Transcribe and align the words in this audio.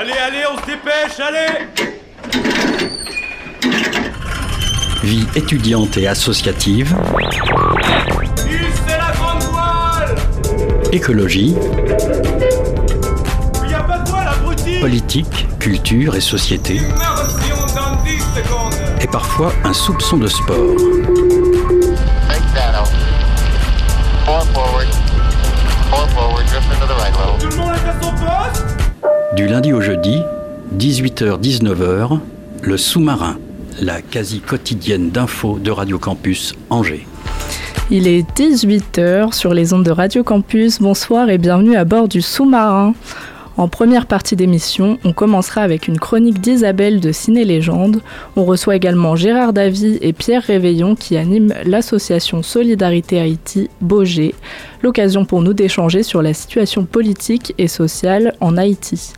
Allez, 0.00 0.12
allez, 0.12 0.44
on 0.48 0.56
se 0.60 0.64
dépêche, 0.64 1.18
allez 1.18 1.66
Vie 5.02 5.26
étudiante 5.34 5.96
et 5.96 6.06
associative. 6.06 6.94
c'est 8.86 8.96
la 8.96 9.10
grande 9.12 9.42
voile 9.50 10.14
Écologie. 10.92 11.56
Il 13.66 13.74
a 13.74 13.80
pas 13.80 13.98
de 13.98 14.08
voile, 14.08 14.28
abruti 14.28 14.78
Politique, 14.80 15.48
culture 15.58 16.14
et 16.14 16.20
société. 16.20 16.78
dans 16.78 18.00
10 18.04 18.20
secondes 18.20 18.74
Et 19.00 19.08
parfois 19.08 19.52
un 19.64 19.72
soupçon 19.72 20.18
de 20.18 20.28
sport. 20.28 20.76
Du 29.38 29.46
lundi 29.46 29.72
au 29.72 29.80
jeudi, 29.80 30.18
18h-19h, 30.78 32.18
le 32.60 32.76
sous-marin, 32.76 33.38
la 33.80 34.02
quasi 34.02 34.40
quotidienne 34.40 35.10
d'infos 35.10 35.60
de 35.60 35.70
Radio 35.70 35.96
Campus 35.96 36.56
Angers. 36.70 37.06
Il 37.88 38.08
est 38.08 38.28
18h 38.36 39.32
sur 39.32 39.54
les 39.54 39.72
ondes 39.72 39.84
de 39.84 39.92
Radio 39.92 40.24
Campus. 40.24 40.80
Bonsoir 40.80 41.30
et 41.30 41.38
bienvenue 41.38 41.76
à 41.76 41.84
bord 41.84 42.08
du 42.08 42.20
sous-marin. 42.20 42.94
En 43.58 43.66
première 43.66 44.06
partie 44.06 44.36
d'émission, 44.36 45.00
on 45.02 45.12
commencera 45.12 45.62
avec 45.62 45.88
une 45.88 45.98
chronique 45.98 46.40
d'Isabelle 46.40 47.00
de 47.00 47.10
Ciné 47.10 47.44
Légende. 47.44 48.02
On 48.36 48.44
reçoit 48.44 48.76
également 48.76 49.16
Gérard 49.16 49.52
Davy 49.52 49.98
et 50.00 50.12
Pierre 50.12 50.44
Réveillon 50.44 50.94
qui 50.94 51.16
animent 51.16 51.52
l'association 51.64 52.44
Solidarité 52.44 53.18
Haïti 53.18 53.68
Beaugé, 53.80 54.36
l'occasion 54.80 55.24
pour 55.24 55.42
nous 55.42 55.54
d'échanger 55.54 56.04
sur 56.04 56.22
la 56.22 56.34
situation 56.34 56.84
politique 56.84 57.52
et 57.58 57.66
sociale 57.66 58.36
en 58.40 58.56
Haïti. 58.56 59.12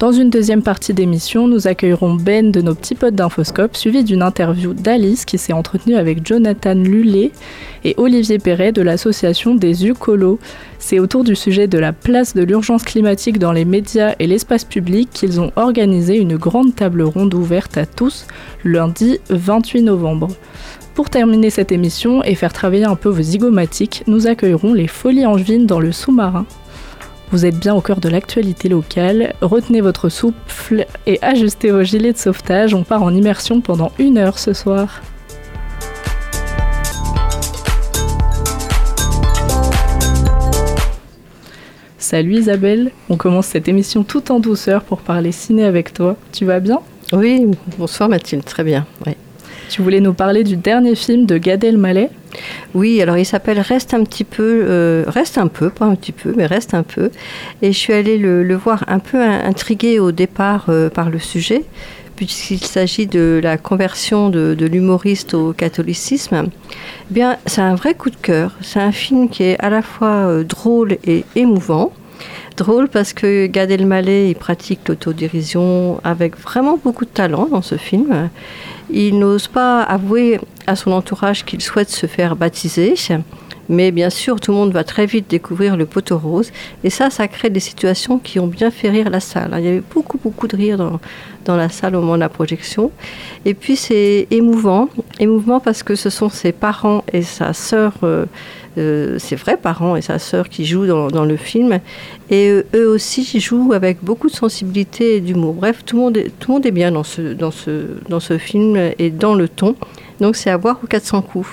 Dans 0.00 0.10
une 0.10 0.28
deuxième 0.28 0.62
partie 0.62 0.92
d'émission, 0.92 1.46
nous 1.46 1.68
accueillerons 1.68 2.14
Ben 2.14 2.50
de 2.50 2.60
nos 2.60 2.74
petits 2.74 2.96
potes 2.96 3.14
d'Infoscope, 3.14 3.76
suivi 3.76 4.02
d'une 4.02 4.22
interview 4.22 4.74
d'Alice 4.74 5.24
qui 5.24 5.38
s'est 5.38 5.52
entretenue 5.52 5.94
avec 5.94 6.26
Jonathan 6.26 6.74
Lullet 6.74 7.30
et 7.84 7.94
Olivier 7.96 8.40
Perret 8.40 8.72
de 8.72 8.82
l'association 8.82 9.54
des 9.54 9.86
Ucolos. 9.86 10.40
C'est 10.80 10.98
autour 10.98 11.22
du 11.22 11.36
sujet 11.36 11.68
de 11.68 11.78
la 11.78 11.92
place 11.92 12.34
de 12.34 12.42
l'urgence 12.42 12.82
climatique 12.82 13.38
dans 13.38 13.52
les 13.52 13.64
médias 13.64 14.16
et 14.18 14.26
l'espace 14.26 14.64
public 14.64 15.10
qu'ils 15.12 15.40
ont 15.40 15.52
organisé 15.54 16.16
une 16.16 16.36
grande 16.36 16.74
table 16.74 17.02
ronde 17.02 17.32
ouverte 17.32 17.78
à 17.78 17.86
tous 17.86 18.26
lundi 18.64 19.20
28 19.30 19.82
novembre. 19.82 20.28
Pour 20.96 21.08
terminer 21.08 21.50
cette 21.50 21.70
émission 21.70 22.24
et 22.24 22.34
faire 22.34 22.52
travailler 22.52 22.84
un 22.84 22.96
peu 22.96 23.10
vos 23.10 23.22
zygomatiques, 23.22 24.02
nous 24.08 24.26
accueillerons 24.26 24.74
les 24.74 24.88
Folies 24.88 25.26
Angevines 25.26 25.66
dans 25.66 25.80
le 25.80 25.92
sous-marin. 25.92 26.46
Vous 27.30 27.46
êtes 27.46 27.58
bien 27.58 27.74
au 27.74 27.80
cœur 27.80 27.98
de 27.98 28.08
l'actualité 28.08 28.68
locale, 28.68 29.34
retenez 29.40 29.80
votre 29.80 30.08
souffle 30.08 30.86
et 31.06 31.18
ajustez 31.20 31.72
vos 31.72 31.82
gilets 31.82 32.12
de 32.12 32.18
sauvetage, 32.18 32.74
on 32.74 32.84
part 32.84 33.02
en 33.02 33.12
immersion 33.12 33.60
pendant 33.60 33.90
une 33.98 34.18
heure 34.18 34.38
ce 34.38 34.52
soir. 34.52 35.02
Salut 41.98 42.34
Isabelle, 42.34 42.92
on 43.08 43.16
commence 43.16 43.46
cette 43.46 43.66
émission 43.66 44.04
tout 44.04 44.30
en 44.30 44.38
douceur 44.38 44.84
pour 44.84 45.00
parler 45.00 45.32
ciné 45.32 45.64
avec 45.64 45.92
toi. 45.92 46.16
Tu 46.32 46.44
vas 46.44 46.60
bien? 46.60 46.80
Oui, 47.12 47.50
bonsoir 47.78 48.08
Mathilde, 48.08 48.44
très 48.44 48.62
bien. 48.62 48.86
Tu 49.68 49.82
voulais 49.82 50.00
nous 50.00 50.14
parler 50.14 50.44
du 50.44 50.56
dernier 50.56 50.94
film 50.94 51.26
de 51.26 51.38
Gad 51.38 51.64
Elmaleh 51.64 52.10
Oui, 52.74 53.00
alors 53.00 53.16
il 53.16 53.24
s'appelle 53.24 53.60
Reste 53.60 53.94
un 53.94 54.04
petit 54.04 54.24
peu, 54.24 54.64
euh, 54.64 55.04
reste 55.06 55.38
un 55.38 55.48
peu, 55.48 55.70
pas 55.70 55.86
un 55.86 55.94
petit 55.94 56.12
peu, 56.12 56.32
mais 56.36 56.46
reste 56.46 56.74
un 56.74 56.82
peu. 56.82 57.10
Et 57.62 57.72
je 57.72 57.78
suis 57.78 57.92
allée 57.92 58.18
le, 58.18 58.54
voir 58.54 58.84
un 58.88 58.98
peu 58.98 59.20
intriguée 59.20 59.98
au 59.98 60.12
départ 60.12 60.66
euh, 60.68 60.90
par 60.90 61.10
le 61.10 61.18
sujet, 61.18 61.64
puisqu'il 62.16 62.64
s'agit 62.64 63.06
de 63.06 63.40
la 63.42 63.56
conversion 63.56 64.28
de, 64.30 64.56
l'humoriste 64.60 65.34
au 65.34 65.52
catholicisme. 65.52 66.44
Eh 67.10 67.14
bien, 67.14 67.38
c'est 67.46 67.62
un 67.62 67.74
vrai 67.74 67.94
coup 67.94 68.10
de 68.10 68.16
cœur. 68.16 68.52
C'est 68.60 68.80
un 68.80 68.92
film 68.92 69.28
qui 69.28 69.44
est 69.44 69.58
à 69.60 69.70
la 69.70 69.82
fois 69.82 70.28
euh, 70.28 70.44
drôle 70.44 70.98
et 71.04 71.24
émouvant 71.36 71.92
drôle 72.56 72.88
parce 72.88 73.12
que 73.12 73.46
Gad 73.46 73.72
Elmaleh 73.72 74.30
il 74.30 74.36
pratique 74.36 74.88
l'autodérision 74.88 76.00
avec 76.04 76.38
vraiment 76.38 76.78
beaucoup 76.82 77.04
de 77.04 77.10
talent 77.10 77.48
dans 77.50 77.62
ce 77.62 77.76
film. 77.76 78.30
Il 78.90 79.18
n'ose 79.18 79.48
pas 79.48 79.82
avouer 79.82 80.40
à 80.66 80.76
son 80.76 80.92
entourage 80.92 81.44
qu'il 81.44 81.60
souhaite 81.60 81.90
se 81.90 82.06
faire 82.06 82.36
baptiser. 82.36 82.94
Mais 83.68 83.90
bien 83.92 84.10
sûr, 84.10 84.40
tout 84.40 84.52
le 84.52 84.58
monde 84.58 84.72
va 84.72 84.84
très 84.84 85.06
vite 85.06 85.28
découvrir 85.28 85.76
le 85.76 85.86
poteau 85.86 86.18
rose. 86.18 86.52
Et 86.82 86.90
ça, 86.90 87.08
ça 87.10 87.28
crée 87.28 87.50
des 87.50 87.60
situations 87.60 88.18
qui 88.18 88.38
ont 88.38 88.46
bien 88.46 88.70
fait 88.70 88.90
rire 88.90 89.08
la 89.08 89.20
salle. 89.20 89.54
Il 89.58 89.64
y 89.64 89.68
avait 89.68 89.82
beaucoup, 89.94 90.18
beaucoup 90.18 90.46
de 90.46 90.56
rire 90.56 90.76
dans, 90.76 91.00
dans 91.46 91.56
la 91.56 91.70
salle 91.70 91.96
au 91.96 92.00
moment 92.00 92.14
de 92.14 92.20
la 92.20 92.28
projection. 92.28 92.90
Et 93.44 93.54
puis, 93.54 93.76
c'est 93.76 94.26
émouvant. 94.30 94.88
Émouvant 95.18 95.60
parce 95.60 95.82
que 95.82 95.94
ce 95.94 96.10
sont 96.10 96.28
ses 96.28 96.52
parents 96.52 97.04
et 97.12 97.22
sa 97.22 97.52
sœur. 97.52 97.94
Euh, 98.02 98.26
euh, 98.76 99.18
ses 99.18 99.36
vrais 99.36 99.56
parents 99.56 99.94
et 99.94 100.02
sa 100.02 100.18
sœur 100.18 100.48
qui 100.48 100.64
jouent 100.64 100.86
dans, 100.86 101.24
le 101.24 101.36
film. 101.36 101.78
Et 102.30 102.48
euh, 102.48 102.66
eux 102.74 102.88
aussi 102.88 103.40
jouent 103.40 103.72
avec 103.72 103.98
beaucoup 104.02 104.28
de 104.28 104.34
sensibilité 104.34 105.16
et 105.16 105.20
d'humour. 105.20 105.54
Bref, 105.54 105.84
tout 105.86 105.96
le, 105.96 106.02
monde 106.02 106.16
est, 106.16 106.32
tout 106.40 106.50
le 106.50 106.54
monde 106.54 106.66
est 106.66 106.72
bien 106.72 106.90
dans 106.90 107.04
ce, 107.04 107.20
dans, 107.34 107.50
ce, 107.50 107.86
dans 108.08 108.20
ce 108.20 108.36
film 108.38 108.76
et 108.98 109.10
dans 109.10 109.34
le 109.34 109.48
ton. 109.48 109.76
Donc 110.20 110.36
c'est 110.36 110.50
à 110.50 110.56
voir 110.56 110.78
aux 110.82 110.86
400 110.86 111.22
coups. 111.22 111.48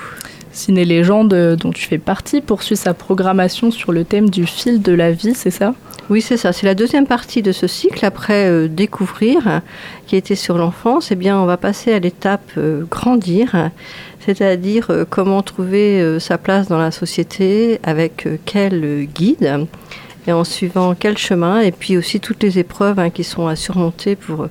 Ciné 0.51 0.83
Légende, 0.83 1.33
euh, 1.33 1.55
dont 1.55 1.71
tu 1.71 1.85
fais 1.85 1.97
partie, 1.97 2.41
poursuit 2.41 2.75
sa 2.75 2.93
programmation 2.93 3.71
sur 3.71 3.91
le 3.91 4.03
thème 4.03 4.29
du 4.29 4.45
fil 4.45 4.81
de 4.81 4.91
la 4.91 5.11
vie, 5.11 5.33
c'est 5.33 5.51
ça? 5.51 5.73
Oui, 6.09 6.21
c'est 6.21 6.35
ça. 6.35 6.51
C'est 6.51 6.65
la 6.65 6.75
deuxième 6.75 7.07
partie 7.07 7.41
de 7.41 7.53
ce 7.53 7.67
cycle. 7.67 8.03
Après 8.05 8.67
découvrir, 8.67 9.61
qui 10.07 10.17
était 10.17 10.35
sur 10.35 10.57
l'enfance, 10.57 11.09
eh 11.11 11.15
bien, 11.15 11.39
on 11.39 11.45
va 11.45 11.55
passer 11.55 11.93
à 11.93 11.99
l'étape 11.99 12.51
grandir 12.89 13.69
c'est-à-dire 14.25 14.87
euh, 14.89 15.05
comment 15.09 15.41
trouver 15.41 16.01
euh, 16.01 16.19
sa 16.19 16.37
place 16.37 16.67
dans 16.67 16.77
la 16.77 16.91
société, 16.91 17.79
avec 17.83 18.25
euh, 18.25 18.37
quel 18.45 19.05
guide 19.05 19.67
et 20.27 20.31
en 20.31 20.43
suivant 20.43 20.93
quel 20.93 21.17
chemin, 21.17 21.61
et 21.61 21.71
puis 21.71 21.97
aussi 21.97 22.19
toutes 22.19 22.43
les 22.43 22.59
épreuves 22.59 22.99
hein, 22.99 23.09
qui 23.09 23.23
sont 23.23 23.47
à 23.47 23.55
surmonter 23.55 24.15
pour, 24.15 24.47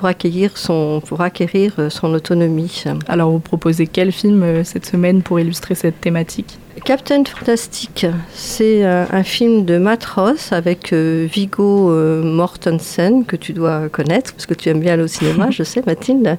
pour, 0.00 0.08
acquérir 0.08 0.56
son, 0.56 1.02
pour 1.04 1.20
acquérir 1.20 1.74
son 1.90 2.14
autonomie. 2.14 2.84
Alors 3.06 3.30
vous 3.30 3.38
proposez 3.38 3.86
quel 3.86 4.12
film 4.12 4.64
cette 4.64 4.86
semaine 4.86 5.20
pour 5.20 5.38
illustrer 5.38 5.74
cette 5.74 6.00
thématique? 6.00 6.58
Captain 6.86 7.22
Fantastic, 7.24 8.06
c'est 8.32 8.84
un 8.84 9.22
film 9.22 9.66
de 9.66 9.76
Matt 9.76 10.02
Ross 10.06 10.52
avec 10.52 10.94
Vigo 10.94 11.90
Mortensen, 12.22 13.26
que 13.26 13.36
tu 13.36 13.52
dois 13.52 13.90
connaître, 13.90 14.32
parce 14.32 14.46
que 14.46 14.54
tu 14.54 14.70
aimes 14.70 14.80
bien 14.80 14.94
aller 14.94 15.02
au 15.02 15.06
cinéma, 15.06 15.50
je 15.50 15.62
sais 15.62 15.82
Mathilde. 15.84 16.38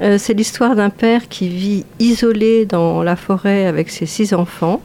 Euh, 0.00 0.18
c'est 0.18 0.34
l'histoire 0.34 0.74
d'un 0.74 0.90
père 0.90 1.28
qui 1.28 1.48
vit 1.48 1.84
isolé 1.98 2.66
dans 2.66 3.02
la 3.02 3.16
forêt 3.16 3.66
avec 3.66 3.90
ses 3.90 4.06
six 4.06 4.34
enfants. 4.34 4.82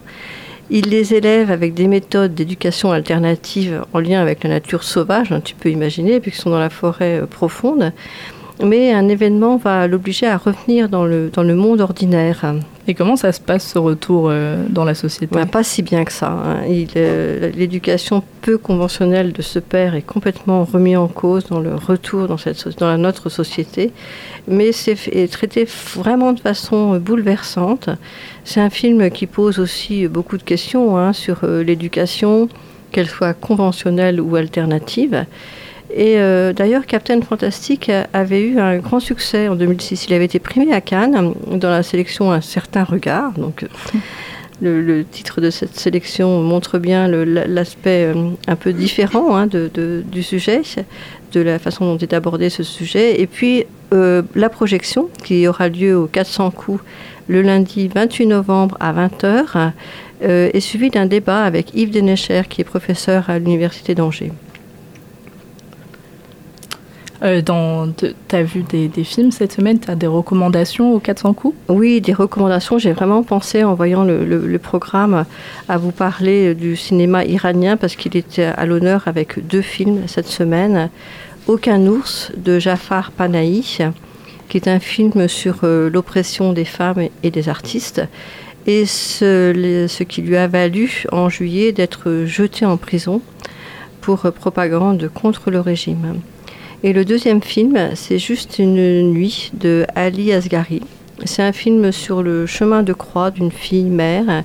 Il 0.72 0.90
les 0.90 1.16
élève 1.16 1.50
avec 1.50 1.74
des 1.74 1.88
méthodes 1.88 2.36
d'éducation 2.36 2.92
alternative 2.92 3.84
en 3.94 4.00
lien 4.00 4.22
avec 4.22 4.44
la 4.44 4.52
nature 4.52 4.84
sauvage, 4.84 5.32
hein, 5.32 5.42
tu 5.42 5.56
peux 5.56 5.70
imaginer, 5.70 6.20
puisqu'ils 6.20 6.42
sont 6.42 6.52
dans 6.52 6.60
la 6.60 6.70
forêt 6.70 7.22
euh, 7.22 7.26
profonde. 7.26 7.92
Mais 8.64 8.92
un 8.92 9.08
événement 9.08 9.58
va 9.58 9.88
l'obliger 9.88 10.28
à 10.28 10.38
revenir 10.38 10.90
dans 10.90 11.06
le, 11.06 11.30
dans 11.34 11.44
le 11.44 11.56
monde 11.56 11.80
ordinaire. 11.80 12.44
Et 12.90 12.96
comment 12.96 13.16
ça 13.16 13.32
se 13.32 13.40
passe 13.40 13.72
ce 13.72 13.78
retour 13.78 14.30
euh, 14.30 14.66
dans 14.68 14.84
la 14.84 14.96
société 14.96 15.34
bah, 15.34 15.46
Pas 15.46 15.64
si 15.64 15.84
bien 15.84 16.04
que 16.04 16.12
ça. 16.12 16.32
Hein. 16.32 16.64
Euh, 16.96 17.52
l'éducation 17.56 18.24
peu 18.42 18.58
conventionnelle 18.58 19.32
de 19.32 19.42
ce 19.42 19.60
père 19.60 19.94
est 19.94 20.02
complètement 20.02 20.66
remise 20.66 20.98
en 20.98 21.08
cause 21.08 21.46
dans 21.46 21.60
le 21.60 21.76
retour 21.76 22.28
dans, 22.28 22.38
cette, 22.38 22.80
dans 22.80 22.98
notre 22.98 23.30
société, 23.30 23.92
mais 24.48 24.72
c'est 24.72 24.96
traité 25.28 25.68
vraiment 25.96 26.34
de 26.34 26.40
façon 26.40 26.96
euh, 26.96 27.00
bouleversante. 27.00 27.90
C'est 28.44 28.60
un 28.60 28.72
film 28.72 29.12
qui 29.12 29.28
pose 29.28 29.60
aussi 29.60 30.08
beaucoup 30.08 30.38
de 30.38 30.44
questions 30.44 30.98
hein, 30.98 31.14
sur 31.14 31.46
l'éducation, 31.46 32.50
qu'elle 32.92 33.08
soit 33.08 33.36
conventionnelle 33.36 34.20
ou 34.20 34.36
alternative. 34.36 35.26
Et 35.92 36.20
euh, 36.20 36.54
d'ailleurs, 36.54 36.86
Captain 36.86 37.22
Fantastic 37.22 37.92
avait 38.14 38.42
eu 38.42 38.60
un 38.60 38.78
grand 38.78 39.00
succès 39.00 39.48
en 39.48 39.56
2006. 39.56 40.06
Il 40.08 40.14
avait 40.14 40.26
été 40.26 40.40
primé 40.40 40.72
à 40.72 40.82
Cannes 40.82 41.34
dans 41.48 41.70
la 41.70 41.84
sélection 41.84 42.32
Un 42.32 42.42
certain 42.42 42.84
regard. 42.84 43.32
Donc, 43.34 43.64
euh, 43.64 43.68
le, 44.62 45.04
titre 45.04 45.42
de 45.42 45.50
cette 45.50 45.80
sélection 45.80 46.42
montre 46.44 46.78
bien 46.78 47.08
l'aspect 47.08 48.06
euh, 48.06 48.30
un 48.48 48.56
peu 48.56 48.72
différent 48.72 49.36
hein, 49.36 49.48
du 49.48 50.24
sujet, 50.24 50.62
de 51.32 51.42
la 51.42 51.58
façon 51.58 51.86
dont 51.86 51.98
est 51.98 52.14
abordé 52.14 52.50
ce 52.50 52.62
sujet. 52.64 53.20
Et 53.20 53.28
puis, 53.28 53.66
la 53.92 54.50
projection 54.50 55.10
qui 55.24 55.48
aura 55.48 55.70
lieu 55.70 55.98
au 55.98 56.06
400 56.06 56.52
coups 56.52 56.84
le 57.28 57.42
lundi 57.42 57.88
28 57.88 58.28
novembre 58.28 58.78
à 58.80 58.94
20h 58.94 59.72
est 60.22 60.60
suivie 60.60 60.90
d'un 60.92 61.08
débat 61.08 61.44
avec 61.44 61.74
Yves 61.74 61.92
Denecher, 61.92 62.44
qui 62.48 62.62
est 62.62 62.66
professeur 62.66 63.30
à 63.30 63.40
l'Université 63.40 63.96
d'Angers. 63.96 64.32
Euh, 67.22 67.42
tu 67.98 68.36
as 68.36 68.44
vu 68.44 68.64
des, 68.64 69.04
films 69.04 69.32
cette 69.32 69.52
semaine 69.52 69.80
Tu 69.80 69.92
as 69.92 69.96
des 69.96 70.08
recommandations 70.08 70.94
aux 70.94 71.00
400 71.00 71.34
coups? 71.34 71.56
Oui, 71.68 72.00
des 72.00 72.14
recommandations. 72.14 72.78
J'ai 72.78 72.94
vraiment 72.94 73.24
pensé, 73.24 73.64
en 73.64 73.74
voyant 73.76 74.04
le, 74.04 74.58
programme, 74.58 75.26
à 75.68 75.78
vous 75.78 75.92
parler 75.92 76.56
du 76.56 76.76
cinéma 76.76 77.26
iranien 77.26 77.78
parce 77.78 77.96
qu'il 77.96 78.16
était 78.16 78.46
à 78.46 78.66
l'honneur 78.66 79.04
avec 79.08 79.46
deux 79.46 79.62
films 79.62 80.04
cette 80.08 80.28
semaine. 80.28 80.90
Aucun 81.48 81.86
ours 81.88 82.32
de 82.38 82.60
Jafar 82.60 83.12
Panahi, 83.12 83.80
qui 84.48 84.58
est 84.58 84.68
un 84.68 84.80
film 84.80 85.28
sur 85.28 85.60
l'oppression 85.64 86.54
des 86.54 86.66
femmes 86.66 87.08
et 87.24 87.32
des 87.32 87.50
artistes, 87.50 88.02
et 88.68 88.86
ce, 88.86 89.88
ce, 89.90 90.04
qui 90.04 90.22
lui 90.22 90.38
a 90.38 90.48
valu 90.48 91.06
en 91.12 91.28
juillet 91.30 91.72
d'être 91.72 92.24
jeté 92.26 92.66
en 92.66 92.78
prison 92.78 93.22
pour 94.02 94.20
propagande 94.32 95.10
contre 95.14 95.50
le 95.50 95.60
régime. 95.60 96.20
Et 96.84 96.94
le 96.94 97.04
deuxième 97.04 97.42
film, 97.42 97.78
c'est 97.96 98.18
Juste 98.18 98.60
une 98.60 99.12
nuit 99.12 99.52
de 99.54 99.86
Ali 99.96 100.32
Asghari. 100.32 100.82
C'est 101.26 101.44
un 101.44 101.52
film 101.52 101.92
sur 101.92 102.24
le 102.24 102.46
chemin 102.46 102.84
de 102.84 102.94
croix 102.94 103.32
d'une 103.32 103.52
fille 103.52 103.84
mère 103.84 104.44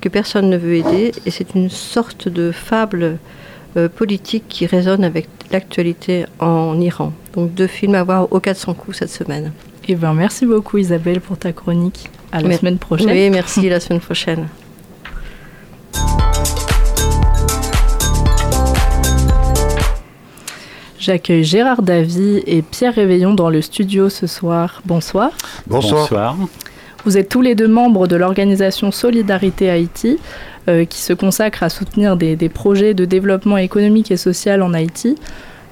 que 0.00 0.08
personne 0.08 0.50
ne 0.50 0.56
veut 0.56 0.74
aider 0.74 1.12
et 1.24 1.30
c'est 1.30 1.54
une 1.54 1.70
sorte 1.70 2.28
de 2.28 2.50
fable 2.50 3.18
euh, 3.76 3.88
politique 3.88 4.44
qui 4.48 4.66
résonne 4.66 5.04
avec 5.04 5.28
l'actualité 5.52 6.24
en 6.40 6.80
Iran. 6.80 7.12
Donc 7.34 7.54
deux 7.54 7.68
films 7.68 7.94
à 7.94 8.02
voir 8.02 8.32
au 8.32 8.40
400 8.40 8.74
coups 8.74 8.98
cette 8.98 9.10
semaine. 9.10 9.52
Eh 9.86 9.94
ben, 9.94 10.12
merci 10.14 10.46
beaucoup 10.46 10.78
Isabelle 10.78 11.20
pour 11.20 11.38
ta 11.38 11.52
chronique. 11.52 12.10
À 12.32 12.40
la 12.40 12.56
semaine 12.56 12.78
prochaine. 12.78 13.10
Oui, 13.10 13.30
merci, 13.30 13.68
la 13.68 13.78
semaine 13.78 14.00
prochaine. 14.00 14.48
J'accueille 21.06 21.44
Gérard 21.44 21.82
Davy 21.82 22.42
et 22.48 22.62
Pierre 22.62 22.92
Réveillon 22.92 23.32
dans 23.32 23.48
le 23.48 23.62
studio 23.62 24.08
ce 24.08 24.26
soir. 24.26 24.82
Bonsoir. 24.86 25.30
Bonsoir. 25.68 26.36
Vous 27.04 27.16
êtes 27.16 27.28
tous 27.28 27.42
les 27.42 27.54
deux 27.54 27.68
membres 27.68 28.08
de 28.08 28.16
l'organisation 28.16 28.90
Solidarité 28.90 29.70
Haïti, 29.70 30.18
euh, 30.68 30.84
qui 30.84 30.98
se 30.98 31.12
consacre 31.12 31.62
à 31.62 31.68
soutenir 31.68 32.16
des, 32.16 32.48
projets 32.48 32.92
de 32.92 33.04
développement 33.04 33.56
économique 33.56 34.10
et 34.10 34.16
social 34.16 34.62
en 34.62 34.74
Haïti. 34.74 35.14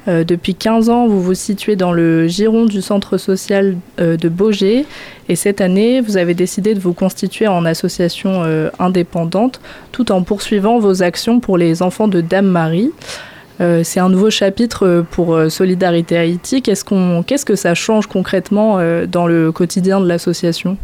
Euh, 0.06 0.22
depuis 0.22 0.54
15 0.54 0.88
ans, 0.88 1.08
vous 1.08 1.20
vous 1.20 1.34
situez 1.34 1.75
dans 1.75 1.90
le 1.90 2.28
giron 2.28 2.64
du 2.64 2.81
centre 2.81 3.19
social 3.19 3.76
euh, 3.98 4.16
de 4.16 4.28
Beaugé 4.28 4.86
et 5.28 5.34
cette 5.34 5.60
année, 5.60 6.00
vous 6.00 6.16
avez 6.16 6.34
décidé 6.34 6.75
de 6.75 6.78
vous 6.78 6.92
constituer 6.92 7.48
en 7.48 7.64
association 7.64 8.44
indépendante 8.78 9.60
tout 9.90 10.12
en 10.12 10.22
poursuivant 10.22 10.78
vos 10.78 11.02
actions 11.02 11.40
pour 11.40 11.58
les 11.58 11.82
enfants 11.82 12.06
de 12.06 12.20
Dame 12.20 12.46
Marie. 12.46 12.92
Euh, 13.61 13.83
c'est 13.85 14.01
un 14.01 14.09
nouveau 14.09 14.31
chapitre 14.31 14.87
euh, 14.87 15.03
pour 15.03 15.35
euh, 15.35 15.49
Solidarité 15.49 16.17
Haïti. 16.17 16.62
Qu'est-ce, 16.62 17.45
que 17.45 17.55
ça 17.55 17.75
change 17.75 18.06
concrètement 18.06 18.79
dans 19.06 19.27
le 19.27 19.53
quotidien 19.53 20.01
de 20.01 20.06
l'association? 20.06 20.77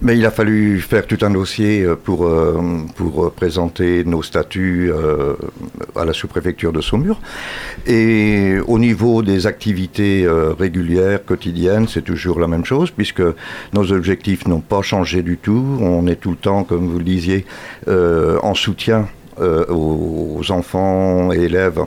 Mais 0.00 0.16
il 0.16 0.24
a 0.26 0.30
fallu 0.30 0.80
faire 0.80 1.06
tout 1.06 1.18
un 1.22 1.30
dossier 1.30 1.84
pour, 2.04 2.30
pour 2.94 3.32
présenter 3.32 4.04
nos 4.04 4.22
statuts 4.22 4.92
à 5.96 6.04
la 6.04 6.12
sous-préfecture 6.12 6.72
de 6.72 6.80
Saumur. 6.80 7.20
Et 7.86 8.58
au 8.66 8.78
niveau 8.78 9.22
des 9.22 9.46
activités 9.46 10.28
régulières, 10.58 11.24
quotidiennes, 11.24 11.88
c'est 11.88 12.02
toujours 12.02 12.38
la 12.38 12.46
même 12.46 12.64
chose, 12.64 12.90
puisque 12.92 13.22
nos 13.72 13.92
objectifs 13.92 14.46
n'ont 14.46 14.60
pas 14.60 14.82
changé 14.82 15.22
du 15.22 15.36
tout. 15.36 15.78
On 15.80 16.06
est 16.06 16.16
tout 16.16 16.30
le 16.30 16.36
temps, 16.36 16.62
comme 16.62 16.86
vous 16.86 16.98
le 16.98 17.04
disiez, 17.04 17.44
en 17.88 18.54
soutien 18.54 19.08
euh, 19.40 19.66
aux 19.68 20.42
enfants 20.50 21.32
et 21.32 21.42
élèves 21.42 21.84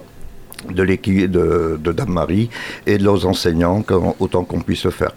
de 0.69 0.83
l'équipe 0.83 1.29
de, 1.29 1.79
Dame 1.91 2.09
Marie 2.11 2.49
et 2.85 2.97
de 2.97 3.03
leurs 3.03 3.25
enseignants 3.25 3.83
autant 4.19 4.43
qu'on 4.43 4.61
puisse 4.61 4.85
le 4.85 4.91
faire. 4.91 5.11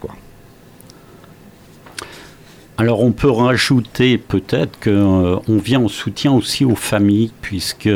Alors 2.77 3.03
on 3.03 3.13
peut 3.13 3.31
rajouter 3.31 4.19
peut-être 4.19 4.81
qu'on 4.83 5.41
euh, 5.49 5.59
vient 5.59 5.81
en 5.81 5.89
soutien 5.89 6.33
aussi 6.33 6.65
aux 6.65 6.75
familles 6.75 7.33
puisque 7.41 7.89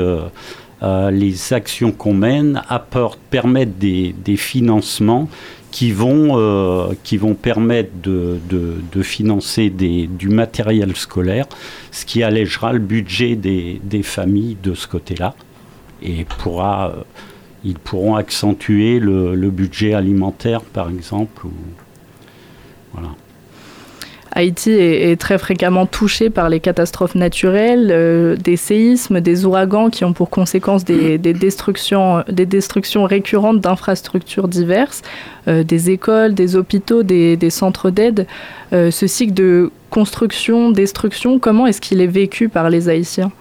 euh, 0.83 1.11
les 1.11 1.53
actions 1.53 1.91
qu'on 1.91 2.15
mène 2.15 2.63
apportent, 2.69 3.19
permettent 3.31 3.79
des, 3.79 4.15
financements 4.37 5.29
qui 5.73 5.91
vont, 5.91 6.39
euh, 6.39 6.93
qui 7.03 7.17
vont 7.17 7.35
permettre 7.35 7.91
de, 8.01 9.03
financer 9.03 9.71
des, 9.71 10.07
du 10.07 10.29
matériel 10.29 10.95
scolaire, 10.97 11.47
ce 11.91 12.05
qui 12.05 12.23
allégera 12.23 12.73
le 12.73 12.79
budget 12.79 13.35
des, 13.35 14.03
familles 14.03 14.57
de 14.63 14.75
ce 14.75 14.87
côté-là 14.87 15.35
et 16.01 16.25
pourra, 16.25 16.91
euh, 16.91 17.03
ils 17.65 17.79
pourront 17.79 18.15
accentuer 18.15 19.01
le, 19.01 19.51
budget 19.51 19.95
alimentaire, 19.95 20.61
par 20.61 20.89
exemple. 20.91 21.47
Voilà. 22.93 23.09
Haïti 24.39 24.71
est, 24.71 25.21
très 25.21 25.37
fréquemment 25.37 25.85
touché 25.85 26.31
par 26.31 26.49
les 26.49 26.61
catastrophes 26.61 27.17
naturelles, 27.17 27.89
euh, 27.91 28.37
des 28.37 28.57
séismes, 28.57 29.21
des 29.21 29.45
ouragans 29.45 29.91
qui 29.91 30.05
ont 30.05 30.13
pour 30.13 30.31
conséquence 30.31 30.85
des, 30.85 31.19
destructions, 31.19 32.23
des 32.29 32.47
destructions 32.47 33.03
récurrentes 33.03 33.61
d'infrastructures 33.61 34.47
diverses, 34.47 35.03
euh, 35.49 35.65
des 35.65 35.91
écoles, 35.91 36.35
des 36.35 36.55
hôpitaux, 36.55 37.03
des, 37.03 37.51
centres 37.51 37.91
d'aide. 37.91 38.29
Euh, 38.73 38.93
ce 38.93 39.09
cycle 39.09 39.35
de 39.35 39.73
construction, 39.91 40.71
destruction, 40.71 41.41
comment 41.41 41.67
est-ce 41.67 41.81
qu'il 41.81 42.01
est 42.01 42.07
vécu 42.07 42.49
par 42.49 42.71
les 42.71 42.89
Haïtiens? 42.89 43.33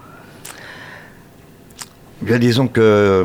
Bien, 2.22 2.40
disons 2.40 2.66
que 2.66 3.24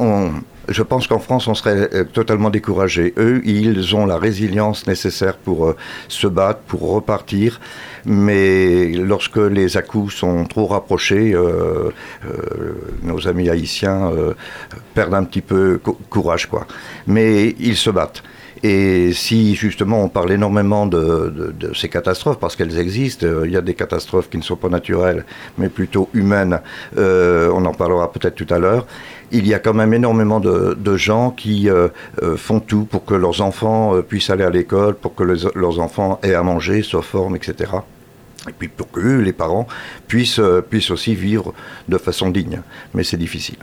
on, 0.00 0.32
je 0.68 0.82
pense 0.82 1.06
qu'en 1.06 1.18
France, 1.18 1.46
on 1.48 1.54
serait 1.54 1.88
euh, 1.92 2.04
totalement 2.04 2.50
découragé. 2.50 3.12
Eux, 3.18 3.42
ils 3.44 3.94
ont 3.94 4.06
la 4.06 4.18
résilience 4.18 4.86
nécessaire 4.86 5.36
pour 5.36 5.66
euh, 5.66 5.76
se 6.08 6.26
battre, 6.26 6.60
pour 6.60 6.90
repartir. 6.90 7.60
Mais 8.06 8.88
lorsque 8.88 9.36
les 9.36 9.76
à-coups 9.76 10.14
sont 10.14 10.44
trop 10.44 10.66
rapprochés, 10.66 11.34
euh, 11.34 11.90
nos 13.02 13.26
amis 13.26 13.48
haïtiens 13.48 14.12
perdent 14.92 15.14
un 15.14 15.24
petit 15.24 15.40
peu 15.40 15.80
courage, 16.10 16.46
quoi. 16.46 16.66
Mais 17.06 17.54
ils 17.58 17.76
se 17.76 17.88
battent. 17.88 18.22
Et 18.62 19.12
si 19.12 19.54
justement 19.54 20.02
on 20.02 20.08
parle 20.08 20.32
énormément 20.32 20.86
de, 20.86 21.54
ces 21.74 21.88
catastrophes, 21.88 22.38
parce 22.38 22.56
qu'elles 22.56 22.78
existent, 22.78 23.26
il 23.44 23.50
y 23.50 23.56
a 23.56 23.62
des 23.62 23.74
catastrophes 23.74 24.28
qui 24.28 24.36
ne 24.36 24.42
sont 24.42 24.56
pas 24.56 24.68
naturelles, 24.68 25.24
mais 25.56 25.70
plutôt 25.70 26.10
humaines, 26.12 26.60
on 26.96 27.64
en 27.64 27.72
parlera 27.72 28.12
peut-être 28.12 28.34
tout 28.34 28.52
à 28.52 28.58
l'heure, 28.58 28.86
il 29.32 29.46
y 29.46 29.54
a 29.54 29.58
quand 29.58 29.74
même 29.74 29.94
énormément 29.94 30.40
de, 30.40 30.96
gens 30.96 31.30
qui 31.30 31.68
euh, 31.68 31.88
euh, 32.22 32.36
font 32.36 32.60
tout 32.60 32.84
pour 32.84 33.04
que 33.04 33.14
leurs 33.14 33.40
enfants 33.40 33.96
euh, 33.96 34.02
puissent 34.02 34.30
aller 34.30 34.44
à 34.44 34.50
l'école, 34.50 34.94
pour 34.94 35.14
que 35.14 35.24
leurs 35.24 35.80
enfants 35.80 36.20
aient 36.22 36.34
à 36.34 36.42
manger, 36.42 36.82
soient 36.82 37.02
forment, 37.02 37.36
etc. 37.36 37.72
Et 38.48 38.52
puis 38.56 38.68
pour 38.68 38.90
que 38.90 39.00
les 39.00 39.32
parents, 39.32 39.66
puissent, 40.06 40.38
aussi 40.90 41.14
vivre 41.14 41.52
de 41.88 41.98
façon 41.98 42.30
digne. 42.30 42.60
Mais 42.94 43.02
c'est 43.02 43.16
difficile. 43.16 43.58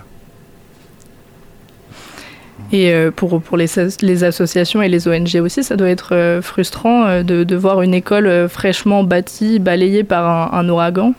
Et 2.74 2.94
pour, 3.16 3.42
les, 3.58 4.24
associations 4.24 4.82
et 4.82 4.88
les 4.88 5.08
ONG 5.08 5.36
aussi, 5.42 5.64
ça 5.64 5.76
doit 5.76 5.90
être 5.90 6.40
frustrant 6.42 7.22
de, 7.22 7.56
voir 7.56 7.82
une 7.82 7.94
école 7.94 8.48
fraîchement 8.48 9.04
bâtie, 9.04 9.60
balayée 9.60 10.04
par 10.04 10.54
un, 10.54 10.70
ouragan. 10.70 11.14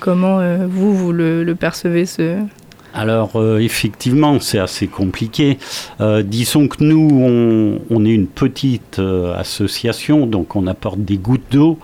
Comment 0.00 0.40
vous, 0.66 0.94
vous 0.94 1.12
le 1.12 1.54
percevez 1.54 2.04
ce, 2.04 2.36
alors 2.94 3.36
euh, 3.36 3.58
effectivement, 3.58 4.38
c'est 4.40 4.58
assez 4.58 4.86
compliqué. 4.86 5.58
Euh, 6.00 6.22
disons 6.22 6.68
que 6.68 6.82
nous, 6.84 7.78
on, 7.90 8.04
est 8.04 8.10
une 8.10 8.26
petite 8.26 8.98
euh, 8.98 9.34
association, 9.36 10.26
donc 10.26 10.56
on 10.56 10.66
apporte 10.66 11.00
des 11.00 11.16
gouttes 11.16 11.50
d'eau. 11.50 11.78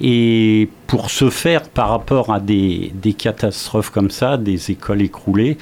et 0.00 0.68
pour 0.86 1.10
ce 1.10 1.30
faire, 1.30 1.62
par 1.68 1.90
rapport 1.90 2.32
à 2.32 2.40
des, 2.40 2.92
catastrophes 3.16 3.90
comme 3.90 4.10
ça, 4.10 4.36
des 4.36 4.70
écoles 4.70 5.02
écroulées, 5.02 5.56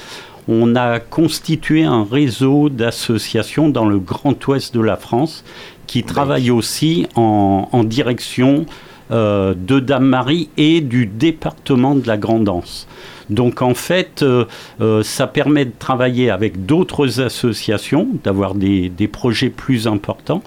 on 0.49 0.77
a 0.77 0.99
constitué 0.99 1.85
un 1.85 2.07
réseau 2.11 2.71
d'associations 2.71 3.69
dans 3.69 3.87
le 3.87 3.99
grand 3.99 4.47
ouest 4.47 4.75
de 4.75 4.81
la 4.81 4.97
France 4.97 5.45
qui 5.87 6.05
travaillent 6.05 6.51
aussi 6.51 7.07
en, 7.17 7.69
en 7.71 7.85
direction 7.85 8.65
de 9.11 9.81
Dame-Marie 9.81 10.51
et 10.57 10.81
du 10.81 11.07
département 11.07 11.95
de 11.95 12.07
la 12.07 12.17
Grande-Anse. 12.17 12.87
Donc 13.31 13.63
en 13.63 13.75
fait, 13.75 14.23
euh, 14.23 14.45
euh, 14.81 15.03
ça 15.03 15.27
permet 15.27 15.67
de 15.67 15.73
travailler 15.79 16.31
avec 16.31 16.65
d'autres 16.65 17.21
associations, 17.21 18.09
d'avoir 18.25 18.55
des, 18.55 18.91
projets 19.13 19.51
plus 19.51 19.87
importants. 19.87 20.43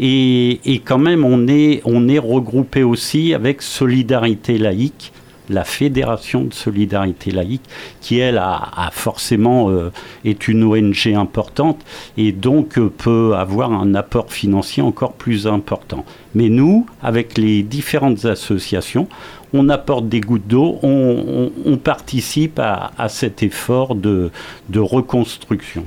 Et, 0.00 0.60
quand 0.84 0.98
même, 0.98 1.24
on 1.24 1.46
est 1.48 2.18
regroupé 2.18 2.82
aussi 2.82 3.34
avec 3.34 3.62
Solidarité 3.62 4.58
laïque 4.58 5.12
la 5.48 5.64
Fédération 5.64 6.44
de 6.44 6.54
solidarité 6.54 7.30
laïque, 7.30 7.64
qui 8.00 8.18
elle 8.18 8.38
a, 8.38 8.90
forcément 8.92 9.70
euh, 9.70 9.90
est 10.24 10.48
une 10.48 10.64
ONG 10.64 11.08
importante 11.14 11.84
et 12.16 12.32
donc 12.32 12.78
euh, 12.78 12.90
peut 12.90 13.34
avoir 13.36 13.72
un 13.72 13.94
apport 13.94 14.32
financier 14.32 14.82
encore 14.82 15.12
plus 15.12 15.46
important. 15.46 16.04
Mais 16.34 16.48
nous, 16.48 16.86
avec 17.02 17.38
les 17.38 17.62
différentes 17.62 18.24
associations, 18.24 19.08
on 19.52 19.68
apporte 19.68 20.08
des 20.08 20.20
gouttes 20.20 20.48
d'eau, 20.48 20.78
on, 20.82 21.76
participe 21.76 22.58
à, 22.58 23.08
cet 23.08 23.42
effort 23.42 23.94
de 23.94 24.30
reconstruction. 24.76 25.84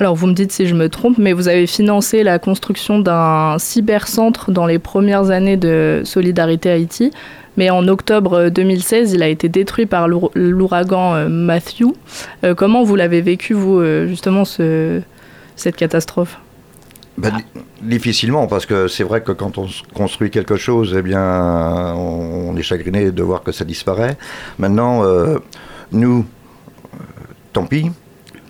Alors 0.00 0.14
vous 0.14 0.26
me 0.26 0.32
dites 0.32 0.50
si 0.50 0.66
je 0.66 0.74
me 0.74 0.88
trompe, 0.88 1.18
mais 1.18 1.32
vous 1.32 1.48
avez 1.48 1.66
financé 1.66 2.22
la 2.22 2.38
construction 2.38 2.98
d'un 2.98 3.56
cybercentre 3.58 4.50
dans 4.50 4.66
les 4.66 4.78
premières 4.78 5.30
années 5.30 5.56
de 5.56 6.02
Solidarité 6.04 6.70
Haïti. 6.70 7.12
Mais 7.56 7.68
en 7.68 7.86
octobre 7.88 8.48
2016, 8.48 9.12
il 9.12 9.22
a 9.22 9.28
été 9.28 9.48
détruit 9.48 9.84
par 9.84 10.08
l'ouragan 10.08 11.28
Matthew. 11.28 11.92
comment 12.56 12.84
vous 12.84 12.96
l'avez 12.96 13.20
vécu, 13.20 13.52
vous, 13.52 13.84
justement, 14.06 14.46
ce, 14.46 15.02
cette 15.56 15.76
catastrophe? 15.76 16.38
Bah, 17.18 17.30
Difficilement, 17.82 18.46
parce 18.46 18.66
que 18.66 18.88
c'est 18.88 19.04
vrai 19.04 19.22
que 19.22 19.32
quand 19.32 19.56
on 19.56 19.66
construit 19.94 20.30
quelque 20.30 20.56
chose, 20.56 20.94
eh 20.98 21.02
bien, 21.02 21.94
on, 21.94 22.54
est 22.56 22.62
chagriné 22.62 23.10
de 23.10 23.22
voir 23.22 23.42
que 23.42 23.52
ça 23.52 23.64
disparaît. 23.64 24.18
Maintenant, 24.58 25.02
euh, 25.04 25.38
nous, 25.90 26.26
euh, 26.94 26.98
tant 27.54 27.64
pis. 27.64 27.90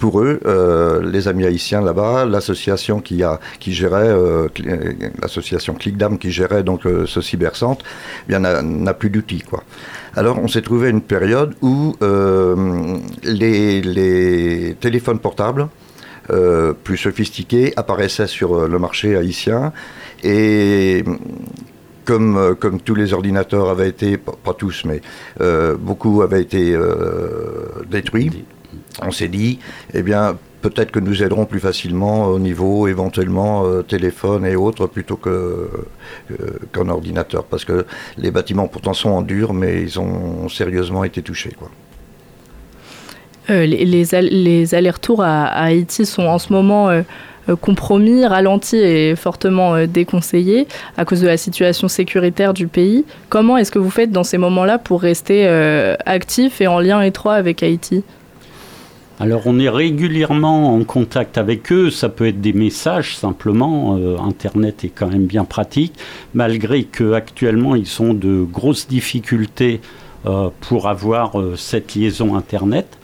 Pour 0.01 0.21
eux, 0.21 0.41
euh, 0.47 1.09
les 1.09 1.29
amis 1.29 1.47
haïtiens 1.47 1.81
là-bas, 1.81 2.25
l'association 2.25 3.01
qui 3.01 3.23
a 3.23 3.39
qui 3.61 3.73
gérait 3.73 4.13
l'association 5.23 5.75
Clickdam 5.75 6.19
qui 6.19 6.33
gérait 6.33 6.65
donc 6.65 6.83
ce 7.07 7.21
cybercentre, 7.21 7.85
eh 8.27 8.29
bien 8.29 8.41
n'a 8.41 8.95
plus 8.95 9.11
d'outils 9.11 9.43
quoi. 9.43 9.63
Alors 10.17 10.41
on 10.43 10.49
s'est 10.49 10.63
trouvé 10.63 10.89
une 10.89 11.03
période 11.03 11.55
où 11.63 11.95
les, 13.23 14.77
téléphones 14.81 15.21
portables 15.21 15.69
euh, 16.31 16.75
plus 16.75 16.97
sophistiqués 16.97 17.73
apparaissaient 17.77 18.29
sur 18.29 18.55
euh, 18.55 18.69
le 18.69 18.79
marché 18.79 19.17
haïtien 19.17 19.73
et 20.23 21.03
comme, 22.05 22.37
euh, 22.37 22.55
comme 22.55 22.81
tous 22.81 22.95
les 22.95 23.13
ordinateurs 23.15 23.69
avaient 23.69 23.89
été, 23.89 24.17
pas, 24.17 24.55
tous, 24.55 24.85
mais 24.85 25.01
beaucoup 25.79 26.23
avaient 26.23 26.43
été 26.43 26.77
détruits, 27.89 28.45
on 29.03 29.11
s'est 29.11 29.29
dit, 29.29 29.59
eh 29.95 30.03
bien, 30.03 30.37
peut-être 30.63 30.91
que 30.91 31.01
nous 31.01 31.23
aiderons 31.23 31.47
plus 31.47 31.61
facilement 31.61 32.27
au 32.27 32.39
niveau 32.39 32.87
éventuellement 32.87 33.83
téléphone 33.83 34.45
et 34.45 34.57
autres 34.57 34.87
plutôt 34.87 35.17
qu'un 35.17 36.89
ordinateur. 36.89 37.45
Parce 37.45 37.65
que 37.65 37.87
les 38.19 38.31
bâtiments 38.31 38.69
pourtant 38.69 38.95
sont 38.95 39.11
en 39.11 39.23
dur, 39.23 39.55
mais 39.55 39.83
ils 39.83 39.99
ont 39.99 40.49
sérieusement 40.49 41.05
été 41.05 41.23
touchés. 41.23 41.55
Quoi. 41.59 41.71
Euh, 43.51 43.67
les, 43.67 44.75
allers-retours 44.75 45.23
à, 45.23 45.47
Haïti 45.47 46.07
sont 46.07 46.23
en 46.23 46.39
ce 46.39 46.53
moment 46.53 46.89
euh, 46.89 47.03
euh, 47.49 47.57
compromis, 47.57 48.25
ralentis 48.25 48.77
et 48.77 49.17
fortement 49.17 49.87
déconseillés 49.87 50.69
à 50.97 51.05
cause 51.05 51.21
de 51.21 51.27
la 51.27 51.37
situation 51.37 51.89
sécuritaire 51.89 52.55
du 52.55 52.69
pays. 52.69 53.05
Comment 53.29 53.57
est-ce 53.57 53.73
que 53.73 53.79
vous 53.79 53.91
faites 53.91 54.13
dans 54.13 54.25
ces 54.25 54.39
moments-là 54.39 54.79
pour 54.79 55.01
rester 55.01 55.49
actif 56.07 56.61
et 56.61 56.67
en 56.67 56.79
lien 56.79 57.01
étroit 57.03 57.35
avec 57.35 57.63
Haïti? 57.63 58.05
Alors 59.21 59.43
on 59.45 59.59
est 59.59 59.69
régulièrement 59.69 60.75
en 60.75 60.83
contact 60.83 61.39
avec 61.39 61.71
eux, 61.71 61.91
ça 61.91 62.09
peut 62.09 62.27
être 62.27 62.41
des 62.41 62.55
messages 62.55 63.17
simplement, 63.17 63.97
Internet 64.19 64.83
est 64.85 64.89
quand 64.89 65.09
même 65.09 65.27
bien 65.27 65.45
pratique, 65.45 65.93
malgré 66.35 66.85
qu'actuellement 66.85 67.75
ils 67.77 68.03
ont 68.03 68.15
de 68.15 68.43
grosses 68.43 68.89
difficultés 68.89 69.81
pour 70.61 70.89
avoir 70.89 71.37
cette 71.57 71.95
liaison 71.95 72.35
Internet. 72.35 72.99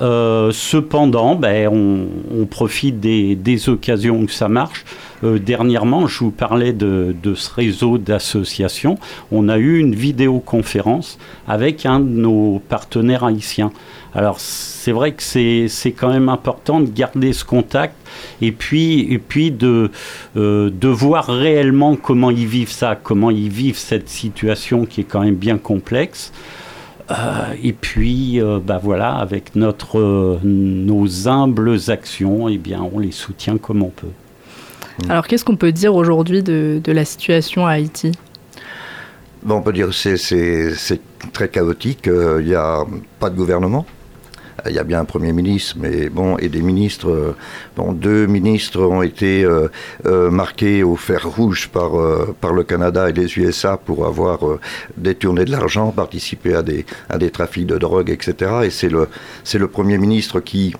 Euh, 0.00 0.52
cependant, 0.52 1.34
ben, 1.34 1.68
on, 1.68 2.46
profite 2.46 3.00
des, 3.00 3.68
occasions 3.68 4.20
où 4.20 4.28
ça 4.28 4.48
marche. 4.48 4.84
Euh, 5.24 5.38
dernièrement, 5.38 6.06
je 6.06 6.20
vous 6.20 6.30
parlais 6.30 6.72
de, 6.72 7.14
ce 7.34 7.52
réseau 7.52 7.98
d'associations. 7.98 8.98
On 9.32 9.48
a 9.48 9.58
eu 9.58 9.78
une 9.78 9.94
vidéoconférence 9.94 11.18
avec 11.48 11.84
un 11.84 12.00
de 12.00 12.08
nos 12.08 12.62
partenaires 12.68 13.24
haïtiens. 13.24 13.72
Alors, 14.14 14.40
c'est 14.40 14.92
vrai 14.92 15.12
que 15.12 15.22
c'est 15.22 15.92
quand 15.92 16.10
même 16.10 16.28
important 16.28 16.80
de 16.80 16.90
garder 16.90 17.32
ce 17.32 17.44
contact 17.44 17.94
et 18.40 18.52
puis, 18.52 19.20
euh, 19.62 19.88
de 20.34 20.88
voir 20.88 21.26
réellement 21.26 21.96
comment 21.96 22.30
ils 22.30 22.46
vivent 22.46 22.70
ça, 22.70 22.96
comment 23.00 23.30
ils 23.30 23.50
vivent 23.50 23.78
cette 23.78 24.08
situation 24.08 24.86
qui 24.86 25.02
est 25.02 25.04
quand 25.04 25.20
même 25.20 25.34
bien 25.34 25.58
complexe. 25.58 26.32
Euh, 27.10 27.54
et 27.62 27.72
puis, 27.72 28.40
euh, 28.40 28.58
bah 28.62 28.80
voilà, 28.82 29.14
avec 29.14 29.56
notre, 29.56 29.98
euh, 29.98 30.38
nos 30.42 31.26
humbles 31.26 31.78
actions, 31.88 32.48
eh 32.48 32.58
bien, 32.58 32.80
on 32.92 32.98
les 32.98 33.12
soutient 33.12 33.56
comme 33.56 33.82
on 33.82 33.88
peut. 33.88 34.08
Alors, 35.08 35.26
qu'est-ce 35.26 35.44
qu'on 35.44 35.56
peut 35.56 35.72
dire 35.72 35.94
aujourd'hui 35.94 36.42
de, 36.42 36.80
de, 36.82 36.92
la 36.92 37.04
situation 37.04 37.66
à 37.66 37.72
Haïti? 37.72 38.12
Bon, 39.42 39.56
On 39.56 39.62
peut 39.62 39.72
dire 39.72 39.88
que 39.88 39.92
c'est 39.92 41.00
très 41.32 41.48
chaotique. 41.48 42.06
Il 42.06 42.44
n'y 42.44 42.54
a 42.54 42.84
pas 43.20 43.30
de 43.30 43.36
gouvernement. 43.36 43.86
Il 44.68 44.74
y 44.74 44.78
a 44.78 44.84
bien 44.84 45.00
un 45.00 45.04
Premier 45.04 45.32
ministre, 45.32 45.76
mais 45.78 46.08
bon, 46.08 46.36
et 46.38 46.48
des 46.48 46.62
ministres. 46.62 47.10
Euh, 47.10 47.36
bon, 47.76 47.92
deux 47.92 48.26
ministres 48.26 48.80
ont 48.82 49.02
été 49.02 49.44
euh, 49.44 49.68
euh, 50.06 50.30
marqués 50.30 50.82
au 50.82 50.96
fer 50.96 51.26
rouge 51.26 51.68
par, 51.68 51.92
par 52.40 52.52
le 52.52 52.64
Canada 52.64 53.08
et 53.08 53.12
les 53.12 53.38
USA 53.38 53.76
pour 53.76 54.06
avoir 54.06 54.40
détourné 54.96 55.44
de 55.44 55.50
l'argent, 55.50 55.90
participé 55.90 56.54
à 56.54 56.62
des, 56.62 56.84
à 57.08 57.18
des 57.18 57.30
trafics 57.30 57.66
de 57.66 57.78
drogue, 57.78 58.10
etc. 58.10 58.52
Et 58.64 58.70
c'est 58.70 58.88
le, 58.88 59.08
le 59.54 59.68
Premier 59.68 59.98
ministre 59.98 60.40
qui 60.40 60.74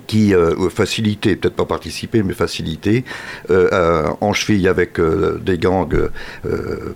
qui 0.00 0.34
euh, 0.34 0.68
facilitait, 0.68 1.36
peut-être 1.36 1.54
pas 1.54 1.64
participer, 1.64 2.22
mais 2.22 2.34
faciliter, 2.34 3.04
euh, 3.50 4.08
en 4.20 4.32
cheville 4.32 4.68
avec 4.68 5.00
des 5.00 5.58
gangs 5.58 6.08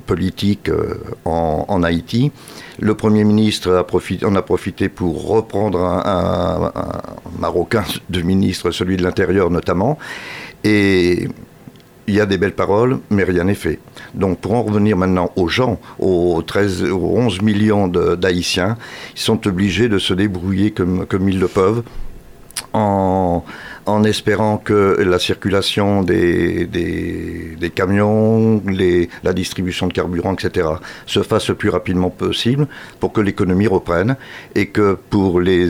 politiques 0.07 0.71
en, 1.25 1.83
Haïti. 1.83 2.33
Le 2.79 2.95
Premier 2.95 3.25
ministre 3.25 3.75
a 3.75 3.85
profité, 3.85 4.27
en 4.27 4.35
a 4.35 4.43
profité 4.43 4.89
pour 4.89 5.29
reprendre 5.29 5.81
un, 5.81 6.73
Marocain 7.39 7.85
de 8.11 8.23
ministre, 8.23 8.71
celui 8.71 8.97
de 8.97 9.03
l'Intérieur 9.03 9.51
notamment. 9.51 9.99
Et 10.65 11.29
il 12.09 12.15
y 12.15 12.21
a 12.21 12.27
des 12.27 12.39
belles 12.39 12.55
paroles, 12.55 13.01
mais 13.11 13.25
rien 13.25 13.45
n'est 13.45 13.55
fait. 13.55 13.79
Donc 14.15 14.39
pour 14.39 14.55
en 14.55 14.63
revenir 14.63 14.97
maintenant 14.97 15.33
aux 15.37 15.49
gens, 15.49 15.79
aux, 15.99 16.43
13, 16.43 16.85
aux 16.85 17.17
11 17.17 17.43
millions 17.43 17.89
d'Haïtiens, 17.89 18.77
ils 19.15 19.21
sont 19.21 19.47
obligés 19.47 19.89
de 19.89 19.99
se 19.99 20.15
débrouiller 20.15 20.71
comme 20.71 21.29
ils 21.29 21.39
le 21.39 21.49
peuvent 21.49 21.83
en, 22.77 24.05
espérant 24.05 24.59
que 24.59 24.97
la 25.01 25.19
circulation 25.19 26.03
des, 26.03 26.67
des, 26.67 27.71
camions, 27.71 28.63
la 29.23 29.33
distribution 29.33 29.87
de 29.87 29.93
carburant, 29.93 30.35
etc., 30.35 30.69
se 31.07 31.23
fasse 31.23 31.49
le 31.49 31.55
plus 31.55 31.71
rapidement 31.71 32.11
possible 32.11 32.67
pour 33.01 33.13
que 33.13 33.21
l'économie 33.21 33.67
reprenne 33.67 34.17
et 34.55 34.67
que 34.67 34.99
pour 35.11 35.41
les 35.41 35.69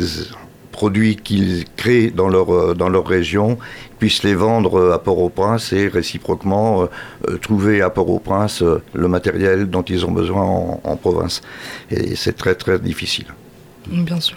produits 0.73 1.17
qu'ils 1.17 1.65
créent 1.77 2.11
dans 2.11 2.29
leur, 2.29 2.75
dans 2.75 2.91
leur 2.91 3.07
région, 3.07 3.59
puissent 3.99 4.25
les 4.25 4.35
vendre 4.35 4.93
à 4.93 5.03
Port-au-Prince 5.03 5.73
et 5.73 5.89
réciproquement 5.89 6.83
euh, 6.83 7.39
trouver 7.39 7.81
à 7.81 7.89
Port-au-Prince 7.89 8.63
euh, 8.63 8.83
le 8.93 9.09
matériel 9.09 9.71
dont 9.71 9.83
ils 9.83 10.05
ont 10.05 10.11
besoin 10.13 10.45
en 10.45 10.97
province. 10.97 11.41
Et 11.91 12.15
c'est 12.15 12.37
très 12.37 12.55
très 12.55 12.79
difficile. 12.79 13.27
Bien 13.87 14.21
sûr 14.21 14.37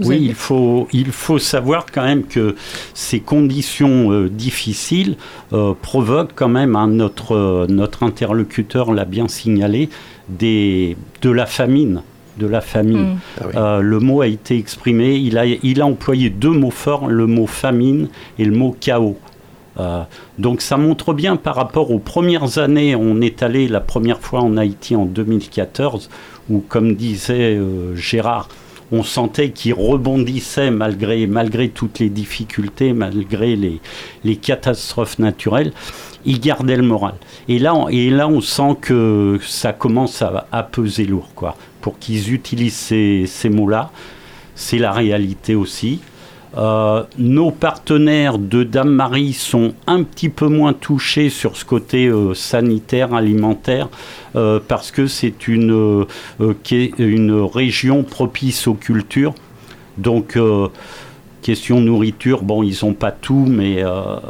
oui, 0.00 0.18
il 0.20 0.34
faut, 0.34 0.88
il 0.92 1.12
faut 1.12 1.38
savoir 1.38 1.86
quand 1.92 2.02
même 2.02 2.24
que 2.24 2.56
ces 2.94 3.20
conditions 3.20 4.12
euh, 4.12 4.28
difficiles 4.28 5.16
euh, 5.52 5.74
provoquent 5.80 6.34
quand 6.34 6.48
même, 6.48 6.76
hein, 6.76 6.88
notre, 6.88 7.36
euh, 7.36 7.66
notre 7.68 8.02
interlocuteur 8.02 8.92
l'a 8.92 9.04
bien 9.04 9.28
signalé, 9.28 9.88
des, 10.28 10.96
de 11.22 11.30
la 11.30 11.46
famine. 11.46 12.02
De 12.38 12.46
la 12.48 12.60
famine. 12.60 13.14
Mm. 13.14 13.18
Ah 13.54 13.78
le 13.80 14.00
mot 14.00 14.20
a 14.20 14.26
été 14.26 14.58
exprimé, 14.58 15.14
il 15.14 15.38
a, 15.38 15.46
il 15.46 15.80
a 15.80 15.86
employé 15.86 16.30
deux 16.30 16.50
mots 16.50 16.72
forts, 16.72 17.06
le 17.06 17.26
mot 17.28 17.46
famine 17.46 18.08
et 18.38 18.44
le 18.44 18.56
mot 18.56 18.76
chaos. 18.80 19.16
donc 20.38 20.60
ça 20.60 20.76
montre 20.76 21.14
bien 21.14 21.36
par 21.36 21.54
rapport 21.54 21.92
aux 21.92 22.00
premières 22.00 22.58
années, 22.58 22.96
on 22.96 23.20
est 23.20 23.44
allé 23.44 23.68
la 23.68 23.80
première 23.80 24.20
fois 24.20 24.40
en 24.40 24.56
Haïti 24.56 24.96
en 24.96 25.04
2014, 25.04 26.10
où 26.50 26.58
comme 26.58 26.96
disait 26.96 27.60
Gérard, 27.94 28.48
on 28.94 29.02
sentait 29.02 29.50
qu'il 29.50 29.74
rebondissait 29.74 30.70
malgré, 30.70 31.26
malgré 31.26 31.68
toutes 31.68 31.98
les 31.98 32.08
difficultés, 32.08 32.92
malgré 32.92 33.56
les, 33.56 33.80
les 34.22 34.36
catastrophes 34.36 35.18
naturelles. 35.18 35.72
Il 36.24 36.40
gardait 36.40 36.76
le 36.76 36.82
moral. 36.82 37.14
Et 37.48 37.58
là, 37.58 37.74
on, 37.74 37.88
et 37.88 38.08
là, 38.08 38.28
on 38.28 38.40
sent 38.40 38.76
que 38.80 39.38
ça 39.42 39.72
commence 39.72 40.22
à, 40.22 40.62
peser 40.62 41.04
lourd, 41.04 41.28
quoi. 41.34 41.56
Pour 41.80 41.98
qu'ils 41.98 42.32
utilisent 42.32 42.76
ces, 42.76 43.24
ces 43.26 43.50
mots-là, 43.50 43.90
c'est 44.54 44.78
la 44.78 44.92
réalité 44.92 45.54
aussi. 45.54 46.00
Euh, 46.56 47.02
nos 47.18 47.50
partenaires 47.50 48.38
de 48.38 48.62
Dame-Marie 48.62 49.32
sont 49.32 49.74
un 49.86 50.02
petit 50.04 50.28
peu 50.28 50.46
moins 50.46 50.72
touchés 50.72 51.28
sur 51.28 51.56
ce 51.56 51.64
côté 51.64 52.06
euh, 52.06 52.32
sanitaire, 52.34 53.12
alimentaire, 53.12 53.88
euh, 54.36 54.60
parce 54.66 54.90
que 54.90 55.06
c'est 55.06 55.48
une, 55.48 56.06
une 56.98 57.32
région 57.32 58.04
propice 58.04 58.68
aux 58.68 58.74
cultures. 58.74 59.34
Donc, 59.98 60.36
question 61.40 61.80
nourriture, 61.80 62.42
bon, 62.42 62.64
ils 62.64 62.78
n'ont 62.82 62.94
pas 62.94 63.12
tout, 63.12 63.46
mais 63.48 63.84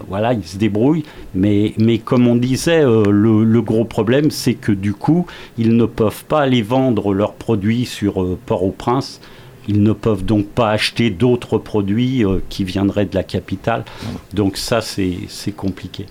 voilà, 0.08 0.34
ils 0.34 0.44
se 0.44 0.58
débrouillent. 0.58 1.04
Mais, 1.34 1.72
mais 1.78 1.96
comme 1.96 2.28
on 2.28 2.36
disait, 2.36 2.82
le, 2.82 3.60
gros 3.62 3.86
problème, 3.86 4.30
c'est 4.30 4.52
que 4.52 4.72
du 4.72 4.92
coup, 4.92 5.24
ils 5.56 5.74
ne 5.74 5.86
peuvent 5.86 6.26
pas 6.26 6.42
aller 6.42 6.60
vendre 6.60 7.14
leurs 7.14 7.32
produits 7.32 7.86
sur 7.86 8.36
Port-au-Prince 8.44 9.22
ils 9.68 9.82
ne 9.82 9.92
peuvent 9.92 10.24
donc 10.24 10.46
pas 10.46 10.70
acheter 10.70 11.10
d'autres 11.10 11.58
produits 11.58 12.24
qui 12.48 12.64
viendraient 12.64 13.06
de 13.06 13.14
la 13.14 13.22
capitale. 13.22 13.84
Donc 14.32 14.56
ça, 14.56 14.80
c'est 14.80 15.52
compliqué. 15.56 16.06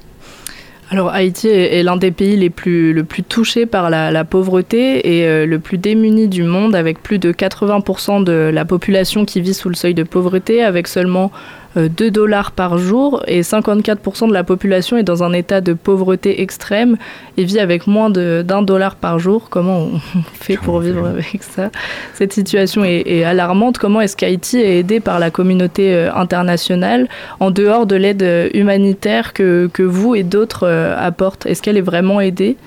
Alors 0.93 1.10
Haïti 1.10 1.48
est, 1.48 1.81
l'un 1.81 1.95
des 1.95 2.12
pays 2.12 2.38
les 2.38 2.51
plus, 2.51 2.93
le 2.93 3.03
plus 3.03 3.24
touchés 3.24 3.65
par 3.65 3.89
la, 3.89 4.24
pauvreté 4.25 5.17
et 5.17 5.25
euh, 5.25 5.48
le 5.48 5.57
plus 5.57 5.79
démuni 5.79 6.27
du 6.27 6.43
monde, 6.43 6.75
avec 6.75 7.01
plus 7.01 7.17
de 7.17 7.31
80% 7.31 8.24
de 8.24 8.51
la 8.53 8.63
population 8.63 9.25
qui 9.25 9.41
vit 9.41 9.55
sous 9.55 9.69
le 9.69 9.75
seuil 9.75 9.95
de 9.95 10.03
pauvreté, 10.03 10.63
avec 10.63 10.88
seulement 10.88 11.31
2 11.75 11.82
euh, 11.82 12.12
dollars 12.12 12.51
par 12.51 12.77
jour 12.77 13.24
et 13.27 13.42
54% 13.42 14.27
de 14.27 14.34
la 14.34 14.44
population 14.44 14.98
est 14.98 15.03
dans 15.03 15.24
un 15.24 15.34
état 15.34 15.62
de 15.62 15.74
pauvreté 15.74 16.42
extrême 16.42 16.98
et 17.38 17.44
vit 17.44 17.60
avec 17.60 17.88
moins 17.88 18.10
d'un 18.10 18.62
dollar 18.62 18.96
par 18.96 19.20
jour. 19.20 19.48
Comment 19.50 19.80
on 19.80 20.00
fait 20.34 20.58
pour 20.58 20.80
vivre 20.80 21.08
avec 21.08 21.44
ça? 21.44 21.72
Cette 22.13 22.34
situation 22.34 22.84
est, 22.84 23.24
alarmante. 23.24 23.77
Comment 23.77 24.01
est-ce 24.01 24.15
qu'Haïti 24.15 24.58
est 24.58 24.80
aidé 24.80 25.00
par 25.00 25.20
la 25.20 25.32
communauté 25.32 25.94
euh, 25.94 26.13
internationale 26.13 27.08
en 27.39 27.51
dehors 27.51 27.86
de 27.86 27.96
l'aide 27.96 28.24
euh, 28.24 28.50
humanitaire 28.53 29.34
que, 29.34 29.70
que 29.74 29.84
vous 29.84 30.15
et 30.15 30.24
d'autres 30.24 30.68
apportent? 30.98 31.46
Est-ce 31.46 31.62
qu'elle 31.62 31.77
est 31.77 31.82
vraiment 31.82 32.22
aidée? 32.22 32.58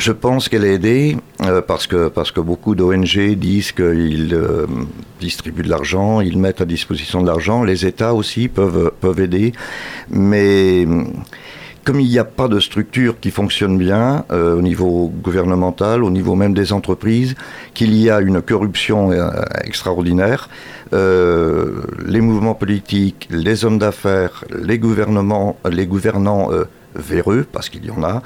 Je 0.00 0.12
pense 0.12 0.48
qu'elle 0.48 0.64
est 0.64 0.74
aidée 0.74 1.16
euh, 1.42 1.60
parce, 1.60 1.86
que, 1.86 2.08
parce 2.08 2.32
que 2.32 2.40
beaucoup 2.40 2.74
d'ONG 2.74 3.34
disent 3.36 3.72
qu'ils 3.72 4.30
euh, 4.32 4.66
distribuent 5.20 5.62
de 5.62 5.68
l'argent, 5.68 6.22
ils 6.22 6.38
mettent 6.38 6.62
à 6.62 6.64
disposition 6.64 7.20
de 7.20 7.26
l'argent. 7.26 7.64
Les 7.64 7.84
États 7.84 8.14
aussi 8.14 8.48
peuvent, 8.48 8.92
peuvent 8.98 9.20
aider. 9.20 9.52
Mais 10.10 10.86
comme 11.84 12.00
il 12.00 12.08
n'y 12.08 12.18
a 12.18 12.24
pas 12.24 12.48
de 12.48 12.60
structure 12.60 13.20
qui 13.20 13.30
fonctionne 13.30 13.76
bien 13.76 14.24
euh, 14.32 14.56
au 14.56 14.62
niveau 14.62 15.12
gouvernemental, 15.22 16.02
au 16.02 16.10
niveau 16.10 16.34
même 16.34 16.54
des 16.54 16.72
entreprises, 16.72 17.34
qu'il 17.74 17.94
y 17.94 18.08
a 18.08 18.20
une 18.20 18.40
corruption 18.40 19.12
extraordinaire, 19.64 20.48
les 20.92 22.20
mouvements 22.20 22.54
politiques, 22.54 23.28
les 23.30 23.64
hommes 23.64 23.78
d'affaires, 23.78 24.44
les 24.50 24.78
gouvernements, 24.78 25.56
les 25.70 25.86
gouvernants 25.86 26.50
véreux, 26.96 27.46
parce 27.52 27.68
qu'il 27.68 27.84
y 27.84 27.90
en 27.92 28.02
a, 28.02 28.22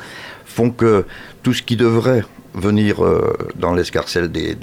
font 0.47 0.71
que 0.71 1.05
tout 1.45 1.53
ce 1.53 1.63
qui 1.63 1.77
devrait 1.77 2.25
venir 2.55 3.05
euh, 3.05 3.37
dans 3.57 3.75
l'escarcelle 3.75 4.33
des, 4.33 4.57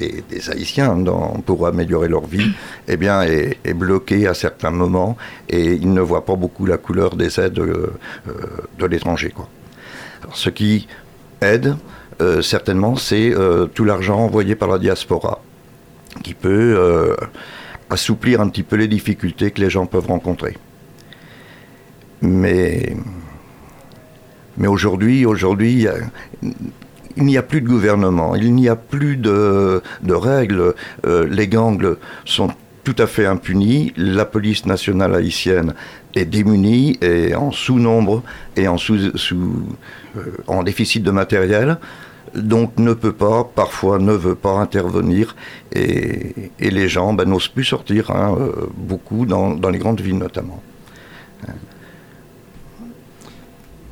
Haïtiens 0.49 0.97
pour 1.45 1.67
améliorer 1.67 2.09
leur 2.09 2.25
vie, 2.25 2.51
eh 2.87 2.97
bien, 2.97 3.21
est, 3.21 3.73
bloqué 3.73 4.27
à 4.27 4.33
certains 4.33 4.71
moments 4.71 5.15
et 5.47 5.73
ils 5.73 5.93
ne 5.93 6.01
voient 6.01 6.25
pas 6.25 6.35
beaucoup 6.35 6.65
la 6.65 6.77
couleur 6.77 7.15
des 7.15 7.39
aides 7.39 7.59
euh, 7.59 7.93
euh, 8.27 8.31
de 8.79 8.85
l'étranger. 8.85 9.33
Ce 10.33 10.49
qui 10.49 10.87
aide, 11.41 11.75
certainement, 12.41 12.95
c'est 12.95 13.33
tout 13.73 13.83
l'argent 13.83 14.19
envoyé 14.19 14.53
par 14.55 14.69
la 14.69 14.77
diaspora 14.77 15.41
qui 16.23 16.35
peut 16.35 17.17
assouplir 17.89 18.39
un 18.39 18.47
petit 18.49 18.61
peu 18.61 18.75
les 18.75 18.87
difficultés 18.87 19.49
que 19.49 19.59
les 19.59 19.71
gens 19.71 19.87
peuvent 19.87 20.05
rencontrer. 20.05 20.55
Mais 22.21 22.95
mais 24.57 24.67
aujourd'hui, 24.67 25.25
aujourd'hui, 25.25 25.87
il 27.17 27.23
n'y 27.23 27.37
a 27.37 27.43
plus 27.43 27.61
de 27.61 27.67
gouvernement, 27.67 28.35
il 28.35 28.53
n'y 28.53 28.69
a 28.69 28.75
plus 28.75 29.17
de, 29.17 29.81
règles. 30.09 30.73
Euh, 31.05 31.27
les 31.29 31.47
gangs 31.47 31.95
sont 32.25 32.49
tout 32.83 32.95
à 32.97 33.07
fait 33.07 33.25
impunis. 33.25 33.93
La 33.95 34.25
police 34.25 34.65
nationale 34.65 35.15
haïtienne 35.15 35.73
est 36.15 36.25
démunie 36.25 36.97
et 37.01 37.35
en 37.35 37.51
sous-nombre 37.51 38.23
et 38.55 38.67
en, 38.67 38.77
euh, 38.77 40.63
déficit 40.63 41.03
de 41.03 41.11
matériel. 41.11 41.77
Donc 42.35 42.77
ne 42.77 42.93
peut 42.93 43.11
pas, 43.11 43.43
parfois 43.43 43.99
ne 43.99 44.13
veut 44.13 44.35
pas 44.35 44.53
intervenir 44.53 45.35
et, 45.73 46.51
les 46.59 46.87
gens 46.87 47.13
ben, 47.13 47.27
n'osent 47.27 47.49
plus 47.49 47.65
sortir, 47.65 48.09
hein, 48.11 48.37
euh, 48.39 48.67
beaucoup 48.75 49.25
dans 49.25 49.69
les 49.69 49.79
grandes 49.79 49.99
villes 49.99 50.17
notamment. 50.17 50.61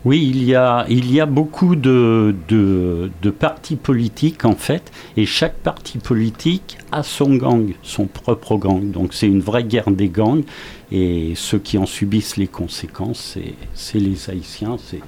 Oui, 0.05 0.29
il 0.33 0.43
y 0.45 0.55
a, 0.55 0.85
il 0.87 1.11
y 1.11 1.19
a 1.19 1.25
beaucoup 1.25 1.75
de, 1.75 2.33
de, 2.47 3.29
partis 3.29 3.75
politiques 3.75 4.45
en 4.45 4.55
fait, 4.55 4.91
et 5.17 5.25
chaque 5.25 5.55
parti 5.55 5.97
politique 5.97 6.77
a 6.91 7.03
son 7.03 7.35
gang, 7.35 7.73
son 7.83 8.05
propre 8.05 8.55
gang. 8.55 8.91
Donc 8.91 9.13
c'est 9.13 9.27
une 9.27 9.41
vraie 9.41 9.63
guerre 9.63 9.91
des 9.91 10.07
gangs, 10.07 10.43
et 10.91 11.33
ceux 11.35 11.59
qui 11.59 11.77
en 11.77 11.85
subissent 11.85 12.37
les 12.37 12.47
conséquences, 12.47 13.37
c'est 13.73 13.99
les 13.99 14.29
Haïtiens, 14.29 14.77
c'est 14.81 15.01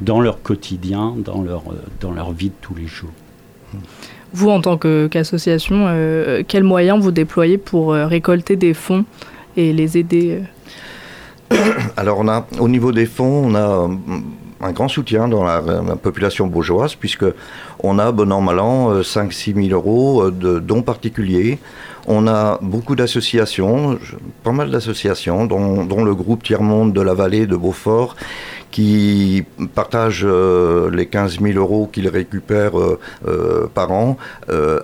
dans 0.00 0.20
leur 0.20 0.42
quotidien, 0.42 1.14
dans 1.16 1.42
leur, 1.42 1.64
dans 2.00 2.12
leur 2.12 2.32
vie 2.32 2.50
de 2.50 2.54
tous 2.60 2.74
les 2.74 2.86
jours. 2.86 3.10
Vous, 4.32 4.50
en 4.50 4.60
tant 4.60 4.76
qu'association, 4.76 5.86
euh, 5.88 6.42
quels 6.46 6.62
moyens 6.62 7.00
vous 7.00 7.10
déployez 7.10 7.58
pour 7.58 7.92
euh, 7.92 8.06
récolter 8.06 8.56
des 8.56 8.74
fonds 8.74 9.04
et 9.56 9.72
les 9.72 9.96
aider 9.96 10.38
euh? 10.40 10.44
alors 11.96 12.18
on 12.18 12.28
a, 12.28 12.46
au 12.58 12.68
niveau 12.68 12.92
des 12.92 13.06
fonds, 13.06 13.46
on 13.46 13.54
a 13.54 13.88
un 14.60 14.72
grand 14.72 14.88
soutien 14.88 15.28
dans 15.28 15.44
la, 15.44 15.62
population 15.96 16.46
bourgeoise, 16.46 16.94
puisque 16.94 17.24
on 17.82 17.98
a, 17.98 18.12
bon 18.12 18.32
an, 18.32 18.40
mal 18.40 18.58
an, 18.58 19.00
5-6 19.00 19.68
000 19.68 19.68
euros 19.68 20.24
euh, 20.24 20.30
de 20.30 20.58
dons 20.58 20.82
particuliers. 20.82 21.58
On 22.10 22.26
a 22.26 22.58
beaucoup 22.62 22.96
d'associations, 22.96 23.98
pas 24.42 24.52
mal 24.52 24.70
d'associations, 24.70 25.44
dont, 25.44 26.04
le 26.04 26.14
groupe 26.14 26.42
Tiers-Monde 26.42 26.94
de 26.94 27.02
la 27.02 27.12
Vallée 27.12 27.46
de 27.46 27.54
Beaufort, 27.54 28.16
qui 28.70 29.44
partage 29.74 30.22
euh, 30.24 30.90
les 30.90 31.04
15 31.04 31.40
000 31.42 31.58
euros 31.58 31.86
qu'il 31.92 32.08
récupère 32.08 32.78
euh, 32.78 32.98
euh, 33.26 33.66
par 33.66 33.92
an 33.92 34.16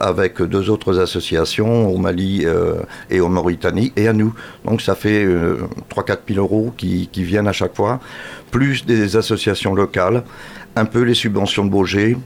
avec 0.00 0.42
deux 0.42 0.68
autres 0.68 1.00
associations 1.00 1.88
au 1.88 1.96
Mali 1.96 2.44
et 3.10 3.20
au 3.20 3.28
Mauritanie 3.28 3.92
et 3.96 4.06
à 4.06 4.12
nous. 4.12 4.34
Donc 4.66 4.82
ça 4.82 4.94
fait 4.94 5.26
3-4 5.26 6.18
000 6.28 6.40
euros 6.40 6.74
qui, 6.76 7.08
qui, 7.10 7.24
viennent 7.24 7.48
à 7.48 7.52
chaque 7.52 7.74
fois, 7.74 8.00
plus 8.50 8.84
des 8.84 9.16
associations 9.16 9.74
locales, 9.74 10.24
un 10.76 10.84
peu 10.84 11.00
les 11.00 11.14
subventions 11.14 11.64
de 11.64 11.70
Beaugé, 11.70 12.18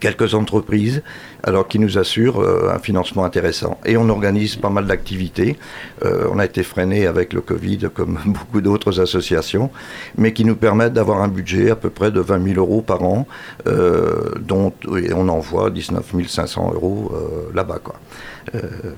quelques 0.00 0.34
entreprises, 0.34 1.02
alors 1.42 1.66
qui 1.66 1.78
nous 1.78 1.98
assurent 1.98 2.40
euh, 2.40 2.72
un 2.72 2.78
financement 2.78 3.24
intéressant. 3.24 3.78
Et 3.84 3.96
on 3.96 4.08
organise 4.08 4.56
pas 4.56 4.70
mal 4.70 4.86
d'activités. 4.86 5.58
Euh, 6.04 6.28
on 6.32 6.38
a 6.38 6.44
été 6.44 6.62
freiné 6.62 7.06
avec 7.06 7.32
le 7.32 7.40
Covid, 7.40 7.90
comme 7.92 8.18
beaucoup 8.26 8.60
d'autres 8.60 9.00
associations, 9.00 9.70
mais 10.16 10.32
qui 10.32 10.44
nous 10.44 10.56
permettent 10.56 10.92
d'avoir 10.92 11.22
un 11.22 11.28
budget 11.28 11.70
à 11.70 11.76
peu 11.76 11.90
près 11.90 12.10
de 12.10 12.20
20 12.20 12.54
000 12.54 12.60
euros 12.60 12.82
par 12.82 13.02
an, 13.02 13.26
euh, 13.66 14.32
dont 14.40 14.72
on 14.86 15.28
envoie 15.28 15.70
19 15.70 16.04
500 16.26 16.72
euros 16.74 17.12
là-bas, 17.54 17.80
quoi. 17.82 17.94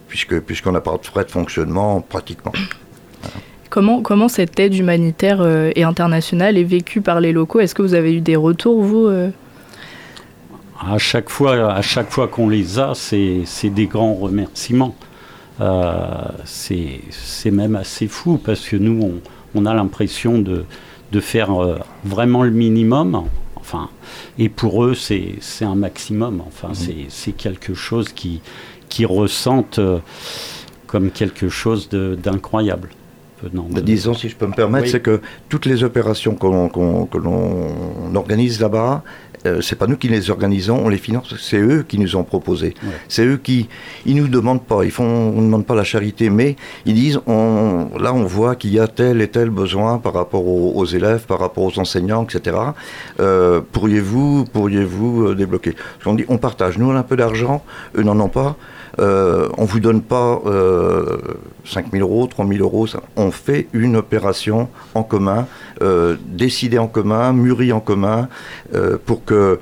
puisque 0.09 0.39
puisqu'on 0.41 0.73
n'a 0.73 0.81
pas 0.81 0.97
de 0.97 1.07
frais 1.07 1.25
de 1.25 1.31
fonctionnement 1.31 2.01
pratiquement. 2.01 2.53
Comment, 3.71 4.03
comment 4.03 4.29
cette 4.29 4.59
aide 4.61 4.75
humanitaire 4.75 5.45
et 5.75 5.83
internationale 5.83 6.57
est 6.57 6.65
vécue 6.65 7.01
par 7.01 7.21
les 7.21 7.33
locaux? 7.33 7.61
Est-ce 7.61 7.75
que 7.75 7.83
vous 7.83 7.95
avez 7.95 8.15
eu 8.15 8.21
des 8.21 8.37
retours, 8.37 8.83
vous 8.83 9.09
à 10.87 10.99
chaque 10.99 11.31
fois, 11.31 11.73
à 11.73 11.83
chaque 11.83 12.11
fois 12.11 12.29
qu'on 12.29 12.49
les 12.49 12.79
a, 12.79 12.93
c'est 12.95 13.71
des 13.71 13.87
grands 13.87 14.15
remerciements. 14.15 14.95
Euh, 15.61 15.97
c'est 16.45 17.51
même 17.51 17.77
assez 17.77 18.09
fou 18.09 18.41
parce 18.45 18.67
que 18.67 18.77
nous, 18.77 19.03
on, 19.03 19.15
on 19.55 19.67
a 19.67 19.75
l'impression 19.75 20.39
de, 20.39 20.65
de, 21.13 21.21
faire 21.21 21.63
euh, 21.63 21.79
vraiment 22.05 22.43
le 22.43 22.51
minimum. 22.51 23.29
Enfin, 23.57 23.89
et 24.39 24.49
pour 24.49 24.85
eux, 24.85 24.95
c'est 24.95 25.39
un 25.63 25.77
maximum. 25.77 26.43
Enfin, 26.47 26.71
mmh. 26.71 27.07
c'est 27.09 27.33
quelque 27.33 27.75
chose 27.75 28.13
qui, 28.13 28.41
qui 28.89 29.07
ressentent 29.07 29.79
euh, 29.79 29.99
comme 30.87 31.11
quelque 31.11 31.49
chose 31.49 31.89
d'incroyable. 31.89 32.91
Disons, 33.83 34.15
si 34.15 34.29
je 34.29 34.37
peux 34.37 34.47
me 34.47 34.55
permettre, 34.55 34.89
c'est 34.89 35.01
que 35.01 35.21
toutes 35.49 35.67
les 35.67 35.85
opérations 35.85 36.35
que 36.35 36.47
l'on 36.47 38.15
organise 38.15 38.61
là-bas, 38.61 39.03
euh, 39.47 39.61
c'est 39.61 39.77
pas 39.77 39.87
nous 39.87 39.97
qui 39.97 40.09
les 40.09 40.31
organisons, 40.31 40.81
on 40.85 40.89
les 40.89 40.99
finance, 40.99 41.35
c'est 41.39 41.59
eux 41.59 41.85
qui 41.87 41.99
nous 41.99 42.17
ont 42.17 42.25
proposé. 42.25 42.75
C'est 43.09 43.27
eux 43.27 43.37
qui, 43.37 43.69
ils 44.07 44.17
nous 44.17 44.29
demandent 44.29 44.65
pas, 44.65 44.85
ils 44.85 44.91
font, 44.91 45.05
on 45.05 45.41
ne 45.41 45.47
demande 45.47 45.67
pas 45.67 45.75
la 45.75 45.85
charité, 45.85 46.31
mais 46.31 46.57
ils 46.87 46.95
disent, 46.95 47.21
on, 47.27 47.91
là 47.99 48.15
on 48.15 48.25
voit 48.25 48.57
qu'il 48.57 48.73
y 48.73 48.81
a 48.81 48.89
tel 48.89 49.21
et 49.21 49.29
tel 49.29 49.51
besoin 49.51 49.99
par 49.99 50.15
rapport 50.15 50.47
aux, 50.47 50.85
élèves, 50.85 51.27
par 51.27 51.39
rapport 51.39 51.65
aux 51.65 51.79
enseignants, 51.79 52.25
etc. 52.25 52.57
Euh, 53.21 53.61
pourriez-vous, 53.73 54.47
pourriez-vous 54.47 55.29
euh, 55.29 55.35
débloquer? 55.35 55.75
On 56.07 56.15
dit, 56.15 56.25
on 56.29 56.39
partage. 56.39 56.79
Nous 56.79 56.91
on 56.91 56.95
a 56.95 57.01
un 57.01 57.03
peu 57.03 57.17
d'argent, 57.17 57.65
eux 57.97 58.03
n'en 58.03 58.19
ont 58.21 58.29
pas. 58.29 58.57
Euh, 58.99 59.49
on 59.59 59.63
ne 59.63 59.67
vous 59.67 59.81
donne 59.81 60.03
pas 60.03 60.41
euh, 60.47 61.17
5 61.65 61.93
000 61.93 62.03
euros, 62.03 62.27
3 62.27 62.47
000 62.47 62.61
euros. 62.61 62.87
On 63.17 63.31
fait 63.31 63.67
une 63.73 63.97
opération 63.97 64.69
en 64.95 65.03
commun, 65.03 65.47
euh, 65.83 66.17
décidée 66.27 66.79
en 66.79 66.89
commun, 66.89 67.33
mûrie 67.33 67.73
en 67.73 67.81
commun, 67.81 68.29
euh, 68.75 68.99
pour 69.05 69.25
que 69.25 69.61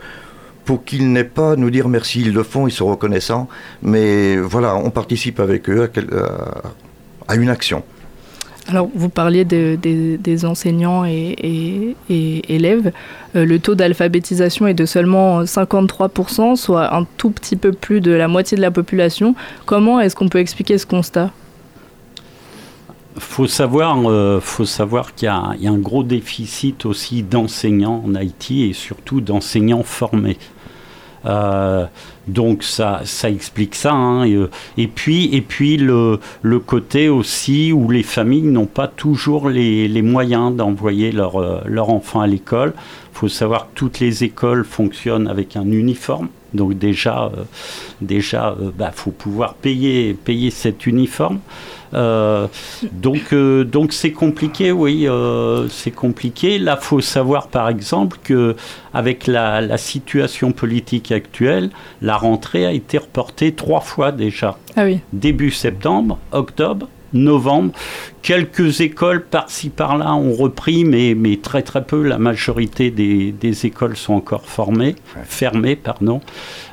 pour 0.64 0.84
qu'ils 0.84 1.12
n'aient 1.12 1.24
pas 1.24 1.52
à 1.52 1.56
nous 1.56 1.70
dire 1.70 1.88
merci, 1.88 2.20
ils 2.20 2.32
le 2.32 2.44
font, 2.44 2.68
ils 2.68 2.72
sont 2.72 2.86
reconnaissants, 2.86 3.48
mais 3.82 4.36
voilà, 4.36 4.76
on 4.76 4.90
participe 4.90 5.40
avec 5.40 5.68
eux 5.68 5.90
à, 7.28 7.32
à 7.32 7.34
une 7.34 7.48
action. 7.48 7.82
Alors, 8.68 8.88
vous 8.94 9.08
parliez 9.08 9.44
de, 9.44 9.76
des 9.82 10.44
enseignants 10.44 11.04
et, 11.04 11.96
élèves. 12.08 12.92
Euh, 13.34 13.44
le 13.44 13.58
taux 13.58 13.74
d'alphabétisation 13.74 14.66
est 14.66 14.74
de 14.74 14.86
seulement 14.86 15.42
53%, 15.42 16.56
soit 16.56 16.94
un 16.94 17.06
tout 17.16 17.30
petit 17.30 17.56
peu 17.56 17.72
plus 17.72 18.00
de 18.00 18.12
la 18.12 18.28
moitié 18.28 18.56
de 18.56 18.62
la 18.62 18.70
population. 18.70 19.34
Comment 19.66 20.00
est-ce 20.00 20.14
qu'on 20.14 20.28
peut 20.28 20.38
expliquer 20.38 20.78
ce 20.78 20.86
constat? 20.86 21.30
Faut 23.18 23.46
savoir, 23.46 23.98
euh, 24.06 24.40
faut 24.40 24.64
savoir 24.64 25.14
qu'il 25.14 25.26
y, 25.26 25.28
a 25.28 25.70
un 25.70 25.78
gros 25.78 26.02
déficit 26.02 26.86
aussi 26.86 27.22
d'enseignants 27.22 28.02
en 28.06 28.14
Haïti 28.14 28.62
et 28.62 28.72
surtout 28.72 29.20
d'enseignants 29.20 29.82
formés. 29.82 30.38
Euh, 31.26 31.86
donc 32.26 32.62
ça, 32.62 33.00
ça 33.04 33.30
explique 33.30 33.74
ça. 33.74 33.92
Hein. 33.92 34.24
Et, 34.24 34.34
euh, 34.34 34.50
et, 34.76 34.86
puis, 34.86 35.34
et 35.34 35.40
puis 35.40 35.76
le, 35.76 36.20
le, 36.42 36.58
côté 36.58 37.08
aussi 37.08 37.72
où 37.72 37.90
les 37.90 38.02
familles 38.02 38.42
n'ont 38.42 38.66
pas 38.66 38.88
toujours 38.88 39.48
les, 39.48 39.88
les 39.88 40.02
moyens 40.02 40.54
d'envoyer 40.54 41.12
leur, 41.12 41.40
euh, 41.40 41.60
leur 41.66 41.90
enfant 41.90 42.20
à 42.20 42.26
l'école. 42.26 42.74
Il 42.76 43.18
faut 43.18 43.28
savoir 43.28 43.68
que 43.68 43.74
toutes 43.74 44.00
les 44.00 44.24
écoles 44.24 44.64
fonctionnent 44.64 45.28
avec 45.28 45.56
un 45.56 45.70
uniforme. 45.70 46.28
Donc 46.54 46.78
déjà, 46.78 47.24
euh, 47.24 47.44
déjà, 48.00 48.54
bah, 48.78 48.90
faut 48.92 49.10
pouvoir 49.10 49.54
payer, 49.54 50.14
payer 50.14 50.50
cet 50.50 50.86
uniforme. 50.86 51.40
Euh, 51.94 52.46
donc, 52.92 53.32
euh, 53.32 53.64
donc 53.64 53.92
c'est 53.92 54.12
compliqué, 54.12 54.72
oui, 54.72 55.06
euh, 55.06 55.68
c'est 55.68 55.90
compliqué. 55.90 56.58
Là, 56.58 56.76
faut 56.76 57.00
savoir, 57.00 57.48
par 57.48 57.68
exemple, 57.68 58.18
que 58.22 58.56
avec 58.94 59.26
la, 59.26 59.60
la, 59.60 59.78
situation 59.78 60.52
politique 60.52 61.12
actuelle, 61.12 61.70
la 62.00 62.16
rentrée 62.16 62.66
a 62.66 62.72
été 62.72 62.98
reportée 62.98 63.52
trois 63.52 63.80
fois 63.80 64.12
déjà. 64.12 64.58
Ah 64.76 64.84
oui. 64.84 65.00
Début 65.12 65.50
septembre, 65.50 66.18
octobre 66.32 66.88
novembre. 67.12 67.72
Quelques 68.22 68.80
écoles 68.80 69.24
par-ci 69.24 69.68
par-là 69.68 70.14
ont 70.14 70.32
repris, 70.32 70.84
mais, 70.84 71.14
mais 71.16 71.36
très 71.36 71.62
très 71.62 71.84
peu. 71.84 72.02
La 72.02 72.18
majorité 72.18 72.90
des, 72.90 73.32
des 73.32 73.66
écoles 73.66 73.96
sont 73.96 74.14
encore 74.14 74.46
formées, 74.46 74.94
fermées. 75.24 75.76
Pardon. 75.76 76.20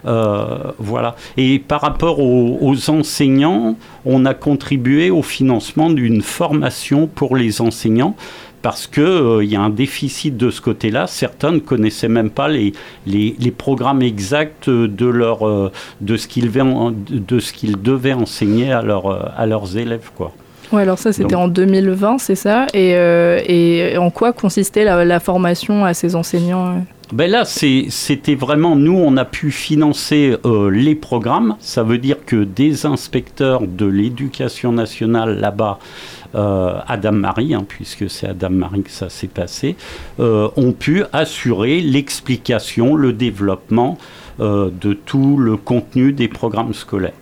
Euh, 0.05 0.71
voilà. 0.77 1.15
Et 1.37 1.59
par 1.59 1.81
rapport 1.81 2.19
aux, 2.19 2.89
enseignants, 2.89 3.77
on 4.05 4.25
a 4.25 4.33
contribué 4.33 5.09
au 5.09 5.21
financement 5.21 5.89
d'une 5.89 6.21
formation 6.21 7.07
pour 7.07 7.35
les 7.35 7.61
enseignants 7.61 8.15
parce 8.61 8.87
qu'il 8.87 9.03
euh, 9.03 9.43
y 9.43 9.55
a 9.55 9.61
un 9.61 9.69
déficit 9.69 10.35
de 10.37 10.49
ce 10.49 10.61
côté-là. 10.61 11.07
Certains 11.07 11.51
ne 11.51 11.59
connaissaient 11.59 12.09
même 12.09 12.29
pas 12.29 12.47
les, 12.47 12.73
les, 13.05 13.35
les 13.39 13.51
programmes 13.51 14.01
exacts 14.01 14.69
de, 14.69 15.05
leur, 15.05 15.47
euh, 15.47 15.71
de 16.01 16.17
ce 16.17 16.27
qu'ils 16.27 16.51
qu 16.51 17.67
devaient 17.77 18.13
enseigner 18.13 18.71
à, 18.71 18.81
leur, 18.81 19.33
à 19.37 19.45
leurs 19.45 19.77
élèves. 19.77 20.11
Quoi. 20.15 20.33
Ouais, 20.71 20.83
alors 20.83 20.99
ça 20.99 21.11
c'était 21.11 21.35
en 21.35 21.47
2020, 21.47 22.19
c'est 22.19 22.35
ça? 22.35 22.67
Et, 22.73 22.95
euh, 22.95 23.41
et, 23.47 23.97
en 23.97 24.11
quoi 24.11 24.33
consistait 24.33 24.83
la, 24.83 25.03
la, 25.03 25.19
formation 25.19 25.83
à 25.83 25.93
ces 25.93 26.15
enseignants 26.15 26.83
ben 27.11 27.29
là, 27.31 27.43
c'était 27.43 28.35
vraiment, 28.35 28.75
nous, 28.75 28.95
on 28.95 29.17
a 29.17 29.25
pu 29.25 29.49
financer 29.49 30.35
euh, 30.45 30.69
les 30.69 30.93
programmes. 30.93 31.55
Ça 31.59 31.81
veut 31.81 31.97
dire 31.97 32.17
que 32.23 32.43
des 32.43 32.85
inspecteurs 32.85 33.61
de 33.65 33.87
l'éducation 33.87 34.71
nationale 34.71 35.39
là-bas 35.39 35.79
euh, 35.79 36.18
Adam 36.33 37.11
Marie, 37.11 37.53
hein, 37.53 37.65
puisque 37.67 38.09
c'est 38.09 38.27
Adam 38.27 38.49
Marie 38.49 38.83
que 38.83 38.91
ça 38.91 39.09
s'est 39.09 39.27
passé, 39.27 39.75
euh, 40.19 40.49
ont 40.57 40.73
pu 40.73 41.03
assurer 41.13 41.81
l'explication, 41.81 42.95
le 42.95 43.13
développement 43.13 43.97
euh, 44.39 44.69
de 44.81 44.93
tout 44.93 45.37
le 45.37 45.57
contenu 45.57 46.13
des 46.13 46.27
programmes 46.27 46.73
scolaires. 46.73 47.13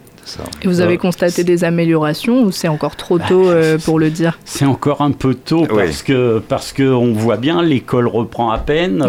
Et 0.61 0.67
vous 0.67 0.81
avez 0.81 0.97
constaté 0.97 1.45
des 1.45 1.63
améliorations 1.63 2.43
ou 2.43 2.51
c'est 2.51 2.67
encore 2.67 2.97
trop 2.97 3.17
tôt 3.17 3.45
bah, 3.45 3.77
pour 3.85 3.97
le 3.97 4.09
dire? 4.09 4.37
C'est 4.43 4.65
encore 4.65 4.99
un 4.99 5.11
peu 5.11 5.33
tôt 5.33 5.65
parce 5.65 6.03
que 6.03 6.39
parce 6.39 6.73
que 6.73 6.83
on 6.83 7.13
voit 7.13 7.37
bien 7.37 7.61
l'école 7.63 8.07
reprend 8.07 8.51
à 8.51 8.57
peine, 8.57 9.01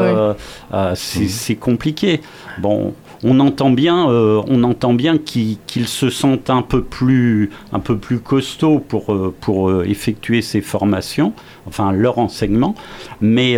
c'est 0.94 1.56
compliqué. 1.56 2.20
Bon, 2.58 2.94
on 3.24 3.40
entend 3.40 3.70
bien, 3.70 4.08
euh, 4.10 4.42
on 4.46 4.62
entend 4.62 4.94
bien 4.94 5.18
qu'ils 5.18 5.88
se 5.88 6.10
sentent 6.10 6.50
un 6.50 6.62
peu 6.62 6.82
plus, 6.82 7.50
un 7.72 7.80
peu 7.80 7.96
plus 7.96 8.20
costauds 8.20 8.78
pour, 8.78 9.12
euh, 9.12 9.34
pour 9.40 9.70
euh, 9.70 9.84
effectuer 9.88 10.42
ces 10.42 10.60
formations, 10.60 11.32
enfin 11.66 11.92
leur 11.92 12.18
enseignement. 12.18 12.74
Mais, 13.20 13.56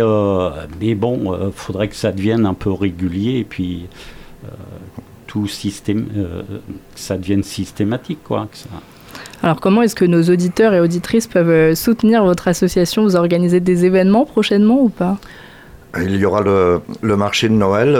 mais 0.79 0.95
bon, 0.95 1.37
il 1.47 1.51
faudrait 1.53 1.87
que 1.87 1.95
ça 1.95 2.11
devienne 2.11 2.45
un 2.45 2.53
peu 2.53 2.71
régulier 2.71 3.39
et 3.39 3.43
puis 3.43 3.87
tout 5.27 5.47
système, 5.47 6.07
ça 6.95 7.17
devienne 7.17 7.43
systématique, 7.43 8.19
quoi. 8.23 8.47
Alors 9.43 9.59
comment 9.59 9.81
est-ce 9.81 9.95
que 9.95 10.05
nos 10.05 10.23
auditeurs 10.23 10.73
et 10.73 10.79
auditrices 10.79 11.27
peuvent 11.27 11.73
soutenir 11.75 12.23
votre 12.23 12.47
association? 12.47 13.03
Vous 13.03 13.15
organisez 13.15 13.59
des 13.59 13.85
événements 13.85 14.25
prochainement 14.25 14.81
ou 14.81 14.89
pas? 14.89 15.17
Il 15.99 16.15
y 16.15 16.25
aura 16.25 16.41
le, 16.41 16.81
le 17.01 17.17
marché 17.17 17.49
de 17.49 17.53
Noël 17.53 17.95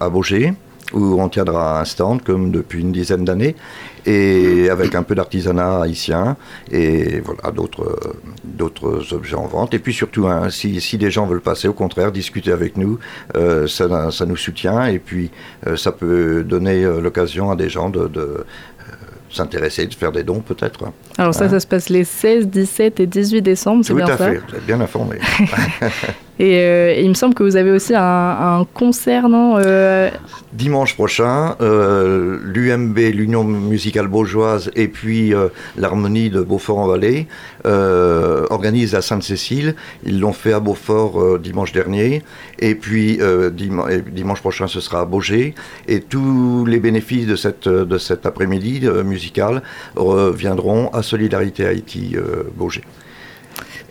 à 0.00 0.08
Beaugé 0.08 0.54
où 0.92 1.20
on 1.20 1.28
tiendra 1.28 1.80
un 1.80 1.84
stand 1.84 2.22
comme 2.22 2.50
depuis 2.50 2.80
une 2.80 2.92
dizaine 2.92 3.24
d'années 3.24 3.54
et 4.06 4.70
avec 4.70 4.94
un 4.94 5.02
peu 5.02 5.14
d'artisanat 5.14 5.82
haïtien 5.82 6.36
et 6.70 7.20
voilà 7.20 7.50
d'autres 7.50 7.98
d'autres 8.44 9.12
objets 9.12 9.36
en 9.36 9.46
vente 9.46 9.74
et 9.74 9.78
puis 9.78 9.92
surtout 9.92 10.26
hein, 10.26 10.50
si, 10.50 10.80
si 10.80 10.96
des 10.96 11.10
gens 11.10 11.26
veulent 11.26 11.40
passer 11.40 11.68
au 11.68 11.72
contraire 11.72 12.12
discuter 12.12 12.52
avec 12.52 12.76
nous 12.76 12.98
euh, 13.36 13.66
ça, 13.66 14.10
ça, 14.10 14.24
nous 14.24 14.36
soutient 14.36 14.86
et 14.86 14.98
puis 14.98 15.30
euh, 15.66 15.76
ça 15.76 15.92
peut 15.92 16.42
donner 16.42 16.84
euh, 16.84 17.00
l'occasion 17.00 17.50
à 17.50 17.56
des 17.56 17.68
gens 17.68 17.90
de, 17.90 18.08
de 18.08 18.44
s'intéresser, 19.30 19.86
de 19.86 19.94
faire 19.94 20.10
des 20.10 20.22
dons 20.22 20.40
peut-être. 20.40 20.80
Alors 21.18 21.34
ça, 21.34 21.44
hein 21.44 21.48
ça 21.50 21.60
se 21.60 21.66
passe 21.66 21.90
les 21.90 22.04
16, 22.04 22.48
17 22.48 23.00
et 23.00 23.06
18 23.06 23.42
décembre, 23.42 23.84
c'est 23.84 23.92
bien 23.92 24.06
ça 24.06 24.16
Tout 24.16 24.22
à 24.22 24.26
fait, 24.30 24.38
vous 24.38 24.56
êtes 24.56 24.66
bien 24.66 24.80
informé. 24.80 25.18
Euh, 26.40 26.94
et, 26.94 27.02
il 27.02 27.08
me 27.08 27.14
semble 27.14 27.34
que 27.34 27.42
vous 27.42 27.56
avez 27.56 27.70
aussi 27.70 27.94
un, 27.94 28.66
concert, 28.74 29.28
non 29.28 29.58
euh 29.58 30.10
Dimanche 30.52 30.94
prochain, 30.94 31.56
euh, 31.60 32.38
l'UMB, 32.42 32.96
l'Union 33.12 33.44
musicale 33.44 34.08
beaujoise, 34.08 34.70
et 34.74 34.88
puis 34.88 35.32
l'Harmonie 35.76 36.30
de 36.30 36.40
Beaufort-en-Vallée 36.40 37.26
organisent 37.64 38.92
la 38.94 39.02
Sainte-Cécile. 39.02 39.74
Ils 40.04 40.20
l'ont 40.20 40.32
fait 40.32 40.52
à 40.52 40.60
Beaufort 40.60 41.38
dimanche 41.38 41.72
dernier, 41.72 42.22
et 42.58 42.74
puis 42.74 43.20
dimanche 44.10 44.40
prochain, 44.40 44.66
ce 44.66 44.80
sera 44.80 45.00
à 45.00 45.04
Beaugé. 45.04 45.54
Et 45.86 46.00
tous 46.00 46.64
les 46.66 46.80
bénéfices 46.80 47.26
de, 47.26 47.36
cette, 47.36 47.68
de 47.68 47.98
cet 47.98 48.26
après-midi 48.26 48.88
musical 49.04 49.62
reviendront 49.96 50.88
à 50.90 51.02
Solidarité 51.02 51.66
Haïti 51.66 52.16
Beaugé. 52.56 52.82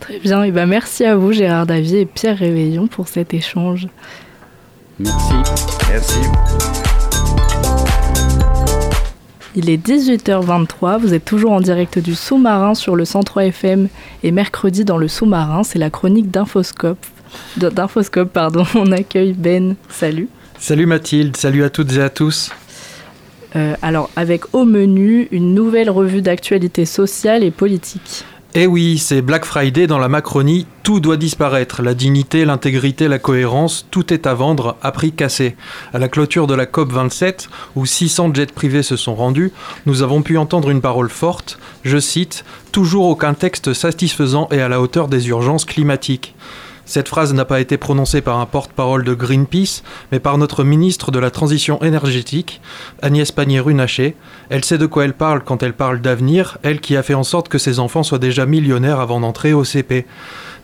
Très 0.00 0.18
bien, 0.18 0.44
et 0.44 0.50
ben 0.50 0.66
merci 0.66 1.04
à 1.04 1.16
vous 1.16 1.32
Gérard 1.32 1.66
Davier 1.66 2.02
et 2.02 2.06
Pierre 2.06 2.38
Réveillon 2.38 2.86
pour 2.86 3.08
cet 3.08 3.34
échange. 3.34 3.88
Merci. 4.98 5.34
Merci. 5.90 6.20
Il 9.56 9.70
est 9.70 9.76
18h23, 9.76 11.00
vous 11.00 11.14
êtes 11.14 11.24
toujours 11.24 11.50
en 11.50 11.60
direct 11.60 11.98
du 11.98 12.14
sous-marin 12.14 12.74
sur 12.74 12.94
le 12.94 13.04
103 13.04 13.46
FM 13.46 13.88
et 14.22 14.30
mercredi 14.30 14.84
dans 14.84 14.98
le 14.98 15.08
sous-marin, 15.08 15.64
c'est 15.64 15.78
la 15.78 15.90
chronique 15.90 16.30
d'Infoscope. 16.30 17.04
D'Infoscope, 17.56 18.32
pardon, 18.32 18.64
on 18.74 18.92
accueille 18.92 19.32
Ben. 19.32 19.74
Salut. 19.88 20.28
Salut 20.58 20.86
Mathilde, 20.86 21.36
salut 21.36 21.64
à 21.64 21.70
toutes 21.70 21.92
et 21.94 22.00
à 22.00 22.10
tous. 22.10 22.50
Euh, 23.56 23.74
alors, 23.82 24.10
avec 24.16 24.54
au 24.54 24.64
menu 24.64 25.28
une 25.30 25.54
nouvelle 25.54 25.90
revue 25.90 26.22
d'actualité 26.22 26.84
sociale 26.84 27.42
et 27.42 27.50
politique. 27.50 28.24
Eh 28.60 28.66
oui, 28.66 28.98
c'est 28.98 29.22
Black 29.22 29.44
Friday 29.44 29.86
dans 29.86 30.00
la 30.00 30.08
Macronie, 30.08 30.66
tout 30.82 30.98
doit 30.98 31.16
disparaître, 31.16 31.80
la 31.80 31.94
dignité, 31.94 32.44
l'intégrité, 32.44 33.06
la 33.06 33.20
cohérence, 33.20 33.86
tout 33.92 34.12
est 34.12 34.26
à 34.26 34.34
vendre 34.34 34.76
à 34.82 34.90
prix 34.90 35.12
cassé. 35.12 35.54
À 35.92 36.00
la 36.00 36.08
clôture 36.08 36.48
de 36.48 36.54
la 36.54 36.66
COP 36.66 36.90
27, 36.90 37.48
où 37.76 37.86
600 37.86 38.34
jets 38.34 38.46
privés 38.46 38.82
se 38.82 38.96
sont 38.96 39.14
rendus, 39.14 39.52
nous 39.86 40.02
avons 40.02 40.22
pu 40.22 40.38
entendre 40.38 40.70
une 40.70 40.80
parole 40.80 41.08
forte, 41.08 41.60
je 41.84 41.98
cite, 41.98 42.44
Toujours 42.72 43.06
aucun 43.06 43.32
texte 43.32 43.74
satisfaisant 43.74 44.48
et 44.50 44.60
à 44.60 44.68
la 44.68 44.80
hauteur 44.80 45.06
des 45.06 45.28
urgences 45.28 45.64
climatiques. 45.64 46.34
Cette 46.88 47.08
phrase 47.08 47.34
n'a 47.34 47.44
pas 47.44 47.60
été 47.60 47.76
prononcée 47.76 48.22
par 48.22 48.40
un 48.40 48.46
porte-parole 48.46 49.04
de 49.04 49.12
Greenpeace, 49.12 49.82
mais 50.10 50.20
par 50.20 50.38
notre 50.38 50.64
ministre 50.64 51.10
de 51.10 51.18
la 51.18 51.30
Transition 51.30 51.82
énergétique, 51.82 52.62
Agnès 53.02 53.30
Pannier-Runacher. 53.30 54.16
Elle 54.48 54.64
sait 54.64 54.78
de 54.78 54.86
quoi 54.86 55.04
elle 55.04 55.12
parle 55.12 55.44
quand 55.44 55.62
elle 55.62 55.74
parle 55.74 56.00
d'avenir, 56.00 56.56
elle 56.62 56.80
qui 56.80 56.96
a 56.96 57.02
fait 57.02 57.12
en 57.12 57.24
sorte 57.24 57.50
que 57.50 57.58
ses 57.58 57.78
enfants 57.78 58.02
soient 58.02 58.18
déjà 58.18 58.46
millionnaires 58.46 59.00
avant 59.00 59.20
d'entrer 59.20 59.52
au 59.52 59.64
CP. 59.64 60.06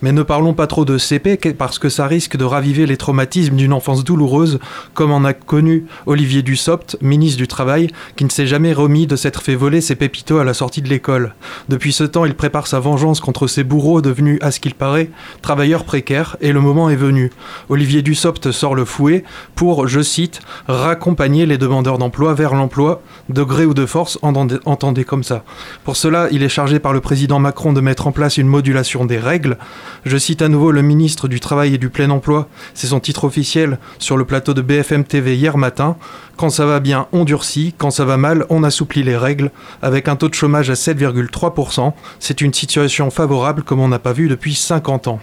Mais 0.03 0.13
ne 0.13 0.23
parlons 0.23 0.55
pas 0.55 0.67
trop 0.67 0.85
de 0.85 0.99
CP 0.99 1.55
parce 1.57 1.79
que 1.79 1.89
ça 1.89 2.07
risque 2.07 2.37
de 2.37 2.45
raviver 2.45 2.87
les 2.87 2.97
traumatismes 2.97 3.57
d'une 3.57 3.73
enfance 3.73 4.05
douloureuse, 4.05 4.59
comme 4.93 5.13
en 5.13 5.25
a 5.25 5.33
connu 5.33 5.87
Olivier 6.07 6.43
Dussopt, 6.43 6.97
ministre 7.01 7.39
du 7.39 7.49
Travail, 7.49 7.91
qui 8.17 8.25
ne 8.25 8.31
s'est 8.31 8.47
jamais 8.47 8.73
remis 8.73 9.07
de 9.07 9.17
s'être 9.17 9.43
fait 9.43 9.55
voler 9.55 9.81
ses 9.81 9.95
pépitos 9.95 10.39
à 10.39 10.45
la 10.45 10.55
sortie 10.55 10.83
de 10.83 10.89
l'école. 10.89 11.35
Depuis 11.69 11.93
ce 11.93 12.05
temps, 12.05 12.25
il 12.25 12.35
prépare 12.35 12.67
sa 12.67 12.81
vengeance 12.81 13.21
contre 13.21 13.47
ses 13.47 13.65
bourreaux 13.65 14.01
devenus, 14.03 14.39
à 14.43 14.51
ce 14.51 14.61
qu'il 14.61 14.75
paraît, 14.75 15.11
travailleurs 15.43 15.85
précaires, 15.85 16.37
et 16.41 16.53
le 16.53 16.61
moment 16.61 16.91
est 16.91 16.97
venu. 16.97 17.31
Olivier 17.69 18.03
Dussopt 18.03 18.51
sort 18.51 18.75
le 18.75 18.85
fouet 18.85 19.25
pour, 19.55 19.89
je 19.89 20.01
cite, 20.01 20.41
raccompagner 20.69 21.47
les 21.47 21.59
demandeurs 21.59 21.99
d'emploi 21.99 22.35
vers 22.35 22.55
l'emploi, 22.55 23.03
de 23.29 23.43
gré 23.43 23.65
ou 23.67 23.75
de 23.75 23.87
force, 23.87 24.19
entendez 24.23 25.05
comme 25.05 25.25
ça. 25.25 25.45
Pour 25.85 25.97
cela, 25.97 26.29
il 26.31 26.43
est 26.43 26.49
chargé 26.49 26.79
par 26.79 26.93
le 26.93 27.01
président 27.01 27.39
Macron 27.39 27.73
de 27.73 27.81
mettre 27.81 28.07
en 28.07 28.13
place 28.13 28.37
une 28.37 28.47
modulation 28.47 29.05
des 29.05 29.19
règles. 29.19 29.59
Je 30.05 30.17
cite 30.17 30.43
à 30.43 30.49
nouveau 30.49 30.73
le 30.73 30.83
ministre 30.83 31.29
du 31.29 31.41
Travail 31.41 31.75
et 31.75 31.79
du 31.79 31.89
Plein 31.89 32.11
Emploi, 32.11 32.49
c'est 32.75 32.89
son 32.89 33.01
titre 33.01 33.25
officiel, 33.25 33.79
sur 33.99 34.17
le 34.17 34.25
plateau 34.25 34.55
de 34.55 34.63
BFM 34.63 35.05
TV 35.05 35.37
hier 35.37 35.57
matin. 35.57 35.97
Quand 36.37 36.51
ça 36.51 36.67
va 36.67 36.81
bien, 36.81 37.07
on 37.13 37.25
durcit, 37.25 37.75
quand 37.77 37.91
ça 37.91 38.05
va 38.05 38.17
mal, 38.17 38.47
on 38.51 38.65
assouplit 38.65 39.03
les 39.03 39.17
règles, 39.17 39.51
avec 39.83 40.09
un 40.09 40.17
taux 40.17 40.29
de 40.29 40.35
chômage 40.35 40.71
à 40.71 40.75
7,3%. 40.75 41.93
C'est 42.19 42.41
une 42.41 42.53
situation 42.53 43.11
favorable 43.11 43.63
comme 43.63 43.81
on 43.81 43.89
n'a 43.89 43.99
pas 43.99 44.13
vu 44.13 44.29
depuis 44.29 44.55
50 44.55 45.09
ans. 45.09 45.21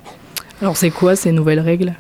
Alors 0.62 0.78
c'est 0.78 0.91
quoi 0.91 1.15
ces 1.15 1.32
nouvelles 1.32 1.60
règles? 1.60 1.93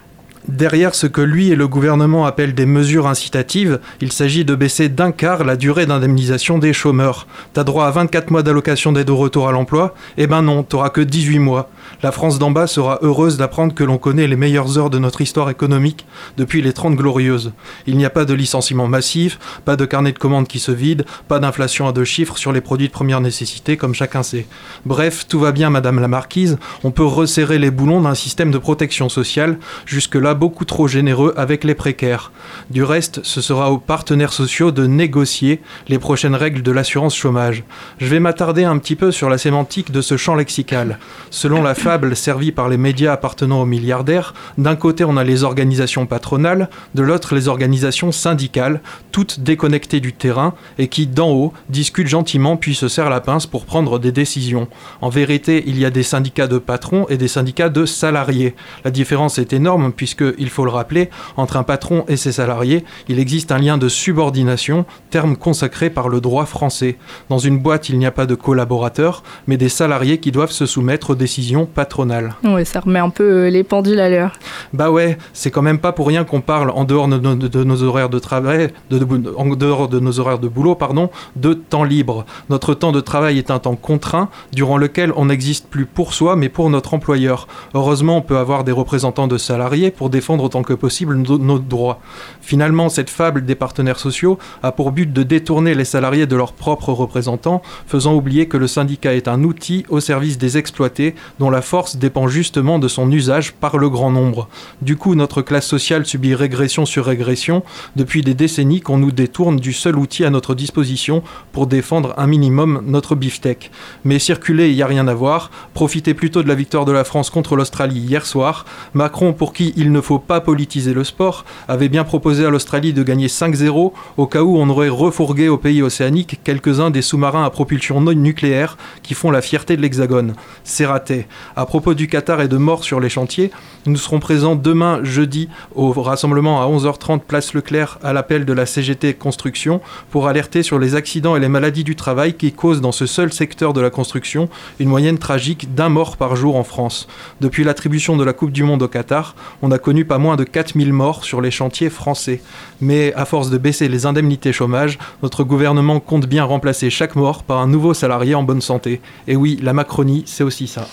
Derrière 0.47 0.95
ce 0.95 1.05
que 1.05 1.21
lui 1.21 1.49
et 1.49 1.55
le 1.55 1.67
gouvernement 1.67 2.25
appellent 2.25 2.55
des 2.55 2.65
mesures 2.65 3.05
incitatives, 3.05 3.79
il 4.01 4.11
s'agit 4.11 4.43
de 4.43 4.55
baisser 4.55 4.89
d'un 4.89 5.11
quart 5.11 5.43
la 5.43 5.55
durée 5.55 5.85
d'indemnisation 5.85 6.57
des 6.57 6.73
chômeurs. 6.73 7.27
T'as 7.53 7.63
droit 7.63 7.85
à 7.85 7.91
24 7.91 8.31
mois 8.31 8.41
d'allocation 8.41 8.91
d'aide 8.91 9.11
au 9.11 9.17
retour 9.17 9.47
à 9.47 9.51
l'emploi 9.51 9.93
Eh 10.17 10.25
ben 10.25 10.41
non, 10.41 10.63
t'auras 10.63 10.89
que 10.89 11.01
18 11.01 11.37
mois. 11.37 11.69
La 12.01 12.11
France 12.11 12.39
d'en 12.39 12.49
bas 12.49 12.65
sera 12.65 12.97
heureuse 13.03 13.37
d'apprendre 13.37 13.75
que 13.75 13.83
l'on 13.83 13.99
connaît 13.99 14.27
les 14.27 14.35
meilleures 14.35 14.79
heures 14.79 14.89
de 14.89 14.97
notre 14.97 15.21
histoire 15.21 15.51
économique 15.51 16.07
depuis 16.37 16.63
les 16.63 16.73
30 16.73 16.95
glorieuses. 16.95 17.51
Il 17.85 17.97
n'y 17.97 18.05
a 18.05 18.09
pas 18.09 18.25
de 18.25 18.33
licenciement 18.33 18.87
massif, 18.87 19.37
pas 19.63 19.75
de 19.75 19.85
carnet 19.85 20.11
de 20.11 20.17
commandes 20.17 20.47
qui 20.47 20.59
se 20.59 20.71
vide, 20.71 21.05
pas 21.27 21.39
d'inflation 21.39 21.87
à 21.87 21.91
deux 21.91 22.03
chiffres 22.03 22.37
sur 22.37 22.51
les 22.51 22.61
produits 22.61 22.87
de 22.87 22.93
première 22.93 23.21
nécessité 23.21 23.77
comme 23.77 23.93
chacun 23.93 24.23
sait. 24.23 24.47
Bref, 24.85 25.27
tout 25.27 25.39
va 25.39 25.51
bien 25.51 25.69
madame 25.69 25.99
la 25.99 26.07
marquise, 26.07 26.57
on 26.83 26.89
peut 26.89 27.05
resserrer 27.05 27.59
les 27.59 27.69
boulons 27.69 28.01
d'un 28.01 28.15
système 28.15 28.49
de 28.49 28.57
protection 28.57 29.07
sociale 29.07 29.59
jusque-là 29.85 30.30
beaucoup 30.33 30.65
trop 30.65 30.87
généreux 30.87 31.33
avec 31.37 31.63
les 31.63 31.75
précaires. 31.75 32.31
Du 32.69 32.83
reste, 32.83 33.21
ce 33.23 33.41
sera 33.41 33.71
aux 33.71 33.77
partenaires 33.77 34.33
sociaux 34.33 34.71
de 34.71 34.85
négocier 34.85 35.61
les 35.87 35.99
prochaines 35.99 36.35
règles 36.35 36.61
de 36.61 36.71
l'assurance 36.71 37.15
chômage. 37.15 37.63
Je 37.99 38.07
vais 38.07 38.19
m'attarder 38.19 38.63
un 38.63 38.77
petit 38.77 38.95
peu 38.95 39.11
sur 39.11 39.29
la 39.29 39.37
sémantique 39.37 39.91
de 39.91 40.01
ce 40.01 40.17
champ 40.17 40.35
lexical. 40.35 40.99
Selon 41.29 41.61
la 41.61 41.75
fable 41.75 42.15
servie 42.15 42.51
par 42.51 42.69
les 42.69 42.77
médias 42.77 43.13
appartenant 43.13 43.61
aux 43.61 43.65
milliardaires, 43.65 44.33
d'un 44.57 44.75
côté 44.75 45.03
on 45.03 45.17
a 45.17 45.23
les 45.23 45.43
organisations 45.43 46.05
patronales, 46.05 46.69
de 46.95 47.01
l'autre 47.01 47.35
les 47.35 47.47
organisations 47.47 48.11
syndicales, 48.11 48.81
toutes 49.11 49.39
déconnectées 49.39 49.99
du 49.99 50.13
terrain 50.13 50.53
et 50.77 50.87
qui, 50.87 51.07
d'en 51.07 51.31
haut, 51.31 51.53
discutent 51.69 52.07
gentiment 52.07 52.57
puis 52.57 52.75
se 52.75 52.87
serrent 52.87 53.09
la 53.09 53.21
pince 53.21 53.45
pour 53.45 53.65
prendre 53.65 53.99
des 53.99 54.11
décisions. 54.11 54.67
En 55.01 55.09
vérité, 55.09 55.63
il 55.67 55.79
y 55.79 55.85
a 55.85 55.89
des 55.89 56.03
syndicats 56.03 56.47
de 56.47 56.57
patrons 56.57 57.05
et 57.09 57.17
des 57.17 57.27
syndicats 57.27 57.69
de 57.69 57.85
salariés. 57.85 58.55
La 58.83 58.91
différence 58.91 59.37
est 59.37 59.53
énorme 59.53 59.91
puisque 59.91 60.20
il 60.37 60.49
faut 60.49 60.65
le 60.65 60.71
rappeler, 60.71 61.09
entre 61.37 61.57
un 61.57 61.63
patron 61.63 62.05
et 62.07 62.17
ses 62.17 62.31
salariés, 62.31 62.83
il 63.07 63.19
existe 63.19 63.51
un 63.51 63.57
lien 63.57 63.77
de 63.77 63.89
subordination, 63.89 64.85
terme 65.09 65.35
consacré 65.35 65.89
par 65.89 66.09
le 66.09 66.21
droit 66.21 66.45
français. 66.45 66.97
Dans 67.29 67.37
une 67.37 67.59
boîte, 67.59 67.89
il 67.89 67.97
n'y 67.97 68.05
a 68.05 68.11
pas 68.11 68.25
de 68.25 68.35
collaborateurs, 68.35 69.23
mais 69.47 69.57
des 69.57 69.69
salariés 69.69 70.19
qui 70.19 70.31
doivent 70.31 70.51
se 70.51 70.65
soumettre 70.65 71.11
aux 71.11 71.15
décisions 71.15 71.65
patronales. 71.65 72.35
Oui, 72.43 72.65
ça 72.65 72.79
remet 72.79 72.99
un 72.99 73.09
peu 73.09 73.23
euh, 73.23 73.49
les 73.49 73.63
pendules 73.63 73.99
à 73.99 74.09
l'heure. 74.09 74.33
Bah 74.73 74.91
ouais, 74.91 75.17
c'est 75.33 75.51
quand 75.51 75.61
même 75.61 75.79
pas 75.79 75.91
pour 75.91 76.07
rien 76.07 76.23
qu'on 76.23 76.41
parle 76.41 76.69
en 76.71 76.83
dehors 76.83 77.07
de, 77.07 77.63
nos 77.63 77.83
horaires 77.83 78.09
de 78.09 78.19
travail, 78.19 78.69
en 78.91 79.45
dehors 79.55 79.87
de 79.87 79.99
nos 79.99 80.19
horaires 80.19 80.39
de 80.39 80.47
boulot, 80.47 80.75
pardon, 80.75 81.09
de 81.35 81.53
temps 81.53 81.83
libre. 81.83 82.25
Notre 82.49 82.73
temps 82.73 82.91
de 82.91 83.01
travail 83.01 83.37
est 83.37 83.51
un 83.51 83.59
temps 83.59 83.75
contraint, 83.75 84.29
durant 84.53 84.77
lequel 84.77 85.11
on 85.15 85.25
n'existe 85.25 85.67
plus 85.67 85.85
pour 85.85 86.13
soi, 86.13 86.35
mais 86.35 86.49
pour 86.49 86.69
notre 86.69 86.93
employeur. 86.93 87.47
Heureusement, 87.73 88.17
on 88.17 88.21
peut 88.21 88.37
avoir 88.37 88.63
des 88.63 88.71
représentants 88.71 89.27
de 89.27 89.37
salariés 89.37 89.91
pour 89.91 90.09
défendre 90.11 90.43
autant 90.43 90.61
que 90.61 90.73
possible 90.73 91.15
nos, 91.15 91.59
droits. 91.59 91.99
Finalement, 92.41 92.89
cette 92.89 93.09
fable 93.09 93.45
des 93.45 93.55
partenaires 93.55 93.99
sociaux 93.99 94.37
a 94.61 94.71
pour 94.71 94.91
but 94.91 95.11
de 95.11 95.23
détourner 95.23 95.73
les 95.73 95.85
salariés 95.85 96.27
de 96.27 96.35
leurs 96.35 96.53
propres 96.53 96.93
représentants, 96.93 97.63
faisant 97.87 98.13
oublier 98.13 98.47
que 98.47 98.57
le 98.57 98.67
syndicat 98.67 99.15
est 99.15 99.27
un 99.27 99.43
outil 99.43 99.85
au 99.89 99.99
service 99.99 100.37
des 100.37 100.57
exploités 100.57 101.15
dont 101.39 101.49
la 101.49 101.61
force 101.61 101.95
dépend 101.95 102.27
justement 102.27 102.77
de 102.77 102.87
son 102.87 103.11
usage 103.11 103.53
par 103.53 103.77
le 103.77 103.89
grand 103.89 104.11
nombre. 104.11 104.47
Du 104.81 104.97
coup, 104.97 105.15
notre 105.15 105.41
classe 105.41 105.65
sociale 105.65 106.05
subit 106.05 106.35
régression 106.35 106.85
sur 106.85 107.05
régression 107.05 107.63
depuis 107.95 108.21
des 108.21 108.33
décennies 108.33 108.81
qu'on 108.81 108.97
nous 108.97 109.11
détourne 109.11 109.57
du 109.57 109.73
seul 109.73 109.97
outil 109.97 110.25
à 110.25 110.29
notre 110.29 110.53
disposition 110.53 111.23
pour 111.51 111.67
défendre 111.67 112.13
un 112.17 112.27
minimum 112.27 112.83
notre 112.85 113.15
beefsteak. 113.15 113.71
Mais 114.03 114.19
circuler, 114.19 114.69
il 114.69 114.75
n'y 114.75 114.81
a 114.81 114.87
rien 114.87 115.07
à 115.07 115.13
voir. 115.13 115.51
Profitez 115.73 116.13
plutôt 116.13 116.43
de 116.43 116.47
la 116.47 116.55
victoire 116.55 116.85
de 116.85 116.91
la 116.91 117.03
France 117.03 117.29
contre 117.29 117.55
l'Australie 117.55 117.99
hier 117.99 118.25
soir. 118.25 118.65
Macron, 118.93 119.33
pour 119.33 119.53
qui 119.53 119.73
il 119.77 119.91
ne 119.91 120.00
faut 120.01 120.19
pas 120.19 120.41
politiser 120.41 120.93
le 120.93 121.03
sport, 121.03 121.45
avait 121.67 121.89
bien 121.89 122.03
proposé 122.03 122.45
à 122.45 122.49
l'Australie 122.49 122.93
de 122.93 123.03
gagner 123.03 123.27
5-0 123.27 123.91
au 124.17 124.27
cas 124.27 124.41
où 124.41 124.57
on 124.57 124.69
aurait 124.69 124.89
refourgué 124.89 125.49
au 125.49 125.57
pays 125.57 125.81
océanique 125.81 126.39
quelques-uns 126.43 126.89
des 126.89 127.01
sous-marins 127.01 127.45
à 127.45 127.49
propulsion 127.49 128.01
nucléaire 128.01 128.77
qui 129.03 129.13
font 129.13 129.31
la 129.31 129.41
fierté 129.41 129.77
de 129.77 129.81
l'Hexagone. 129.81 130.33
C'est 130.63 130.85
raté. 130.85 131.27
À 131.55 131.65
propos 131.65 131.93
du 131.93 132.07
Qatar 132.07 132.41
et 132.41 132.47
de 132.47 132.57
morts 132.57 132.83
sur 132.83 132.99
les 132.99 133.09
chantiers, 133.09 133.51
nous 133.87 133.97
serons 133.97 134.19
présents 134.19 134.55
demain 134.55 135.03
jeudi 135.03 135.49
au 135.75 135.91
rassemblement 135.91 136.61
à 136.61 136.67
11h30 136.67 137.21
place 137.21 137.53
Leclerc 137.53 137.97
à 138.03 138.13
l'appel 138.13 138.45
de 138.45 138.53
la 138.53 138.65
CGT 138.67 139.15
Construction 139.15 139.81
pour 140.11 140.27
alerter 140.27 140.61
sur 140.61 140.77
les 140.77 140.93
accidents 140.93 141.35
et 141.35 141.39
les 141.39 141.49
maladies 141.49 141.83
du 141.83 141.95
travail 141.95 142.35
qui 142.35 142.51
causent 142.51 142.81
dans 142.81 142.91
ce 142.91 143.07
seul 143.07 143.33
secteur 143.33 143.73
de 143.73 143.81
la 143.81 143.89
construction 143.89 144.49
une 144.79 144.89
moyenne 144.89 145.17
tragique 145.17 145.73
d'un 145.73 145.89
mort 145.89 146.17
par 146.17 146.35
jour 146.35 146.57
en 146.57 146.63
France. 146.63 147.07
Depuis 147.39 147.63
l'attribution 147.63 148.17
de 148.17 148.23
la 148.23 148.33
Coupe 148.33 148.51
du 148.51 148.63
Monde 148.63 148.83
au 148.83 148.87
Qatar, 148.87 149.35
on 149.63 149.71
a 149.71 149.79
connu 149.79 150.05
pas 150.05 150.19
moins 150.19 150.35
de 150.35 150.43
4000 150.43 150.93
morts 150.93 151.23
sur 151.23 151.41
les 151.41 151.51
chantiers 151.51 151.89
français. 151.89 152.41
Mais 152.81 153.13
à 153.15 153.25
force 153.25 153.49
de 153.49 153.57
baisser 153.57 153.89
les 153.89 154.05
indemnités 154.05 154.53
chômage, 154.53 154.99
notre 155.23 155.43
gouvernement 155.43 155.99
compte 155.99 156.27
bien 156.27 156.43
remplacer 156.43 156.91
chaque 156.91 157.15
mort 157.15 157.43
par 157.43 157.59
un 157.59 157.67
nouveau 157.67 157.93
salarié 157.95 158.35
en 158.35 158.43
bonne 158.43 158.61
santé. 158.61 159.01
Et 159.27 159.35
oui, 159.35 159.59
la 159.61 159.73
Macronie, 159.73 160.23
c'est 160.27 160.43
aussi 160.43 160.67
ça. 160.67 160.87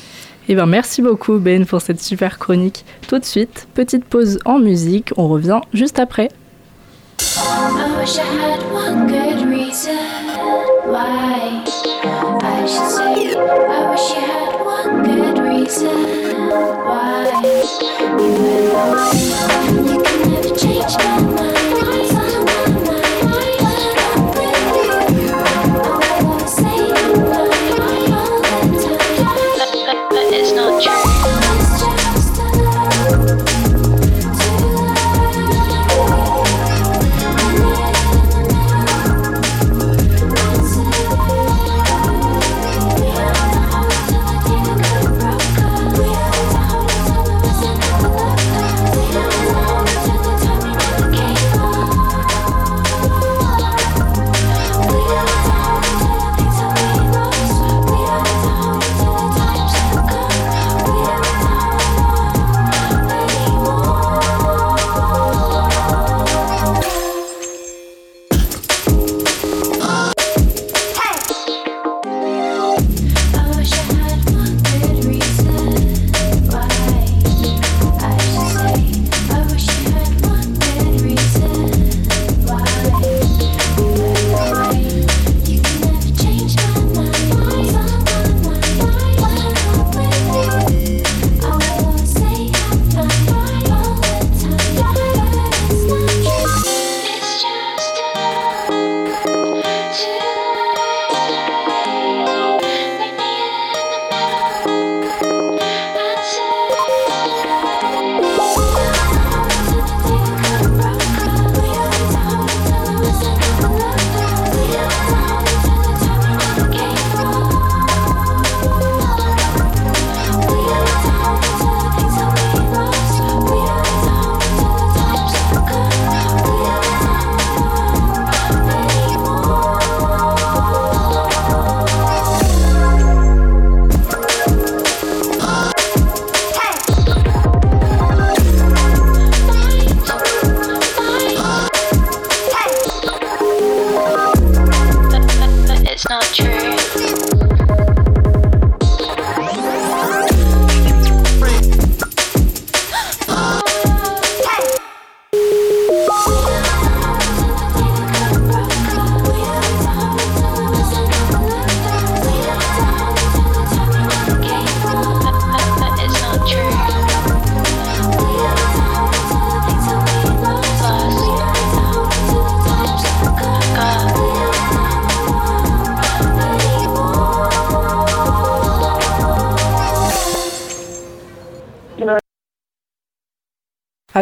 Eh 0.50 0.54
bien, 0.54 0.64
merci 0.64 1.02
beaucoup 1.02 1.38
Ben 1.38 1.66
pour 1.66 1.82
cette 1.82 2.00
super 2.00 2.38
chronique. 2.38 2.86
Tout 3.06 3.18
de 3.18 3.24
suite, 3.24 3.68
petite 3.74 4.06
pause 4.06 4.38
en 4.46 4.58
musique, 4.58 5.12
on 5.18 5.28
revient 5.28 5.60
juste 5.74 5.98
après. 5.98 6.28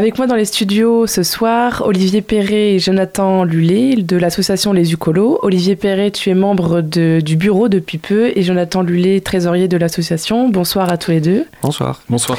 Avec 0.06 0.18
moi 0.18 0.28
dans 0.28 0.36
les 0.36 0.44
studios 0.44 1.08
ce 1.08 1.24
soir, 1.24 1.82
Olivier 1.84 2.22
Perret 2.22 2.74
et 2.74 2.78
Jonathan 2.78 3.42
Lullet 3.42 3.96
de 3.96 4.16
l'association 4.16 4.72
Les 4.72 4.92
Ucolos. 4.92 5.40
Olivier 5.42 5.74
Perret, 5.74 6.12
tu 6.12 6.30
es 6.30 6.34
membre 6.34 6.80
du 6.80 7.34
bureau 7.34 7.68
depuis 7.68 7.98
peu 7.98 8.30
et 8.36 8.42
Jonathan 8.44 8.82
Lullet, 8.82 9.20
trésorier 9.20 9.66
de 9.66 9.76
l'association. 9.76 10.48
Bonsoir 10.48 10.92
à 10.92 10.96
tous 10.96 11.10
les 11.10 11.20
deux. 11.20 11.44
Bonsoir. 11.60 12.02
Bonsoir. 12.08 12.38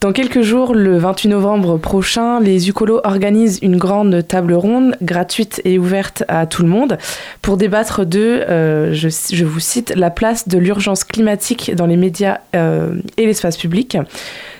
Dans 0.00 0.12
quelques 0.12 0.42
jours, 0.42 0.74
le 0.74 0.96
28 0.96 1.28
novembre 1.28 1.76
prochain, 1.76 2.38
les 2.38 2.68
Ucolos 2.68 3.00
organisent 3.02 3.58
une 3.62 3.76
grande 3.76 4.24
table 4.28 4.52
ronde 4.52 4.94
gratuite 5.02 5.60
et 5.64 5.76
ouverte 5.76 6.22
à 6.28 6.46
tout 6.46 6.62
le 6.62 6.68
monde 6.68 6.98
pour 7.42 7.56
débattre 7.56 8.06
de, 8.06 8.44
euh, 8.48 8.92
je, 8.92 9.44
vous 9.44 9.58
cite, 9.58 9.92
la 9.96 10.10
place 10.10 10.46
de 10.46 10.56
l'urgence 10.56 11.02
climatique 11.02 11.74
dans 11.74 11.86
les 11.86 11.96
médias 11.96 12.38
euh, 12.54 12.94
et 13.16 13.26
l'espace 13.26 13.56
public. 13.56 13.98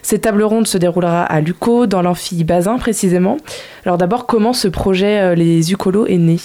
Cette 0.03 0.22
table 0.22 0.42
ronde 0.42 0.66
se 0.66 0.77
déroulera 0.77 1.22
à 1.22 1.40
Luco, 1.40 1.87
dans 1.87 2.03
l'amphi 2.03 2.42
Bazin 2.42 2.79
précisément. 2.79 3.37
Alors 3.85 3.96
d'abord, 3.96 4.27
comment 4.27 4.53
ce 4.53 4.66
projet 4.66 5.20
euh, 5.20 5.35
Les 5.37 5.70
Ucolos 5.70 6.07
est 6.07 6.18
né? 6.18 6.38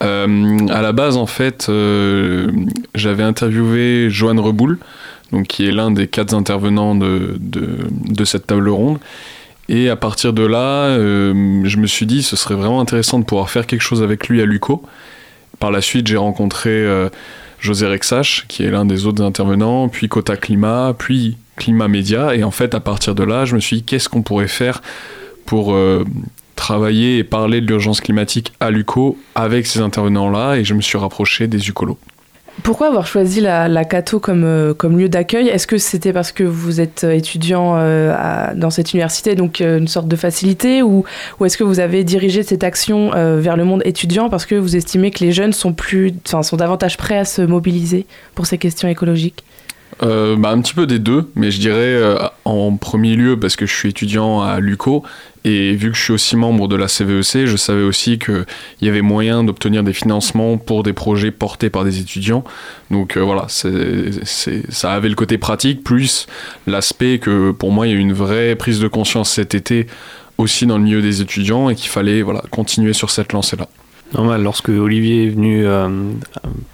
À 0.00 0.82
la 0.82 0.92
base, 0.92 1.16
en 1.16 1.26
fait, 1.26 1.70
j'avais 2.94 3.22
interviewé 3.22 4.08
Joanne 4.10 4.38
Reboul, 4.38 4.78
donc 5.32 5.46
qui 5.46 5.66
est 5.66 5.72
l'un 5.72 5.90
des 5.90 6.06
quatre 6.06 6.34
intervenants 6.34 6.94
de, 6.94 7.36
de, 7.40 8.24
cette 8.24 8.46
table 8.46 8.68
ronde. 8.68 8.98
Et 9.68 9.88
à 9.88 9.96
partir 9.96 10.32
de 10.32 10.44
là, 10.44 10.86
euh, 10.86 11.62
je 11.64 11.76
me 11.78 11.86
suis 11.86 12.06
dit 12.06 12.22
ce 12.22 12.36
serait 12.36 12.54
vraiment 12.54 12.80
intéressant 12.80 13.18
de 13.18 13.24
pouvoir 13.24 13.50
faire 13.50 13.66
quelque 13.66 13.82
chose 13.82 14.02
avec 14.02 14.28
lui 14.28 14.40
à 14.40 14.46
Luco. 14.46 14.82
Par 15.58 15.70
la 15.70 15.80
suite, 15.80 16.06
j'ai 16.06 16.16
rencontré 16.16 16.70
euh, 16.70 17.08
José 17.58 17.86
Rexach, 17.86 18.44
qui 18.48 18.62
est 18.62 18.70
l'un 18.70 18.84
des 18.84 19.06
autres 19.06 19.24
intervenants, 19.24 19.88
puis 19.88 20.08
Cota 20.08 20.36
Climat, 20.36 20.94
puis 20.96 21.36
Climat 21.56 21.88
Média. 21.88 22.34
Et 22.34 22.44
en 22.44 22.50
fait, 22.50 22.74
à 22.74 22.80
partir 22.80 23.14
de 23.14 23.24
là, 23.24 23.44
je 23.44 23.54
me 23.54 23.60
suis 23.60 23.76
dit 23.78 23.82
qu'est-ce 23.82 24.08
qu'on 24.08 24.22
pourrait 24.22 24.48
faire 24.48 24.82
pour 25.46 25.74
euh, 25.74 26.04
travailler 26.54 27.18
et 27.18 27.24
parler 27.24 27.60
de 27.60 27.66
l'urgence 27.66 28.00
climatique 28.00 28.52
à 28.60 28.70
Luco 28.70 29.18
avec 29.34 29.66
ces 29.66 29.80
intervenants-là? 29.80 30.58
Et 30.58 30.64
je 30.64 30.74
me 30.74 30.80
suis 30.80 30.98
rapproché 30.98 31.48
des 31.48 31.68
Ucolos. 31.68 31.98
Pourquoi 32.62 32.88
avoir 32.88 33.06
choisi 33.06 33.40
la, 33.40 33.84
Cato 33.84 34.18
comme, 34.18 34.44
euh, 34.44 34.74
comme 34.74 34.98
lieu 34.98 35.08
d'accueil? 35.08 35.48
Est-ce 35.48 35.66
que 35.66 35.78
c'était 35.78 36.12
parce 36.12 36.32
que 36.32 36.42
vous 36.42 36.80
êtes 36.80 37.04
euh, 37.04 37.12
étudiant 37.12 37.74
euh, 37.76 38.14
dans 38.54 38.70
cette 38.70 38.92
université, 38.92 39.34
donc 39.34 39.60
une 39.60 39.88
sorte 39.88 40.08
de 40.08 40.16
facilité, 40.16 40.82
ou, 40.82 41.04
ou 41.38 41.44
est-ce 41.44 41.58
que 41.58 41.64
vous 41.64 41.80
avez 41.80 42.02
dirigé 42.02 42.42
cette 42.42 42.64
action 42.64 43.10
vers 43.10 43.56
le 43.56 43.64
monde 43.64 43.82
étudiant 43.84 44.28
parce 44.28 44.46
que 44.46 44.54
vous 44.54 44.76
estimez 44.76 45.10
que 45.10 45.22
les 45.24 45.32
jeunes 45.32 45.52
sont, 45.52 45.72
plus, 45.72 46.14
sont 46.24 46.56
davantage 46.56 46.96
prêts 46.96 47.18
à 47.18 47.24
se 47.24 47.42
mobiliser 47.42 48.06
pour 48.34 48.46
ces 48.46 48.58
questions 48.58 48.88
écologiques? 48.88 49.44
Bah, 50.00 50.50
un 50.50 50.60
petit 50.60 50.74
peu 50.74 50.86
des 50.86 50.98
deux, 50.98 51.30
mais 51.34 51.50
je 51.50 51.60
dirais 51.60 52.00
en 52.44 52.76
premier 52.76 53.14
lieu 53.16 53.38
parce 53.38 53.56
que 53.56 53.66
je 53.66 53.74
suis 53.74 53.90
étudiant 53.90 54.40
à 54.40 54.60
l'UCO 54.60 55.02
et 55.46 55.76
vu 55.76 55.92
que 55.92 55.96
je 55.96 56.02
suis 56.02 56.12
aussi 56.12 56.34
membre 56.34 56.66
de 56.66 56.74
la 56.74 56.88
CVEC, 56.88 57.36
e 57.36 57.46
je 57.46 57.56
savais 57.56 57.84
aussi 57.84 58.18
qu'il 58.18 58.44
y 58.82 58.88
avait 58.88 59.00
moyen 59.00 59.44
d'obtenir 59.44 59.84
des 59.84 59.92
financements 59.92 60.58
pour 60.58 60.82
des 60.82 60.92
projets 60.92 61.30
portés 61.30 61.70
par 61.70 61.84
des 61.84 62.00
étudiants. 62.00 62.42
Donc 62.90 63.16
euh, 63.16 63.20
voilà, 63.20 63.46
ça 63.48 64.92
avait 64.92 65.08
le 65.08 65.14
côté 65.14 65.38
pratique, 65.38 65.84
plus 65.84 66.26
l'aspect 66.66 67.20
que 67.20 67.52
pour 67.52 67.70
moi, 67.70 67.86
il 67.86 67.92
y 67.92 67.92
a 67.94 67.96
eu 67.96 68.00
une 68.00 68.12
vraie 68.12 68.56
prise 68.56 68.80
de 68.80 68.88
conscience 68.88 69.30
cet 69.30 69.54
été 69.54 69.86
aussi 70.36 70.66
dans 70.66 70.78
le 70.78 70.84
milieu 70.84 71.00
des 71.00 71.22
étudiants 71.22 71.70
et 71.70 71.76
qu'il 71.76 71.90
fallait 71.90 72.22
voilà, 72.22 72.42
continuer 72.50 72.92
sur 72.92 73.10
cette 73.10 73.32
lancée-là. 73.32 73.68
Lorsque 74.14 74.68
Olivier 74.68 75.26
est 75.26 75.30
venu 75.30 75.66
euh, 75.66 75.88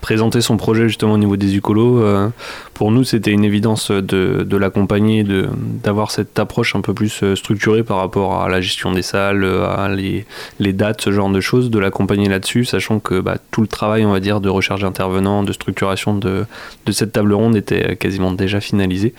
présenter 0.03 0.43
son 0.43 0.59
projet 0.59 0.87
justement 0.87 1.15
au 1.15 1.19
niveau 1.19 1.37
des 1.37 1.57
ucolos, 1.57 2.03
euh, 2.03 2.29
pour 2.75 2.93
nous 2.93 3.05
c'était 3.05 3.31
une 3.31 3.45
évidence 3.45 3.91
de, 3.91 4.45
de 4.47 4.57
l'accompagner, 4.57 5.25
d'avoir 5.83 6.11
cette 6.11 6.39
approche 6.39 6.77
un 6.77 6.83
peu 6.83 6.93
plus 6.93 7.23
euh, 7.23 7.35
structurée 7.35 7.85
par 7.85 7.97
rapport 7.97 8.43
à 8.43 8.51
la 8.51 8.61
gestion 8.61 8.93
des 8.93 9.03
salles, 9.03 9.45
à 9.45 9.89
les, 9.89 10.27
les 10.61 10.73
dates, 10.75 11.01
ce 11.01 11.11
genre 11.11 11.31
de 11.31 11.41
choses, 11.41 11.71
de 11.71 11.79
l'accompagner 11.79 12.29
là-dessus, 12.29 12.67
sachant 12.67 13.01
que 13.01 13.21
bah, 13.21 13.39
tout 13.51 13.63
le 13.63 13.67
travail, 13.67 14.05
on 14.05 14.13
va 14.13 14.21
dire, 14.21 14.43
de 14.43 14.51
recherche 14.51 14.83
d'intervenants, 14.83 15.43
de 15.43 15.53
structuration 15.53 16.15
de, 16.15 16.45
de, 16.85 16.93
cette 16.93 17.13
table 17.13 17.33
ronde 17.33 17.57
était 17.57 17.97
quasiment 17.97 18.33
déjà 18.33 18.61
finalisé. 18.61 19.15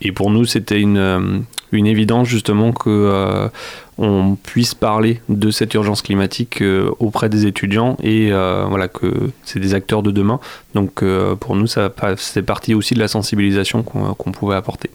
et 0.00 0.12
pour 0.12 0.30
nous 0.30 0.46
c'était 0.46 0.80
une, 0.80 1.44
une 1.70 1.86
évidence 1.86 2.28
justement 2.28 2.72
que 2.72 3.50
on 3.98 4.36
puisse 4.36 4.74
parler 4.74 5.20
de 5.28 5.50
cette 5.50 5.72
urgence 5.74 6.02
climatique 6.02 6.60
euh, 6.60 6.90
auprès 6.98 7.28
des 7.28 7.46
étudiants 7.46 7.96
et 8.02 8.30
euh, 8.30 8.66
voilà 8.68 8.88
que 8.88 9.30
c'est 9.44 9.58
des 9.58 9.74
acteurs 9.74 10.02
de 10.02 10.10
demain. 10.10 10.38
Donc 10.74 11.02
euh, 11.02 11.34
pour 11.34 11.56
nous, 11.56 11.66
ça 11.66 11.90
c'est 12.18 12.42
partie 12.42 12.74
aussi 12.74 12.94
de 12.94 13.00
la 13.00 13.08
sensibilisation 13.08 13.82
qu'on 13.82 14.32
pouvait 14.32 14.56
apporter. 14.56 14.90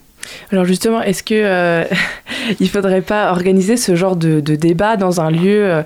Alors 0.52 0.66
justement, 0.66 1.02
est-ce 1.02 1.24
que 1.24 1.84
il 2.60 2.70
faudrait 2.70 3.02
pas 3.02 3.32
organiser 3.32 3.76
ce 3.76 3.96
genre 3.96 4.16
de 4.16 4.40
débat 4.40 4.98
dans 4.98 5.20
un 5.20 5.32
lieu 5.32 5.84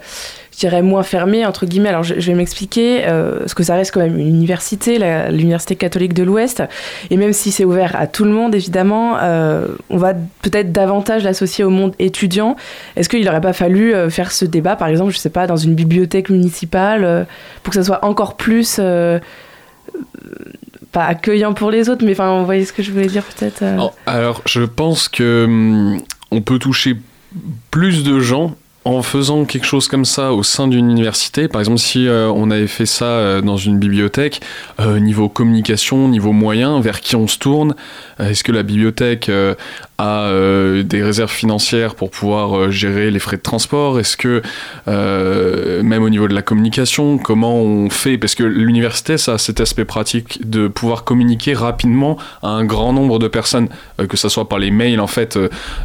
je 0.56 0.60
dirais, 0.62 0.82
moins 0.82 1.04
fermé, 1.04 1.46
entre 1.46 1.66
guillemets. 1.66 1.90
Alors, 1.90 2.04
je, 2.04 2.14
vais 2.14 2.34
m'expliquer, 2.34 3.04
euh, 3.06 3.40
parce 3.40 3.54
que 3.54 3.64
ça 3.64 3.76
reste 3.76 3.94
quand 3.94 4.00
même 4.00 4.18
une 4.18 4.28
université, 4.28 4.98
l'Université 5.30 5.76
catholique 5.76 6.14
de 6.14 6.24
l'Ouest, 6.24 6.64
et 7.10 7.18
même 7.18 7.34
si 7.34 7.52
c'est 7.52 7.66
ouvert 7.66 7.94
à 8.00 8.08
tout 8.08 8.24
le 8.24 8.32
monde, 8.32 8.56
évidemment, 8.56 9.18
euh, 9.22 9.68
on 9.90 9.98
va 9.98 10.14
peut-être 10.14 10.72
davantage 10.72 11.26
l'associer 11.26 11.66
au 11.66 11.70
monde 11.70 11.94
étudiant. 12.00 12.56
Est-ce 12.96 13.10
qu'il 13.10 13.26
n'aurait 13.26 13.42
pas 13.42 13.52
fallu 13.52 13.94
euh, 13.94 14.10
faire 14.10 14.32
ce 14.32 14.46
débat, 14.46 14.78
par 14.78 14.88
exemple, 14.88 15.12
je 15.12 15.18
sais 15.18 15.30
pas, 15.30 15.46
dans 15.46 15.58
une 15.58 15.76
bibliothèque 15.76 16.30
municipale, 16.30 17.28
pour 17.64 17.74
que 17.74 17.80
ça 17.80 17.84
soit 17.84 18.06
encore 18.06 18.38
plus 18.38 18.80
pas 20.92 21.04
accueillant 21.04 21.54
pour 21.54 21.72
les 21.72 21.90
autres, 21.90 22.06
mais 22.06 22.14
enfin, 22.14 22.40
vous 22.40 22.46
voyez 22.46 22.64
ce 22.64 22.72
que 22.72 22.82
je 22.82 22.92
voulais 22.92 23.08
dire 23.08 23.24
peut-être. 23.24 23.64
Alors, 24.06 24.42
je 24.46 24.62
pense 24.62 25.10
que 25.10 25.44
hum, 25.44 26.00
on 26.32 26.42
peut 26.42 26.60
toucher 26.60 26.96
plus 27.72 28.06
de 28.06 28.22
gens 28.22 28.56
en 28.86 29.02
faisant 29.02 29.46
quelque 29.46 29.66
chose 29.66 29.88
comme 29.88 30.06
ça 30.06 30.32
au 30.32 30.44
sein 30.44 30.68
d'une 30.68 30.90
université, 30.92 31.48
par 31.48 31.60
exemple 31.60 31.80
si 31.80 32.08
euh, 32.08 32.30
on 32.30 32.52
avait 32.52 32.68
fait 32.68 32.86
ça 32.86 33.06
euh, 33.06 33.42
dans 33.42 33.58
une 33.58 33.80
bibliothèque, 33.80 34.42
euh, 34.80 35.00
niveau 35.00 35.28
communication, 35.28 36.08
niveau 36.08 36.32
moyen, 36.32 36.80
vers 36.80 37.02
qui 37.02 37.16
on 37.16 37.28
se 37.28 37.40
tourne, 37.40 37.76
est-ce 38.20 38.44
que 38.44 38.52
la 38.52 38.62
bibliothèque 38.62 39.30
a 39.98 40.32
des 40.84 41.04
réserves 41.04 41.32
financières 41.32 41.96
pour 41.96 42.10
pouvoir 42.12 42.72
gérer 42.72 43.12
les 43.12 43.20
frais 43.20 43.38
de 43.38 43.42
transport? 43.42 44.00
Est-ce 44.00 44.18
que 44.18 44.42
même 44.88 46.04
au 46.04 46.10
niveau 46.10 46.28
de 46.28 46.34
la 46.34 46.42
communication, 46.42 47.18
comment 47.18 47.56
on 47.56 47.90
fait? 47.90 48.18
Parce 48.18 48.36
que 48.36 48.44
l'université, 48.44 49.18
ça 49.18 49.34
a 49.34 49.38
cet 49.38 49.60
aspect 49.60 49.86
pratique 49.86 50.50
de 50.50 50.68
pouvoir 50.68 51.04
communiquer 51.04 51.54
rapidement 51.54 52.18
à 52.44 52.50
un 52.50 52.66
grand 52.66 52.94
nombre 52.94 53.20
de 53.20 53.28
personnes, 53.28 53.70
que 54.10 54.18
ce 54.18 54.30
soit 54.30 54.50
par 54.50 54.60
les 54.60 54.72
mails 54.72 55.00
en 55.00 55.08
fait 55.08 55.38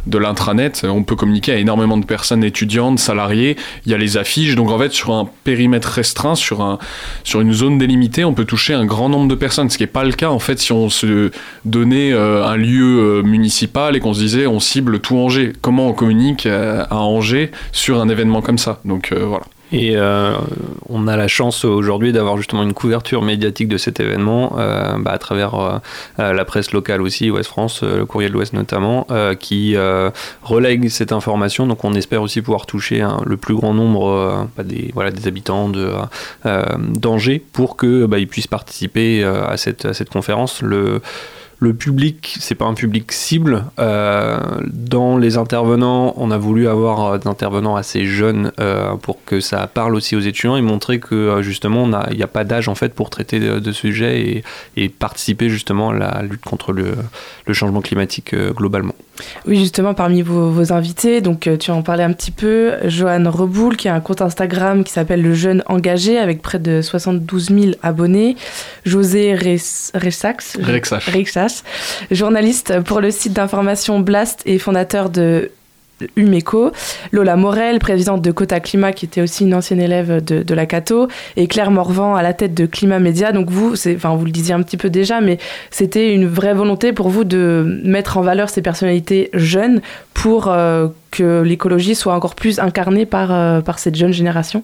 de 0.07 0.17
l'intranet, 0.17 0.85
on 0.85 1.03
peut 1.03 1.15
communiquer 1.15 1.53
à 1.53 1.55
énormément 1.55 1.97
de 1.97 2.05
personnes 2.05 2.43
étudiantes 2.43 2.99
salariés, 2.99 3.57
il 3.85 3.91
y 3.91 3.95
a 3.95 3.97
les 3.97 4.17
affiches. 4.17 4.55
Donc 4.55 4.69
en 4.71 4.79
fait, 4.79 4.91
sur 4.91 5.11
un 5.13 5.27
périmètre 5.43 5.87
restreint, 5.87 6.35
sur, 6.35 6.61
un, 6.61 6.77
sur 7.23 7.41
une 7.41 7.53
zone 7.53 7.77
délimitée, 7.77 8.25
on 8.25 8.33
peut 8.33 8.45
toucher 8.45 8.73
un 8.73 8.85
grand 8.85 9.09
nombre 9.09 9.27
de 9.27 9.35
personnes, 9.35 9.69
ce 9.69 9.77
qui 9.77 9.83
n'est 9.83 9.87
pas 9.87 10.03
le 10.03 10.11
cas 10.11 10.29
en 10.29 10.39
fait 10.39 10.59
si 10.59 10.71
on 10.71 10.89
se 10.89 11.31
donnait 11.65 12.11
euh, 12.11 12.45
un 12.45 12.57
lieu 12.57 12.99
euh, 12.99 13.23
municipal 13.23 13.95
et 13.95 13.99
qu'on 14.01 14.13
se 14.13 14.19
disait 14.19 14.47
on 14.47 14.59
cible 14.59 14.99
tout 14.99 15.17
Angers. 15.17 15.53
Comment 15.61 15.87
on 15.87 15.93
communique 15.93 16.45
euh, 16.45 16.83
à 16.89 16.97
Angers 16.97 17.51
sur 17.71 18.01
un 18.01 18.09
événement 18.09 18.41
comme 18.41 18.57
ça? 18.57 18.79
Donc 18.85 19.13
voilà. 19.13 19.45
Et 19.71 19.95
euh, 19.95 20.33
on 20.89 21.07
a 21.07 21.15
la 21.15 21.27
chance 21.27 21.63
aujourd'hui 21.63 22.11
d'avoir 22.11 22.35
justement 22.35 22.63
une 22.63 22.73
couverture 22.73 23.21
médiatique 23.21 23.69
de 23.69 23.77
cet 23.77 24.01
événement 24.01 24.55
euh, 24.57 24.97
bah, 24.99 25.11
à 25.11 25.17
travers 25.17 25.55
euh, 25.55 26.33
la 26.33 26.45
presse 26.45 26.73
locale 26.73 27.01
aussi, 27.01 27.31
Ouest 27.31 27.49
France, 27.49 27.83
le 27.83 28.05
Courrier 28.05 28.27
de 28.27 28.33
l'Ouest 28.33 28.53
notamment, 28.53 29.07
qui 29.39 29.75
relègue 30.43 30.89
cette 30.89 31.11
information. 31.11 31.67
Donc 31.67 31.83
on 31.83 31.93
espère 31.93 32.21
aussi 32.21 32.41
pouvoir 32.41 32.65
toucher 32.65 33.05
le 33.25 33.37
plus 33.37 33.55
grand 33.55 33.73
nombre 33.73 34.47
bah, 34.57 34.63
des, 34.63 35.27
habitants 35.27 35.71
d'Angers 36.43 37.43
pour 37.53 37.77
qu'ils 37.77 38.07
bah, 38.07 38.17
puissent 38.29 38.47
participer 38.47 39.23
à 39.23 39.57
cette, 39.57 40.09
conférence. 40.09 40.61
Le 41.61 41.75
public, 41.75 42.37
c'est 42.39 42.55
pas 42.55 42.65
un 42.65 42.73
public 42.73 43.11
cible. 43.11 43.65
Euh, 43.77 44.39
dans 44.65 45.15
les 45.15 45.37
intervenants, 45.37 46.15
on 46.17 46.31
a 46.31 46.37
voulu 46.39 46.67
avoir 46.67 47.19
des 47.19 47.27
intervenants 47.27 47.75
assez 47.75 48.03
jeunes 48.05 48.51
euh, 48.59 48.95
pour 48.95 49.23
que 49.23 49.39
ça 49.39 49.67
parle 49.67 49.93
aussi 49.93 50.15
aux 50.15 50.21
étudiants 50.21 50.57
et 50.57 50.63
montrer 50.63 50.99
que 50.99 51.13
euh, 51.13 51.41
justement 51.43 51.85
il 52.09 52.17
n'y 52.17 52.23
a, 52.23 52.27
pas 52.27 52.45
d'âge 52.45 52.67
en 52.67 52.73
fait 52.73 52.95
pour 52.95 53.11
traiter 53.11 53.39
de, 53.39 53.61
ce 53.63 53.71
sujet 53.73 54.43
et, 54.75 54.89
participer 54.89 55.49
justement 55.49 55.91
à 55.91 55.93
la 55.93 56.21
lutte 56.23 56.41
contre 56.41 56.73
le, 56.73 56.95
changement 57.53 57.81
climatique 57.81 58.35
globalement. 58.55 58.95
Oui, 59.47 59.57
justement, 59.57 59.93
parmi 59.93 60.21
vos, 60.21 60.73
invités, 60.73 61.21
donc 61.21 61.49
tu 61.59 61.71
en 61.71 61.81
parlais 61.81 62.03
un 62.03 62.13
petit 62.13 62.31
peu, 62.31 62.73
Johan 62.85 63.29
Reboul, 63.29 63.75
qui 63.75 63.89
a 63.89 63.95
un 63.95 63.99
compte 63.99 64.21
Instagram 64.21 64.83
qui 64.83 64.93
s'appelle 64.93 65.21
Le 65.21 65.33
Jeune 65.33 65.63
Engagé, 65.67 66.17
avec 66.17 66.41
près 66.41 66.59
de 66.59 66.81
72 66.81 67.49
000 67.49 67.71
abonnés, 67.81 68.35
José 68.85 69.33
Rexax, 69.35 70.57
Rexach 71.07 71.63
journaliste 72.11 72.81
pour 72.81 73.01
le 73.01 73.11
site 73.11 73.33
d'information 73.33 73.99
Blast 73.99 74.41
et 74.45 74.59
fondateur 74.59 75.09
de 75.09 75.51
Lola 77.11 77.35
Morel, 77.35 77.79
présidente 77.79 78.21
de 78.21 78.31
Cota 78.31 78.59
Climat, 78.59 78.93
qui 78.93 79.05
était 79.05 79.21
aussi 79.21 79.43
une 79.43 79.53
ancienne 79.53 79.79
élève 79.79 80.23
de, 80.23 80.53
la 80.53 80.65
Cato, 80.65 81.07
et 81.35 81.47
Claire 81.47 81.71
Morvan 81.71 82.15
à 82.15 82.21
la 82.21 82.33
tête 82.33 82.53
de 82.53 82.65
Climat 82.65 82.99
Média. 82.99 83.31
Donc 83.31 83.49
vous, 83.49 83.73
enfin, 83.73 84.15
vous 84.15 84.25
le 84.25 84.31
disiez 84.31 84.53
un 84.53 84.61
petit 84.61 84.77
peu 84.77 84.89
déjà, 84.89 85.21
mais 85.21 85.37
c'était 85.69 86.13
une 86.13 86.27
vraie 86.27 86.53
volonté 86.53 86.93
pour 86.93 87.09
vous 87.09 87.23
de 87.23 87.81
mettre 87.83 88.17
en 88.17 88.21
valeur 88.21 88.49
ces 88.49 88.61
personnalités 88.61 89.29
jeunes 89.33 89.81
pour 90.13 90.47
euh, 90.47 90.87
que 91.11 91.41
l'écologie 91.41 91.95
soit 91.95 92.13
encore 92.13 92.35
plus 92.35 92.59
incarnée 92.59 93.05
par, 93.05 93.31
euh, 93.31 93.61
par 93.61 93.79
cette 93.79 93.95
jeune 93.95 94.13
génération? 94.13 94.63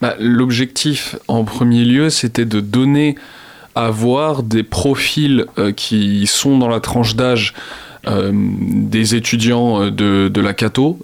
Bah, 0.00 0.14
L'objectif, 0.18 1.16
en 1.28 1.44
premier 1.44 1.84
lieu, 1.84 2.10
c'était 2.10 2.44
de 2.44 2.60
donner 2.60 3.16
à 3.74 3.90
voir 3.90 4.42
des 4.42 4.62
profils 4.62 5.44
euh, 5.58 5.72
qui 5.72 6.26
sont 6.26 6.58
dans 6.58 6.68
la 6.68 6.80
tranche 6.80 7.14
d'âge 7.14 7.54
des 8.06 9.14
étudiants 9.14 9.90
de, 9.90 10.28
de 10.28 10.40
la 10.40 10.54
Cato 10.54 10.98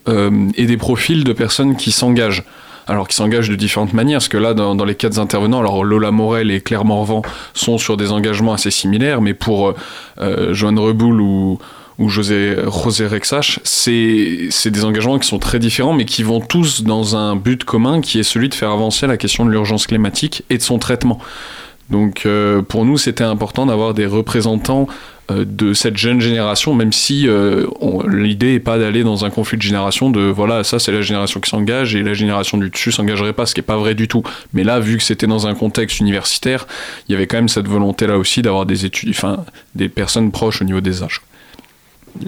et 0.57 0.67
des 0.67 0.77
profils 0.77 1.25
de 1.25 1.33
personnes 1.33 1.77
qui 1.77 1.91
s'engagent 1.91 2.45
alors 2.87 3.09
qui 3.09 3.17
s'engagent 3.17 3.49
de 3.49 3.55
différentes 3.55 3.93
manières, 3.93 4.19
parce 4.19 4.29
que 4.29 4.37
là, 4.37 4.55
dans, 4.55 4.85
les 4.85 4.95
quatre 4.95 5.19
intervenants, 5.19 5.61
alors 5.61 5.85
Lola 5.85 6.11
Morel 6.11 6.51
et 6.51 6.61
Claire 6.61 6.85
Morvan 6.85 7.23
sont 7.55 7.79
sur 7.79 7.97
des 7.97 8.11
engagements 8.11 8.53
assez 8.53 8.71
similaires, 8.71 9.21
mais 9.21 9.35
pour 9.35 9.69
euh, 9.69 9.75
euh 10.19 10.55
Joanne 10.55 10.79
Reboul 10.79 11.21
ou, 11.21 11.59
ou 11.99 12.09
José, 12.09 12.57
José 12.85 13.07
Rexach, 13.07 13.61
c'est 13.65 14.71
des 14.71 14.85
engagements 14.85 15.19
qui 15.19 15.29
sont 15.29 15.39
très 15.39 15.59
différents, 15.59 15.93
mais 15.93 16.05
qui 16.05 16.23
vont 16.23 16.41
tous 16.41 16.83
dans 16.83 17.17
un 17.17 17.37
but 17.37 17.65
commun, 17.65 18.01
qui 18.01 18.19
est 18.19 18.25
celui 18.25 18.49
de 18.49 18.55
faire 18.55 18.71
avancer 18.71 19.07
la 19.07 19.17
question 19.17 19.45
de 19.45 19.51
l'urgence 19.51 19.87
climatique 19.87 20.45
et 20.51 20.59
de 20.59 20.63
son 20.63 20.79
traitement. 20.79 21.19
Donc 21.93 22.25
euh, 22.25 22.63
pour 22.63 22.87
nous, 22.87 22.97
c'était 22.97 23.23
important 23.23 23.67
d'avoir 23.67 23.93
des 23.93 24.07
représentants 24.07 24.89
euh, 25.31 25.45
de 25.47 25.75
cette 25.75 25.99
jeune 25.99 26.23
génération, 26.23 26.75
même 26.75 26.91
si 26.91 27.29
euh, 27.29 27.67
l'idée 28.09 28.55
n'est 28.55 28.61
pas 28.61 28.79
d'aller 28.79 29.05
dans 29.05 29.27
un 29.27 29.31
conflit 29.31 29.59
de 29.59 29.63
génération, 29.63 30.09
de 30.09 30.23
voilà, 30.23 30.65
ça 30.65 30.79
c'est 30.79 30.91
la 30.91 31.03
génération 31.03 31.39
qui 31.39 31.51
s'engage 31.51 31.95
et 31.95 32.03
la 32.03 32.15
génération 32.15 32.57
du 32.57 32.71
dessus 32.71 32.93
s'engagerait 32.93 33.35
pas, 33.35 33.45
ce 33.45 33.55
qui 33.55 33.61
n'est 33.61 33.67
pas 33.67 33.77
vrai 33.77 33.95
du 33.95 34.09
tout. 34.09 34.23
Mais 34.55 34.65
là, 34.65 34.81
vu 34.81 34.97
que 34.97 35.03
c'était 35.03 35.27
dans 35.27 35.47
un 35.47 35.55
contexte 35.55 36.01
universitaire, 36.01 36.67
il 37.09 37.13
y 37.13 37.15
avait 37.15 37.27
quand 37.27 37.37
même 37.37 37.51
cette 37.51 37.69
volonté-là 37.69 38.17
aussi 38.17 38.41
d'avoir 38.41 38.65
des 38.65 38.87
études, 38.87 39.11
enfin, 39.11 39.45
des 39.75 39.91
personnes 39.91 40.33
proches 40.33 40.63
au 40.63 40.65
niveau 40.65 40.81
des 40.81 41.03
âges 41.03 41.21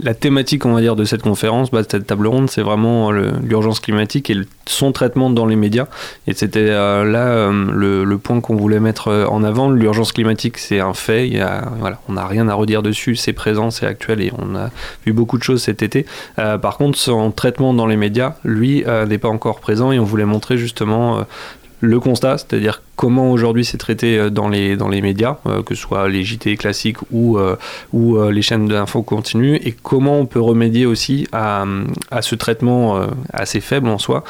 la 0.03 0.15
thématique, 0.15 0.65
on 0.67 0.73
va 0.73 0.81
dire, 0.81 0.97
de 0.97 1.05
cette 1.05 1.23
conférence, 1.23 1.71
bah, 1.71 1.83
cette 1.89 2.07
table 2.07 2.27
ronde, 2.27 2.51
c'est 2.51 2.63
vraiment 2.63 3.11
l'urgence 3.11 3.81
climatique 3.81 4.31
et 4.31 4.37
son 4.67 4.93
traitement 4.93 5.31
dans 5.31 5.47
les 5.47 5.57
médias. 5.57 5.87
Et 6.27 6.35
c'était 6.35 6.71
euh, 6.71 7.05
là 7.05 7.27
euh, 7.29 8.05
le, 8.05 8.19
point 8.19 8.41
qu'on 8.41 8.57
voulait 8.57 8.81
mettre 8.81 9.09
euh, 9.09 9.27
en 9.27 9.45
avant. 9.45 9.71
L'urgence 9.71 10.13
climatique, 10.13 10.59
c'est 10.59 10.81
un 10.81 10.95
fait. 10.95 11.31
Voilà, 11.79 12.01
on 12.09 12.15
n'a 12.15 12.27
rien 12.27 12.49
à 12.49 12.55
redire 12.55 12.83
dessus. 12.83 13.17
C'est 13.17 13.33
présent, 13.33 13.71
c'est 13.71 13.87
actuel 13.87 14.21
et 14.21 14.33
on 14.39 14.55
a 14.57 14.71
vu 15.05 15.13
beaucoup 15.13 15.39
de 15.39 15.43
choses 15.43 15.63
cet 15.63 15.83
été. 15.83 16.07
par 16.37 16.77
contre, 16.77 16.99
son 16.99 17.31
traitement 17.31 17.75
dans 17.75 17.87
les 17.87 17.97
médias, 17.97 18.35
lui, 18.45 18.85
n'est 19.09 19.19
pas 19.19 19.29
encore 19.29 19.61
présent 19.61 19.93
et 19.93 19.99
on 19.99 20.05
voulait 20.05 20.25
montrer 20.25 20.57
justement 20.57 21.25
le 21.81 22.01
constat, 22.01 22.39
c'est-à-dire 22.39 22.83
comment 22.97 23.31
aujourd'hui 23.31 23.65
c'est 23.65 23.79
traité 23.79 24.19
euh, 24.19 24.31
dans 24.31 24.49
les, 24.49 24.77
dans 24.77 24.89
les 24.89 25.01
médias, 25.01 25.37
euh, 25.47 25.63
que 25.63 25.75
ce 25.75 25.83
soit 25.83 26.09
les 26.09 26.25
JT 26.25 26.57
classiques 26.57 26.99
ou, 27.11 27.39
euh, 27.39 27.57
ou 27.93 28.21
les 28.31 28.43
chaînes 28.43 28.67
d'infos 28.67 29.03
continues, 29.03 29.57
et 29.57 29.73
comment 29.73 30.19
on 30.19 30.27
peut 30.27 30.41
remédier 30.41 30.87
aussi 30.87 31.27
à, 31.33 31.65
à 32.11 32.23
ce 32.23 32.35
traitement 32.35 33.01
assez 33.33 33.61
faible 33.61 33.89
en 33.89 33.99
soi 33.99 34.25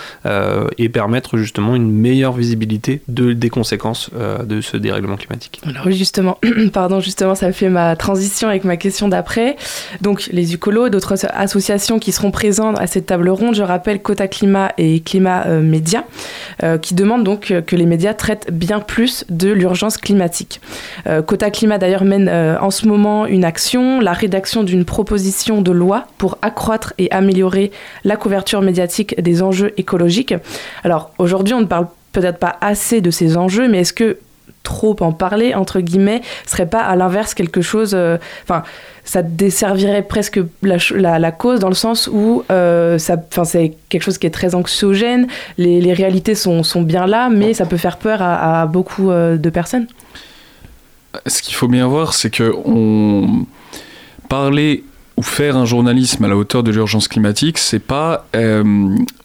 et 0.78 0.88
permettre 0.88 1.36
justement 1.36 1.74
une 1.74 1.90
meilleure 1.90 2.32
visibilité 2.32 3.02
de, 3.08 3.32
des 3.32 3.50
conséquences 3.50 4.10
de 4.44 4.60
ce 4.60 4.76
dérèglement 4.76 5.16
climatique. 5.16 5.60
Alors 5.66 5.90
justement, 5.90 6.38
pardon, 6.72 7.00
justement, 7.00 7.34
ça 7.34 7.52
fait 7.52 7.68
ma 7.68 7.96
transition 7.96 8.48
avec 8.48 8.64
ma 8.64 8.76
question 8.76 9.08
d'après. 9.08 9.56
Donc 10.00 10.28
les 10.32 10.54
Ucolos, 10.54 10.88
d'autres 10.88 11.26
associations 11.32 11.98
qui 11.98 12.12
seront 12.12 12.30
présentes 12.30 12.78
à 12.78 12.86
cette 12.86 13.06
table 13.06 13.28
ronde, 13.28 13.54
je 13.54 13.62
rappelle 13.62 14.00
Cota 14.02 14.28
Climat 14.28 14.72
et 14.78 15.00
Climat 15.00 15.46
Média, 15.60 16.04
qui 16.82 16.94
demandent 16.94 17.24
donc 17.24 17.52
que 17.66 17.76
les 17.76 17.86
médias 17.86 18.14
traitent 18.14 18.53
bien 18.54 18.80
plus 18.80 19.24
de 19.28 19.50
l'urgence 19.50 19.96
climatique. 19.96 20.60
Euh, 21.06 21.22
Cota 21.22 21.50
Climat 21.50 21.78
d'ailleurs 21.78 22.04
mène 22.04 22.28
euh, 22.28 22.58
en 22.60 22.70
ce 22.70 22.86
moment 22.86 23.26
une 23.26 23.44
action, 23.44 24.00
la 24.00 24.12
rédaction 24.12 24.62
d'une 24.62 24.84
proposition 24.84 25.60
de 25.60 25.72
loi 25.72 26.06
pour 26.18 26.38
accroître 26.42 26.94
et 26.98 27.10
améliorer 27.10 27.70
la 28.04 28.16
couverture 28.16 28.62
médiatique 28.62 29.20
des 29.20 29.42
enjeux 29.42 29.72
écologiques. 29.76 30.34
Alors 30.84 31.12
aujourd'hui 31.18 31.54
on 31.54 31.60
ne 31.60 31.66
parle 31.66 31.88
peut-être 32.12 32.38
pas 32.38 32.56
assez 32.60 33.00
de 33.00 33.10
ces 33.10 33.36
enjeux, 33.36 33.68
mais 33.68 33.80
est-ce 33.80 33.92
que 33.92 34.18
trop 34.64 34.96
en 35.00 35.12
parler, 35.12 35.54
entre 35.54 35.78
guillemets, 35.78 36.22
serait 36.46 36.66
pas 36.66 36.80
à 36.80 36.96
l'inverse 36.96 37.34
quelque 37.34 37.62
chose... 37.62 37.92
Euh, 37.94 38.18
enfin, 38.42 38.64
ça 39.04 39.22
desservirait 39.22 40.02
presque 40.02 40.40
la, 40.62 41.30
cause 41.30 41.60
dans 41.60 41.68
le 41.68 41.74
sens 41.74 42.08
où 42.10 42.42
euh, 42.50 42.98
c'est 42.98 43.76
quelque 43.90 44.02
chose 44.02 44.16
qui 44.16 44.26
est 44.26 44.30
très 44.30 44.54
anxiogène, 44.54 45.28
les, 45.58 45.92
réalités 45.92 46.34
sont, 46.34 46.62
bien 46.82 47.06
là, 47.06 47.28
mais 47.28 47.52
ça 47.52 47.66
peut 47.66 47.76
faire 47.76 47.98
peur 47.98 48.22
à, 48.22 48.66
beaucoup 48.66 49.10
euh, 49.10 49.36
de 49.36 49.50
personnes. 49.50 49.86
Ce 51.26 51.42
qu'il 51.42 51.54
faut 51.54 51.68
bien 51.68 51.86
voir, 51.86 52.14
c'est 52.14 52.30
que 52.30 52.54
on... 52.64 53.44
parler 54.30 54.84
ou 55.18 55.22
faire 55.22 55.58
un 55.58 55.66
journalisme 55.66 56.24
à 56.24 56.28
la 56.28 56.36
hauteur 56.36 56.62
de 56.62 56.72
l'urgence 56.72 57.06
climatique, 57.06 57.58
c'est 57.58 57.78
pas 57.78 58.24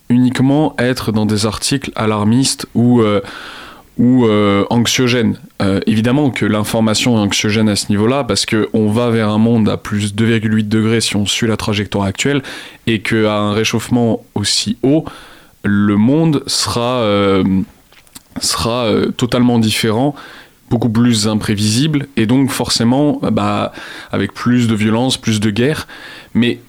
uniquement 0.10 0.76
être 0.78 1.14
dans 1.14 1.26
des 1.26 1.46
articles 1.46 1.92
alarmistes 1.96 2.68
ou 2.76 3.02
ou 4.00 4.26
euh, 4.26 4.66
anxiogène. 4.70 5.38
Euh, 5.62 5.82
évidemment 5.86 6.32
que 6.32 6.46
l'information 6.46 7.18
est 7.18 7.20
anxiogène 7.20 7.68
à 7.68 7.76
ce 7.76 7.90
niveau-là 7.90 8.24
parce 8.24 8.46
qu'on 8.46 8.90
va 8.90 9.10
vers 9.10 9.30
un 9.30 9.38
monde 9.38 9.68
à 9.68 9.76
plus 9.76 10.16
2,8 10.16 10.70
degrés 10.70 11.02
si 11.02 11.18
on 11.18 11.26
suit 11.26 11.48
la 11.48 11.58
trajectoire 11.58 12.06
actuelle 12.06 12.42
et 12.88 13.02
qu'à 13.02 13.36
un 13.36 13.54
réchauffement 13.54 14.24
aussi 14.36 14.78
haut, 14.84 15.04
le 15.64 15.98
monde 15.98 16.44
sera, 16.48 17.02
euh, 17.02 17.44
sera 18.40 18.90
totalement 19.18 19.60
différent 19.60 20.16
beaucoup 20.70 20.90
plus 20.90 21.28
imprévisible 21.28 22.08
et 22.16 22.26
donc 22.26 22.52
forcément 22.52 23.20
bah, 23.22 23.74
avec 24.12 24.34
plus 24.34 24.68
de 24.68 24.76
violence, 24.76 25.18
plus 25.18 25.42
de 25.42 25.50
guerre. 25.50 25.88
Mais 26.34 26.60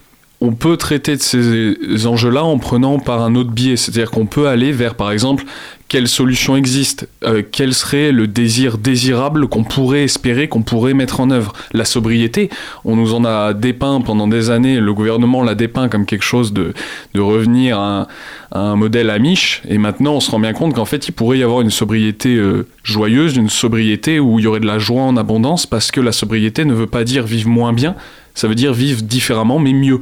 on 0.42 0.52
peut 0.52 0.78
traiter 0.78 1.16
de 1.16 1.20
ces 1.20 2.06
enjeux-là 2.06 2.44
en 2.44 2.58
prenant 2.58 2.98
par 2.98 3.22
un 3.22 3.34
autre 3.34 3.50
biais, 3.50 3.76
c'est-à-dire 3.76 4.10
qu'on 4.10 4.24
peut 4.24 4.48
aller 4.48 4.72
vers, 4.72 4.94
par 4.94 5.12
exemple, 5.12 5.44
quelles 5.90 6.08
solutions 6.08 6.56
existent, 6.56 7.04
euh, 7.24 7.42
quel 7.50 7.74
serait 7.74 8.10
le 8.10 8.26
désir 8.26 8.78
désirable 8.78 9.48
qu'on 9.48 9.64
pourrait 9.64 10.04
espérer, 10.04 10.48
qu'on 10.48 10.62
pourrait 10.62 10.94
mettre 10.94 11.20
en 11.20 11.30
œuvre. 11.30 11.52
La 11.72 11.84
sobriété, 11.84 12.48
on 12.84 12.96
nous 12.96 13.12
en 13.12 13.24
a 13.24 13.52
dépeint 13.52 14.00
pendant 14.00 14.28
des 14.28 14.50
années, 14.50 14.80
le 14.80 14.94
gouvernement 14.94 15.42
l'a 15.42 15.54
dépeint 15.54 15.88
comme 15.88 16.06
quelque 16.06 16.24
chose 16.24 16.54
de, 16.54 16.72
revenir 17.18 17.78
à 17.78 18.06
un, 18.52 18.76
modèle 18.76 19.10
amiche, 19.10 19.62
et 19.68 19.76
maintenant 19.76 20.14
on 20.14 20.20
se 20.20 20.30
rend 20.30 20.38
bien 20.38 20.54
compte 20.54 20.74
qu'en 20.74 20.86
fait 20.86 21.08
il 21.08 21.12
pourrait 21.12 21.38
y 21.38 21.42
avoir 21.42 21.60
une 21.60 21.70
sobriété 21.70 22.36
euh, 22.36 22.66
joyeuse, 22.82 23.36
une 23.36 23.50
sobriété 23.50 24.20
où 24.20 24.38
il 24.38 24.44
y 24.44 24.46
aurait 24.46 24.60
de 24.60 24.66
la 24.66 24.78
joie 24.78 25.02
en 25.02 25.16
abondance, 25.18 25.66
parce 25.66 25.90
que 25.90 26.00
la 26.00 26.12
sobriété 26.12 26.64
ne 26.64 26.72
veut 26.72 26.86
pas 26.86 27.04
dire 27.04 27.24
vivre 27.24 27.50
moins 27.50 27.72
bien, 27.74 27.94
ça 28.34 28.48
veut 28.48 28.54
dire 28.54 28.72
vivre 28.72 29.02
différemment 29.02 29.58
mais 29.58 29.72
mieux. 29.72 30.00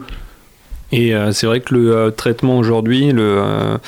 Et 0.93 1.15
euh, 1.15 1.33
c'est 1.33 1.47
vrai 1.47 1.61
que 1.61 1.75
le 1.75 2.11
traitement 2.11 2.59
aujourd'hui, 2.59 3.13
le 3.13 3.79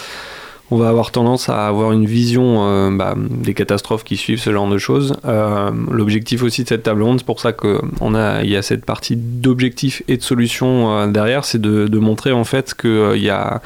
on 0.71 0.77
va 0.77 0.89
avoir 0.89 1.11
tendance 1.11 1.49
à 1.49 1.67
avoir 1.67 1.93
une 1.93 2.07
vision 2.07 2.65
euh, 2.65 2.91
bah, 2.91 3.15
des 3.17 3.55
catastrophes 3.55 4.05
qui 4.05 4.17
suivent 4.17 4.41
ce 4.41 4.53
genre 4.53 4.69
de 4.69 4.79
choses. 4.79 5.17
Euh, 5.25 5.71
l'objectif 5.91 6.43
aussi 6.43 6.63
de 6.63 6.69
cette 6.69 6.85
table 6.85 7.03
ronde, 7.03 7.19
c'est 7.19 7.27
pour 7.27 7.41
ça 7.41 7.53
qu'il 7.53 7.81
a, 8.15 8.45
y 8.45 8.57
a 8.57 8.63
cette 8.63 8.85
partie 8.85 9.17
d'objectifs 9.17 10.03
et 10.07 10.17
de 10.17 10.23
solutions 10.23 10.93
euh, 10.93 11.07
derrière, 11.09 11.45
c'est 11.45 11.61
de, 11.61 12.01
montrer 12.01 12.33
en 12.33 12.45
fait 12.45 12.73
qu'il 12.75 13.23
y 13.23 13.29
a, 13.31 13.61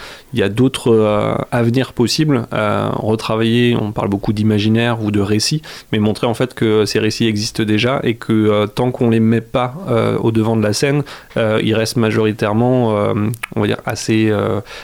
d'autres 0.48 1.36
avenirs 1.52 1.92
possibles. 1.92 2.46
retravailler, 2.50 3.76
on 3.80 3.92
parle 3.92 4.08
beaucoup 4.08 4.32
d'imaginaire 4.32 5.00
ou 5.02 5.12
de 5.12 5.20
récits, 5.20 5.62
mais 5.92 6.00
montrer 6.00 6.26
en 6.26 6.34
fait 6.34 6.54
que 6.54 6.84
ces 6.84 6.98
récits 6.98 7.26
existent 7.26 7.62
déjà 7.62 8.00
et 8.02 8.16
que 8.16 8.66
tant 8.66 8.90
qu'on 8.90 9.10
les 9.10 9.20
met 9.20 9.40
pas 9.40 9.74
au 10.20 10.32
devant 10.32 10.56
de 10.56 10.62
la 10.64 10.72
scène, 10.72 11.04
ils 11.36 11.74
restent 11.74 11.96
majoritairement, 11.96 12.88
on 13.54 13.60
va 13.60 13.66
dire, 13.68 13.80
assez, 13.86 14.32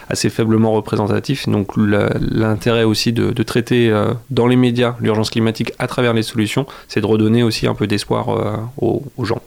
assez 0.08 0.30
faiblement 0.30 0.70
représentatifs. 0.70 1.48
Donc 1.48 1.76
l'intérêt 2.18 2.84
aussi 2.84 3.12
de, 3.12 3.42
traiter 3.42 3.90
euh, 3.90 4.12
dans 4.30 4.46
les 4.46 4.56
médias 4.56 4.96
l'urgence 5.00 5.30
climatique 5.30 5.72
à 5.78 5.86
travers 5.86 6.12
les 6.12 6.22
solutions, 6.22 6.66
c'est 6.88 7.00
de 7.00 7.06
redonner 7.06 7.42
aussi 7.42 7.66
un 7.66 7.74
peu 7.74 7.86
d'espoir 7.86 8.28
euh, 8.28 8.56
aux, 8.78 9.24
gens. 9.24 9.40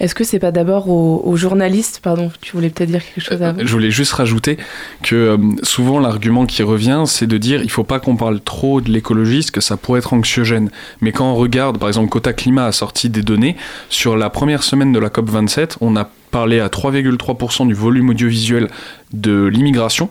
Est-ce 0.00 0.14
que 0.14 0.24
c'est 0.24 0.38
pas 0.38 0.50
d'abord 0.50 0.88
aux, 0.88 1.36
journalistes, 1.36 2.00
pardon, 2.02 2.30
tu 2.40 2.52
voulais 2.52 2.70
peut-être 2.70 2.90
dire 2.90 3.02
quelque 3.04 3.24
chose 3.24 3.42
avant? 3.42 3.64
Je 3.64 3.72
voulais 3.72 3.90
juste 3.90 4.12
rajouter 4.12 4.56
que 5.02 5.14
euh, 5.14 5.36
souvent 5.62 6.00
l'argument 6.00 6.46
qui 6.46 6.62
revient, 6.62 7.04
c'est 7.06 7.26
de 7.26 7.38
dire 7.38 7.62
il 7.62 7.70
faut 7.70 7.84
pas 7.84 8.00
qu'on 8.00 8.16
parle 8.16 8.40
trop 8.40 8.80
de 8.80 8.90
l'écologiste, 8.90 9.50
que 9.50 9.60
ça 9.60 9.76
pourrait 9.76 10.00
être 10.00 10.12
anxiogène. 10.12 10.70
Mais 11.00 11.12
quand 11.12 11.30
on 11.30 11.36
regarde, 11.36 11.78
par 11.78 11.88
exemple, 11.88 12.08
Cota 12.08 12.32
Climat 12.32 12.66
a 12.66 12.72
sorti 12.72 13.08
des 13.08 13.22
données 13.22 13.56
sur 13.88 14.16
la 14.16 14.30
première 14.30 14.62
semaine 14.62 14.92
de 14.92 14.98
la 14.98 15.10
COP 15.10 15.30
27, 15.30 15.78
on 15.80 15.96
a 15.96 16.08
parlé 16.30 16.58
à 16.58 16.66
3,3% 16.66 17.68
du 17.68 17.74
volume 17.74 18.10
audiovisuel 18.10 18.68
de 19.12 19.46
l'immigration 19.46 20.10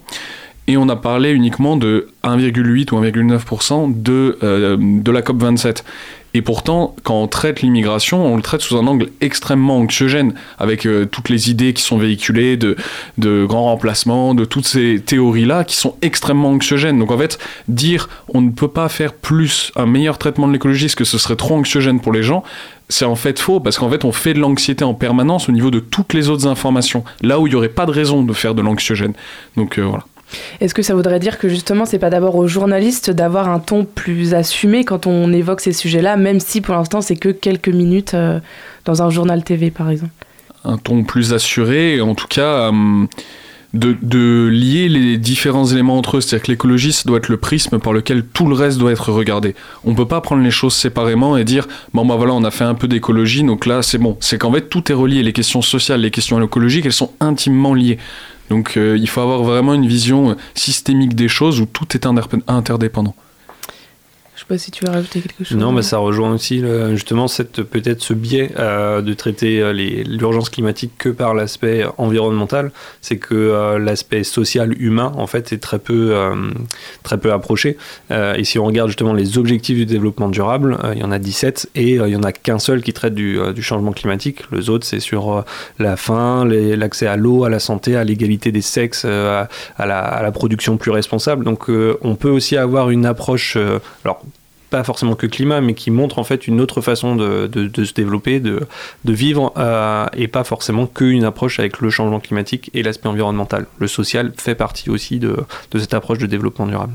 et 0.67 0.77
on 0.77 0.87
a 0.89 0.95
parlé 0.95 1.31
uniquement 1.31 1.77
de 1.77 2.07
1,8 2.23 2.93
ou 2.93 3.01
1,9% 3.01 4.01
de, 4.01 4.37
euh, 4.43 4.77
de 4.79 5.11
la 5.11 5.21
COP27. 5.21 5.83
Et 6.35 6.41
pourtant, 6.41 6.95
quand 7.03 7.21
on 7.21 7.27
traite 7.27 7.61
l'immigration, 7.61 8.25
on 8.25 8.35
le 8.35 8.41
traite 8.41 8.61
sous 8.61 8.75
un 8.75 8.87
angle 8.87 9.09
extrêmement 9.21 9.77
anxiogène, 9.77 10.33
avec 10.57 10.87
euh, 10.87 11.05
toutes 11.05 11.29
les 11.29 11.51
idées 11.51 11.73
qui 11.73 11.83
sont 11.83 11.97
véhiculées 11.97 12.57
de, 12.57 12.75
de 13.19 13.45
grands 13.45 13.65
remplacements, 13.65 14.33
de 14.33 14.43
toutes 14.43 14.65
ces 14.65 14.99
théories-là 14.99 15.63
qui 15.63 15.75
sont 15.75 15.95
extrêmement 16.01 16.49
anxiogènes. 16.49 16.97
Donc 16.97 17.11
en 17.11 17.17
fait, 17.19 17.37
dire 17.67 18.09
on 18.33 18.41
ne 18.41 18.49
peut 18.49 18.67
pas 18.67 18.89
faire 18.89 19.13
plus, 19.13 19.71
un 19.75 19.85
meilleur 19.85 20.17
traitement 20.17 20.47
de 20.47 20.53
l'écologie, 20.53 20.85
parce 20.85 20.95
que 20.95 21.03
ce 21.03 21.19
serait 21.19 21.35
trop 21.35 21.55
anxiogène 21.55 21.99
pour 21.99 22.11
les 22.11 22.23
gens, 22.23 22.43
c'est 22.89 23.05
en 23.05 23.15
fait 23.15 23.37
faux, 23.37 23.59
parce 23.59 23.77
qu'en 23.77 23.89
fait, 23.89 24.03
on 24.03 24.11
fait 24.11 24.33
de 24.33 24.39
l'anxiété 24.39 24.83
en 24.83 24.95
permanence 24.95 25.49
au 25.49 25.51
niveau 25.51 25.69
de 25.69 25.79
toutes 25.79 26.13
les 26.13 26.29
autres 26.29 26.47
informations, 26.47 27.03
là 27.21 27.39
où 27.39 27.45
il 27.45 27.51
n'y 27.51 27.55
aurait 27.55 27.69
pas 27.69 27.85
de 27.85 27.91
raison 27.91 28.23
de 28.23 28.33
faire 28.33 28.55
de 28.55 28.61
l'anxiogène. 28.63 29.13
Donc 29.55 29.77
euh, 29.77 29.83
voilà. 29.83 30.03
Est-ce 30.61 30.73
que 30.73 30.81
ça 30.81 30.95
voudrait 30.95 31.19
dire 31.19 31.37
que 31.37 31.49
justement, 31.49 31.85
c'est 31.85 31.99
pas 31.99 32.09
d'abord 32.09 32.35
aux 32.35 32.47
journalistes 32.47 33.11
d'avoir 33.11 33.49
un 33.49 33.59
ton 33.59 33.85
plus 33.85 34.33
assumé 34.33 34.83
quand 34.83 35.07
on 35.07 35.31
évoque 35.31 35.61
ces 35.61 35.73
sujets-là, 35.73 36.17
même 36.17 36.39
si 36.39 36.61
pour 36.61 36.75
l'instant 36.75 37.01
c'est 37.01 37.15
que 37.15 37.29
quelques 37.29 37.69
minutes 37.69 38.13
euh, 38.13 38.39
dans 38.85 39.01
un 39.01 39.09
journal 39.09 39.43
TV 39.43 39.71
par 39.71 39.89
exemple? 39.89 40.11
Un 40.65 40.77
ton 40.77 41.03
plus 41.03 41.33
assuré, 41.33 41.99
en 42.01 42.15
tout 42.15 42.27
cas. 42.27 42.71
Euh, 42.71 43.05
de, 43.73 44.47
lier 44.51 44.87
les 44.87 45.17
différents 45.17 45.65
éléments 45.65 45.97
entre 45.97 46.17
eux. 46.17 46.21
C'est-à-dire 46.21 46.45
que 46.45 46.51
l'écologie, 46.51 46.93
ça 46.93 47.03
doit 47.05 47.17
être 47.17 47.29
le 47.29 47.37
prisme 47.37 47.79
par 47.79 47.93
lequel 47.93 48.23
tout 48.25 48.47
le 48.47 48.55
reste 48.55 48.77
doit 48.77 48.91
être 48.91 49.11
regardé. 49.11 49.55
On 49.83 49.95
peut 49.95 50.07
pas 50.07 50.21
prendre 50.21 50.43
les 50.43 50.51
choses 50.51 50.75
séparément 50.75 51.37
et 51.37 51.43
dire, 51.43 51.67
bon 51.93 52.05
bah 52.05 52.15
voilà, 52.15 52.33
on 52.33 52.43
a 52.43 52.51
fait 52.51 52.63
un 52.63 52.75
peu 52.75 52.87
d'écologie, 52.87 53.43
donc 53.43 53.65
là 53.65 53.81
c'est 53.81 53.97
bon. 53.97 54.17
C'est 54.19 54.37
qu'en 54.37 54.51
fait 54.51 54.69
tout 54.69 54.91
est 54.91 54.95
relié. 54.95 55.23
Les 55.23 55.33
questions 55.33 55.61
sociales, 55.61 56.01
les 56.01 56.11
questions 56.11 56.41
écologiques, 56.41 56.85
elles 56.85 56.93
sont 56.93 57.11
intimement 57.19 57.73
liées. 57.73 57.97
Donc 58.49 58.77
euh, 58.77 58.97
il 58.97 59.07
faut 59.07 59.21
avoir 59.21 59.43
vraiment 59.43 59.73
une 59.73 59.87
vision 59.87 60.31
euh, 60.31 60.35
systémique 60.53 61.15
des 61.15 61.27
choses 61.27 61.61
où 61.61 61.65
tout 61.65 61.87
est 61.95 62.05
interdépendant. 62.47 63.15
Je 64.43 64.47
sais 64.55 64.55
pas 64.55 64.57
si 64.57 64.71
tu 64.71 64.83
veux 64.83 64.91
rajouter 64.91 65.21
quelque 65.21 65.45
chose. 65.45 65.57
Non, 65.57 65.71
mais 65.71 65.83
ça 65.83 65.99
rejoint 65.99 66.33
aussi 66.33 66.61
justement 66.91 67.29
cette 67.29 67.63
peut-être 67.63 68.01
ce 68.01 68.13
biais 68.13 68.51
euh, 68.59 69.01
de 69.01 69.13
traiter 69.13 69.61
euh, 69.61 69.71
l'urgence 69.71 70.49
climatique 70.49 70.91
que 70.97 71.07
par 71.07 71.33
l'aspect 71.33 71.85
environnemental. 71.97 72.73
C'est 72.99 73.15
que 73.15 73.35
euh, 73.35 73.79
l'aspect 73.79 74.25
social 74.25 74.75
humain 74.81 75.13
en 75.15 75.27
fait 75.27 75.53
est 75.53 75.59
très 75.59 75.79
peu 75.79 76.13
très 77.03 77.17
peu 77.17 77.31
approché. 77.31 77.77
et 78.11 78.43
si 78.43 78.59
on 78.59 78.65
regarde 78.65 78.89
justement 78.89 79.13
les 79.13 79.37
objectifs 79.37 79.77
du 79.77 79.85
développement 79.85 80.27
durable, 80.27 80.77
il 80.93 80.99
y 80.99 81.03
en 81.03 81.11
a 81.11 81.19
17 81.19 81.69
et 81.75 81.93
il 81.93 82.09
y 82.09 82.15
en 82.15 82.23
a 82.23 82.33
qu'un 82.33 82.59
seul 82.59 82.81
qui 82.81 82.91
traite 82.91 83.15
du, 83.15 83.39
du 83.53 83.63
changement 83.63 83.93
climatique. 83.93 84.43
Les 84.51 84.69
autres 84.69 84.85
c'est 84.85 84.99
sur 84.99 85.45
la 85.79 85.95
faim, 85.95 86.45
l'accès 86.45 87.07
à 87.07 87.15
l'eau, 87.15 87.45
à 87.45 87.49
la 87.49 87.59
santé, 87.59 87.95
à 87.95 88.03
l'égalité 88.03 88.51
des 88.51 88.61
sexes, 88.61 89.05
à, 89.05 89.47
la, 89.79 89.99
à, 89.99 90.21
la, 90.21 90.31
production 90.31 90.77
plus 90.77 90.91
responsable. 90.91 91.45
Donc 91.45 91.69
on 91.69 92.15
peut 92.15 92.29
aussi 92.29 92.57
avoir 92.57 92.89
une 92.89 93.05
approche 93.05 93.57
alors 94.03 94.21
pas 94.73 94.83
forcément 94.83 95.13
que 95.13 95.27
climat, 95.27 95.61
mais 95.61 95.75
qui 95.75 95.91
montre 95.91 96.17
en 96.17 96.23
fait 96.23 96.47
une 96.47 96.59
autre 96.59 96.81
façon 96.81 97.15
de, 97.15 97.47
se 97.71 97.93
développer, 97.93 98.39
de, 98.39 98.65
vivre, 99.05 99.53
euh, 99.55 100.07
et 100.13 100.27
pas 100.27 100.43
forcément 100.43 100.87
qu'une 100.87 101.25
approche 101.25 101.59
avec 101.59 101.79
le 101.79 101.91
changement 101.91 102.19
climatique 102.19 102.71
et 102.73 102.81
l'aspect 102.81 103.07
environnemental. 103.07 103.67
Le 103.77 103.85
social 103.87 104.33
fait 104.35 104.55
partie 104.55 104.89
aussi 104.89 105.19
de 105.19 105.45
cette 105.75 105.93
approche 105.93 106.17
de 106.17 106.25
développement 106.25 106.65
durable. 106.65 106.93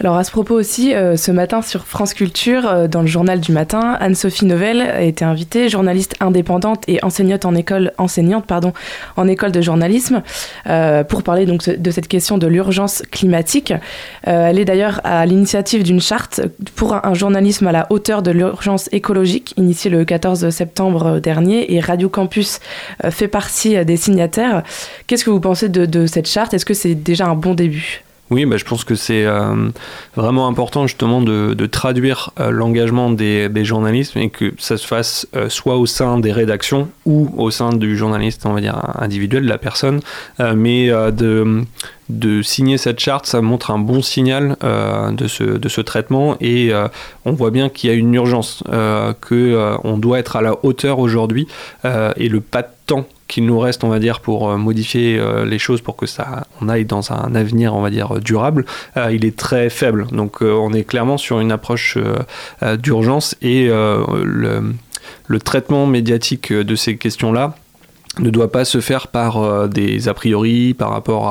Alors 0.00 0.16
à 0.16 0.22
ce 0.22 0.30
propos 0.30 0.54
aussi, 0.54 0.94
euh, 0.94 1.16
ce 1.16 1.32
matin 1.32 1.60
sur 1.60 1.84
France 1.84 2.14
Culture, 2.14 2.68
euh, 2.68 2.86
dans 2.86 3.00
le 3.00 3.08
journal 3.08 3.40
du 3.40 3.50
matin, 3.50 3.96
Anne-Sophie 3.98 4.44
Novelle 4.44 4.80
a 4.80 5.02
été 5.02 5.24
invitée, 5.24 5.68
journaliste 5.68 6.14
indépendante 6.20 6.84
et 6.86 7.02
enseignante 7.02 7.44
en 7.44 7.56
école, 7.56 7.92
enseignante 7.98 8.46
pardon, 8.46 8.72
en 9.16 9.26
école 9.26 9.50
de 9.50 9.60
journalisme, 9.60 10.22
euh, 10.68 11.02
pour 11.02 11.24
parler 11.24 11.46
donc 11.46 11.68
de 11.68 11.90
cette 11.90 12.06
question 12.06 12.38
de 12.38 12.46
l'urgence 12.46 13.02
climatique. 13.10 13.74
elle 14.22 14.60
est 14.60 14.64
d'ailleurs 14.64 15.00
à 15.02 15.26
l'initiative 15.26 15.82
d'une 15.82 16.00
charte 16.00 16.42
pour 16.76 16.94
un, 17.04 17.14
journalisme 17.14 17.66
à 17.66 17.72
la 17.72 17.88
hauteur 17.90 18.22
de 18.22 18.30
l'urgence 18.30 18.88
écologique, 18.92 19.52
initiée 19.56 19.90
le 19.90 20.04
14 20.04 20.50
septembre 20.50 21.18
dernier, 21.18 21.74
et 21.74 21.80
Radio 21.80 22.08
Campus 22.08 22.60
fait 23.10 23.26
partie 23.26 23.84
des 23.84 23.96
signataires. 23.96 24.62
Qu'est-ce 25.08 25.24
que 25.24 25.30
vous 25.30 25.40
pensez 25.40 25.68
de, 25.68 25.86
de 25.86 26.06
cette 26.06 26.28
charte? 26.28 26.54
Est-ce 26.54 26.66
que 26.66 26.74
c'est 26.74 26.94
déjà 26.94 27.26
un 27.26 27.34
bon 27.34 27.54
début? 27.54 28.04
Oui, 28.30 28.44
bah, 28.44 28.58
je 28.58 28.64
pense 28.64 28.84
que 28.84 28.94
c'est 28.94 29.24
euh, 29.24 29.70
vraiment 30.14 30.48
important 30.48 30.86
justement 30.86 31.22
de, 31.22 31.66
traduire 31.66 32.30
euh, 32.38 32.50
l'engagement 32.50 33.10
des, 33.10 33.64
journalistes 33.64 34.16
et 34.16 34.28
que 34.28 34.52
ça 34.58 34.76
se 34.76 34.86
fasse 34.86 35.26
euh, 35.34 35.48
soit 35.48 35.76
au 35.76 35.86
sein 35.86 36.18
des 36.18 36.32
rédactions 36.32 36.88
ou 37.06 37.30
au 37.36 37.50
sein 37.50 37.72
du 37.72 37.96
journaliste, 37.96 38.44
on 38.44 38.52
va 38.52 38.60
dire, 38.60 38.80
individuel, 38.96 39.44
de 39.44 39.48
la 39.48 39.58
personne, 39.58 40.00
mais 40.38 40.88
de, 40.88 41.64
de 42.08 42.42
signer 42.42 42.78
cette 42.78 42.98
charte, 42.98 43.26
ça 43.26 43.40
montre 43.40 43.70
un 43.70 43.78
bon 43.78 44.02
signal 44.02 44.56
de, 44.62 45.28
ce, 45.28 45.44
de 45.44 45.68
ce 45.68 45.80
traitement 45.80 46.36
et 46.40 46.72
on 47.24 47.32
voit 47.32 47.50
bien 47.50 47.68
qu'il 47.68 47.90
y 47.90 47.92
a 47.92 47.96
une 47.96 48.14
urgence, 48.14 48.62
qu'on 48.66 49.98
doit 49.98 50.18
être 50.18 50.36
à 50.36 50.42
la 50.42 50.64
hauteur 50.64 50.98
aujourd'hui 50.98 51.46
et 51.84 52.28
le 52.28 52.40
pas 52.40 52.62
de 52.62 52.68
temps 52.86 53.06
qu'il 53.28 53.44
nous 53.44 53.58
reste, 53.58 53.84
on 53.84 53.88
va 53.88 53.98
dire, 54.00 54.20
pour 54.20 54.50
euh, 54.50 54.56
modifier 54.56 55.18
euh, 55.18 55.44
les 55.44 55.58
choses 55.58 55.82
pour 55.82 55.96
que 55.96 56.06
ça, 56.06 56.46
on 56.60 56.68
aille 56.68 56.86
dans 56.86 57.12
un 57.12 57.34
avenir, 57.34 57.74
on 57.74 57.82
va 57.82 57.90
dire, 57.90 58.20
durable, 58.20 58.64
euh, 58.96 59.12
il 59.12 59.24
est 59.24 59.36
très 59.36 59.70
faible. 59.70 60.06
Donc, 60.10 60.40
on 60.40 60.72
est 60.72 60.84
clairement 60.84 61.18
sur 61.18 61.38
une 61.38 61.52
approche 61.52 61.98
d'urgence 62.78 63.36
et 63.42 63.68
le, 63.68 64.74
traitement 65.44 65.86
médiatique 65.86 66.52
de 66.52 66.74
ces 66.74 66.96
questions-là 66.96 67.54
ne 68.18 68.30
doit 68.30 68.50
pas 68.50 68.64
se 68.64 68.80
faire 68.80 69.08
par 69.08 69.68
des 69.68 70.08
a 70.08 70.14
priori, 70.14 70.74
par 70.74 70.90
rapport 70.90 71.28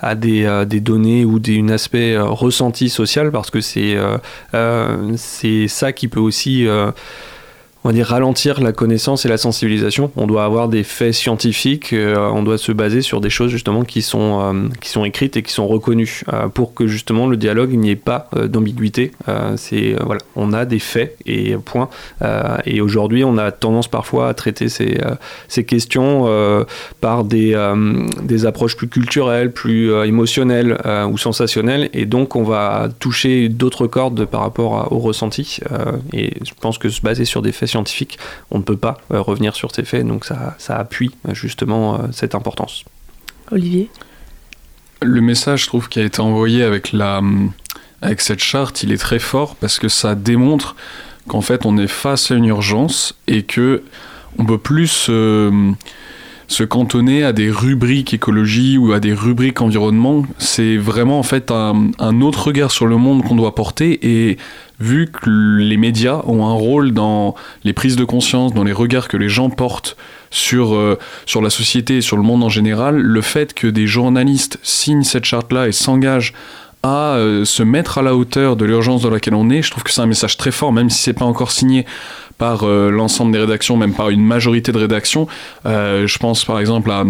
à, 0.00 0.14
des, 0.14 0.64
données 0.80 1.24
ou 1.24 1.40
des, 1.40 1.60
un 1.60 1.68
aspect 1.68 2.16
ressenti 2.18 2.88
social, 2.88 3.32
parce 3.32 3.50
que 3.50 3.60
c'est 3.60 3.98
ça 5.68 5.92
qui 5.92 6.08
peut 6.08 6.20
aussi 6.20 6.66
on 7.84 7.88
va 7.88 7.92
dire 7.92 8.06
ralentir 8.06 8.60
la 8.60 8.72
connaissance 8.72 9.24
et 9.24 9.28
la 9.28 9.36
sensibilisation. 9.36 10.12
On 10.16 10.26
doit 10.26 10.44
avoir 10.44 10.68
des 10.68 10.84
faits 10.84 11.14
scientifiques, 11.14 11.92
euh, 11.92 12.16
on 12.32 12.42
doit 12.42 12.58
se 12.58 12.70
baser 12.70 13.02
sur 13.02 13.20
des 13.20 13.30
choses 13.30 13.50
justement 13.50 13.82
qui 13.82 14.02
sont, 14.02 14.40
euh, 14.40 14.68
qui 14.80 14.88
sont 14.88 15.04
écrites 15.04 15.36
et 15.36 15.42
qui 15.42 15.52
sont 15.52 15.66
reconnues 15.66 16.22
euh, 16.32 16.48
pour 16.48 16.74
que 16.74 16.86
justement 16.86 17.26
le 17.26 17.36
dialogue 17.36 17.72
n'y 17.72 17.90
ait 17.90 17.96
pas 17.96 18.28
d'ambiguïté. 18.32 19.12
c'est 19.56 19.94
voilà, 20.00 20.20
on 20.36 20.52
a 20.52 20.64
des 20.64 20.78
faits 20.78 21.16
et 21.26 21.56
point. 21.56 21.88
et 22.64 22.80
aujourd'hui, 22.80 23.24
on 23.24 23.36
a 23.38 23.50
tendance 23.50 23.88
parfois 23.88 24.28
à 24.28 24.34
traiter 24.34 24.68
ces, 24.68 24.98
ces 25.48 25.64
questions 25.64 26.28
par 27.00 27.24
des, 27.24 27.56
des 28.22 28.46
approches 28.46 28.76
plus 28.76 28.88
culturelles, 28.88 29.52
plus 29.52 29.92
émotionnelles 30.04 30.78
ou 31.10 31.18
sensationnelles, 31.18 31.90
et 31.92 32.06
donc 32.06 32.36
on 32.36 32.42
va 32.42 32.88
toucher 32.98 33.48
d'autres 33.48 33.86
cordes 33.86 34.24
par 34.24 34.40
rapport 34.40 34.92
au 34.92 34.98
ressenti. 34.98 35.58
et 36.12 36.34
je 36.44 36.52
pense 36.60 36.78
que 36.78 36.88
se 36.88 37.00
baser 37.00 37.24
sur 37.24 37.42
des 37.42 37.52
faits 37.52 37.71
scientifique, 37.72 38.18
on 38.50 38.58
ne 38.58 38.62
peut 38.62 38.76
pas 38.76 38.98
euh, 39.12 39.20
revenir 39.20 39.56
sur 39.56 39.74
ces 39.74 39.84
faits, 39.84 40.06
donc 40.06 40.24
ça, 40.24 40.54
ça 40.58 40.76
appuie 40.76 41.10
euh, 41.28 41.34
justement 41.34 41.94
euh, 41.94 41.98
cette 42.12 42.34
importance. 42.34 42.84
Olivier? 43.50 43.90
Le 45.00 45.20
message, 45.20 45.62
je 45.62 45.66
trouve, 45.66 45.88
qui 45.88 45.98
a 45.98 46.04
été 46.04 46.20
envoyé 46.20 46.62
avec, 46.62 46.92
la, 46.92 47.20
avec 48.02 48.20
cette 48.20 48.40
charte, 48.40 48.82
il 48.82 48.92
est 48.92 48.98
très 48.98 49.18
fort 49.18 49.56
parce 49.56 49.78
que 49.78 49.88
ça 49.88 50.14
démontre 50.14 50.76
qu'en 51.28 51.40
fait 51.40 51.66
on 51.66 51.76
est 51.76 51.88
face 51.88 52.30
à 52.30 52.34
une 52.34 52.44
urgence 52.44 53.14
et 53.26 53.42
que 53.42 53.82
on 54.38 54.46
peut 54.46 54.58
plus 54.58 55.10
se 56.48 56.64
cantonner 56.64 57.24
à 57.24 57.32
des 57.32 57.50
rubriques 57.50 58.14
écologie 58.14 58.78
ou 58.78 58.92
à 58.92 59.00
des 59.00 59.12
rubriques 59.12 59.60
environnement. 59.60 60.24
C'est 60.38 60.76
vraiment 60.76 61.18
en 61.18 61.22
fait 61.22 61.50
un, 61.50 61.90
un, 61.98 62.20
autre 62.20 62.46
regard 62.46 62.70
sur 62.70 62.86
le 62.86 62.96
monde 62.96 63.22
qu'on 63.24 63.36
doit 63.36 63.54
porter 63.54 63.98
et 64.02 64.38
vu 64.82 65.06
que 65.06 65.30
les 65.60 65.76
médias 65.76 66.20
ont 66.26 66.44
un 66.44 66.52
rôle 66.52 66.92
dans 66.92 67.34
les 67.64 67.72
prises 67.72 67.96
de 67.96 68.04
conscience, 68.04 68.52
dans 68.52 68.64
les 68.64 68.72
regards 68.72 69.08
que 69.08 69.16
les 69.16 69.28
gens 69.28 69.48
portent 69.48 69.96
sur, 70.30 70.74
euh, 70.74 70.98
sur 71.24 71.40
la 71.40 71.50
société 71.50 71.98
et 71.98 72.00
sur 72.00 72.16
le 72.16 72.22
monde 72.24 72.42
en 72.42 72.48
général, 72.48 72.96
le 72.96 73.20
fait 73.20 73.54
que 73.54 73.68
des 73.68 73.86
journalistes 73.86 74.58
signent 74.62 75.04
cette 75.04 75.24
charte-là 75.24 75.68
et 75.68 75.72
s'engagent 75.72 76.34
à 76.82 77.14
euh, 77.14 77.44
se 77.44 77.62
mettre 77.62 77.98
à 77.98 78.02
la 78.02 78.16
hauteur 78.16 78.56
de 78.56 78.64
l'urgence 78.64 79.02
dans 79.02 79.10
laquelle 79.10 79.36
on 79.36 79.50
est, 79.50 79.62
je 79.62 79.70
trouve 79.70 79.84
que 79.84 79.92
c'est 79.92 80.00
un 80.00 80.06
message 80.06 80.36
très 80.36 80.50
fort, 80.50 80.72
même 80.72 80.90
si 80.90 81.00
c'est 81.00 81.12
pas 81.12 81.24
encore 81.24 81.52
signé 81.52 81.86
par 82.38 82.64
euh, 82.64 82.90
l'ensemble 82.90 83.30
des 83.30 83.38
rédactions, 83.38 83.76
même 83.76 83.94
par 83.94 84.10
une 84.10 84.24
majorité 84.24 84.72
de 84.72 84.78
rédactions. 84.78 85.28
je 85.64 86.18
pense 86.18 86.44
par 86.44 86.58
exemple 86.58 86.90
à 86.90 87.04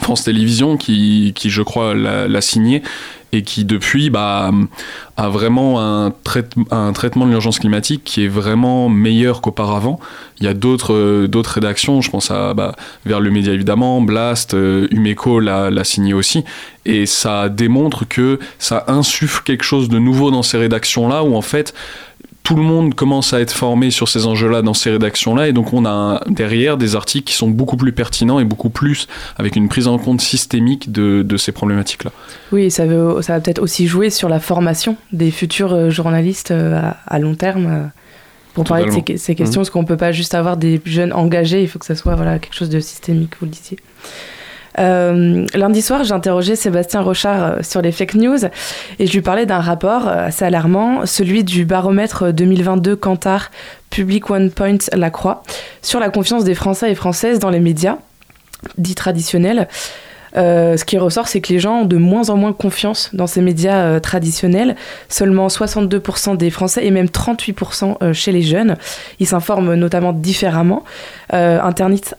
France 0.00 0.24
Télévisions 0.24 0.76
qui, 0.76 1.32
qui 1.34 1.50
je 1.50 1.62
crois 1.62 1.94
l'a 1.94 2.40
signé 2.40 2.82
et 3.32 3.42
qui 3.42 3.64
depuis 3.64 4.10
bah, 4.10 4.50
a 5.16 5.28
vraiment 5.30 5.80
un, 5.80 6.12
traitement 6.92 7.26
de 7.26 7.30
l'urgence 7.30 7.58
climatique 7.58 8.02
qui 8.04 8.24
est 8.24 8.28
vraiment 8.28 8.90
meilleur 8.90 9.40
qu'auparavant. 9.40 9.98
Il 10.38 10.44
y 10.44 10.48
a 10.48 10.54
d'autres 10.54 11.52
rédactions, 11.54 12.02
je 12.02 12.10
pense 12.10 12.30
à 12.30 12.52
bah, 12.52 12.76
vers 13.06 13.20
le 13.20 13.30
média 13.30 13.54
évidemment, 13.54 14.02
Blast, 14.02 14.52
euh, 14.52 14.86
Umeco 14.90 15.40
l'a 15.40 15.84
signé 15.84 16.12
aussi, 16.12 16.44
et 16.84 17.06
ça 17.06 17.48
démontre 17.48 18.06
que 18.06 18.38
ça 18.58 18.84
insuffle 18.88 19.42
quelque 19.44 19.64
chose 19.64 19.88
de 19.88 19.98
nouveau 19.98 20.30
dans 20.30 20.42
ces 20.42 20.58
rédactions 20.58 21.08
là 21.08 21.24
où 21.24 21.34
en 21.34 21.42
fait 21.42 21.72
tout 22.42 22.56
le 22.56 22.62
monde 22.62 22.94
commence 22.94 23.32
à 23.32 23.40
être 23.40 23.52
formé 23.52 23.90
sur 23.90 24.08
ces 24.08 24.26
enjeux-là 24.26 24.62
dans 24.62 24.74
ces 24.74 24.90
rédactions-là, 24.90 25.48
et 25.48 25.52
donc 25.52 25.72
on 25.72 25.84
a 25.86 26.22
derrière 26.28 26.76
des 26.76 26.96
articles 26.96 27.24
qui 27.24 27.34
sont 27.34 27.48
beaucoup 27.48 27.76
plus 27.76 27.92
pertinents 27.92 28.40
et 28.40 28.44
beaucoup 28.44 28.68
plus 28.70 29.06
avec 29.36 29.54
une 29.56 29.68
prise 29.68 29.86
en 29.86 29.98
compte 29.98 30.20
systémique 30.20 30.90
de, 30.90 31.22
de 31.22 31.36
ces 31.36 31.52
problématiques-là. 31.52 32.10
Oui, 32.50 32.70
ça, 32.70 32.84
veut, 32.86 33.22
ça 33.22 33.34
va 33.34 33.40
peut-être 33.40 33.62
aussi 33.62 33.86
jouer 33.86 34.10
sur 34.10 34.28
la 34.28 34.40
formation 34.40 34.96
des 35.12 35.30
futurs 35.30 35.72
euh, 35.72 35.90
journalistes 35.90 36.50
euh, 36.50 36.80
à, 37.06 37.18
long 37.18 37.34
terme. 37.34 37.66
Euh. 37.66 37.86
pour 38.54 38.64
parler 38.64 38.84
de 38.86 38.90
ces, 38.90 38.96
Totalement. 39.00 39.18
ces 39.20 39.34
questions, 39.34 39.60
Mhm. 39.60 39.64
parce 39.64 39.70
qu'on 39.70 39.84
peut 39.84 39.96
pas 39.96 40.12
juste 40.12 40.34
avoir 40.34 40.56
des 40.56 40.80
jeunes 40.84 41.12
engagés, 41.12 41.62
il 41.62 41.68
faut 41.68 41.78
que 41.78 41.86
ça 41.86 41.94
soit 41.94 42.16
voilà, 42.16 42.38
quelque 42.38 42.54
chose 42.54 42.68
de 42.70 42.80
systémique, 42.80 43.32
vous 43.40 43.46
le 43.46 43.52
disiez. 43.52 43.78
Euh, 44.78 45.46
lundi 45.54 45.82
soir, 45.82 46.04
j'ai 46.04 46.12
interrogé 46.12 46.56
Sébastien 46.56 47.02
Rochard 47.02 47.42
euh, 47.42 47.62
sur 47.62 47.82
les 47.82 47.92
fake 47.92 48.14
news 48.14 48.38
et 48.98 49.06
je 49.06 49.12
lui 49.12 49.20
parlais 49.20 49.46
d'un 49.46 49.60
rapport 49.60 50.08
euh, 50.08 50.26
assez 50.26 50.44
alarmant, 50.44 51.04
celui 51.04 51.44
du 51.44 51.64
baromètre 51.64 52.32
2022 52.32 52.96
Kantar 52.96 53.50
Public 53.90 54.30
One 54.30 54.50
Point 54.50 54.78
La 54.92 55.10
Croix, 55.10 55.42
sur 55.82 56.00
la 56.00 56.08
confiance 56.08 56.44
des 56.44 56.54
Français 56.54 56.90
et 56.90 56.94
Françaises 56.94 57.38
dans 57.38 57.50
les 57.50 57.60
médias 57.60 57.98
dits 58.78 58.94
traditionnels. 58.94 59.68
Euh, 60.36 60.76
ce 60.76 60.84
qui 60.84 60.98
ressort, 60.98 61.28
c'est 61.28 61.40
que 61.40 61.52
les 61.52 61.58
gens 61.58 61.80
ont 61.80 61.84
de 61.84 61.96
moins 61.96 62.30
en 62.30 62.36
moins 62.36 62.52
confiance 62.52 63.10
dans 63.12 63.26
ces 63.26 63.40
médias 63.40 63.82
euh, 63.82 64.00
traditionnels. 64.00 64.76
Seulement 65.08 65.48
62% 65.48 66.36
des 66.36 66.50
Français 66.50 66.86
et 66.86 66.90
même 66.90 67.06
38% 67.06 67.96
euh, 68.02 68.12
chez 68.12 68.32
les 68.32 68.42
jeunes. 68.42 68.76
Ils 69.18 69.26
s'informent 69.26 69.74
notamment 69.74 70.12
différemment. 70.12 70.84
Internet, 71.32 72.14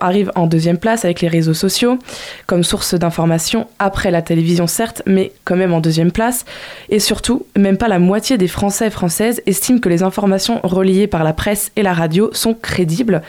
arrive 0.00 0.30
en 0.36 0.46
deuxième 0.46 0.78
place 0.78 1.04
avec 1.04 1.20
les 1.20 1.26
réseaux 1.26 1.54
sociaux 1.54 1.98
comme 2.46 2.62
source 2.62 2.94
d'information 2.94 3.66
après 3.80 4.12
la 4.12 4.22
télévision 4.22 4.68
certes, 4.68 5.02
mais 5.04 5.32
quand 5.44 5.56
même 5.56 5.72
en 5.72 5.80
deuxième 5.80 6.12
place. 6.12 6.44
Et 6.90 7.00
surtout, 7.00 7.46
même 7.56 7.76
pas 7.76 7.88
la 7.88 7.98
moitié 7.98 8.38
des 8.38 8.46
Français 8.46 8.86
et 8.86 8.90
Françaises 8.90 9.42
estiment 9.46 9.80
que 9.80 9.88
les 9.88 10.04
informations 10.04 10.60
reliées 10.62 11.08
par 11.08 11.24
la 11.24 11.32
presse 11.32 11.72
et 11.74 11.82
la 11.82 11.92
radio 11.92 12.30
sont 12.32 12.54
crédibles 12.54 13.20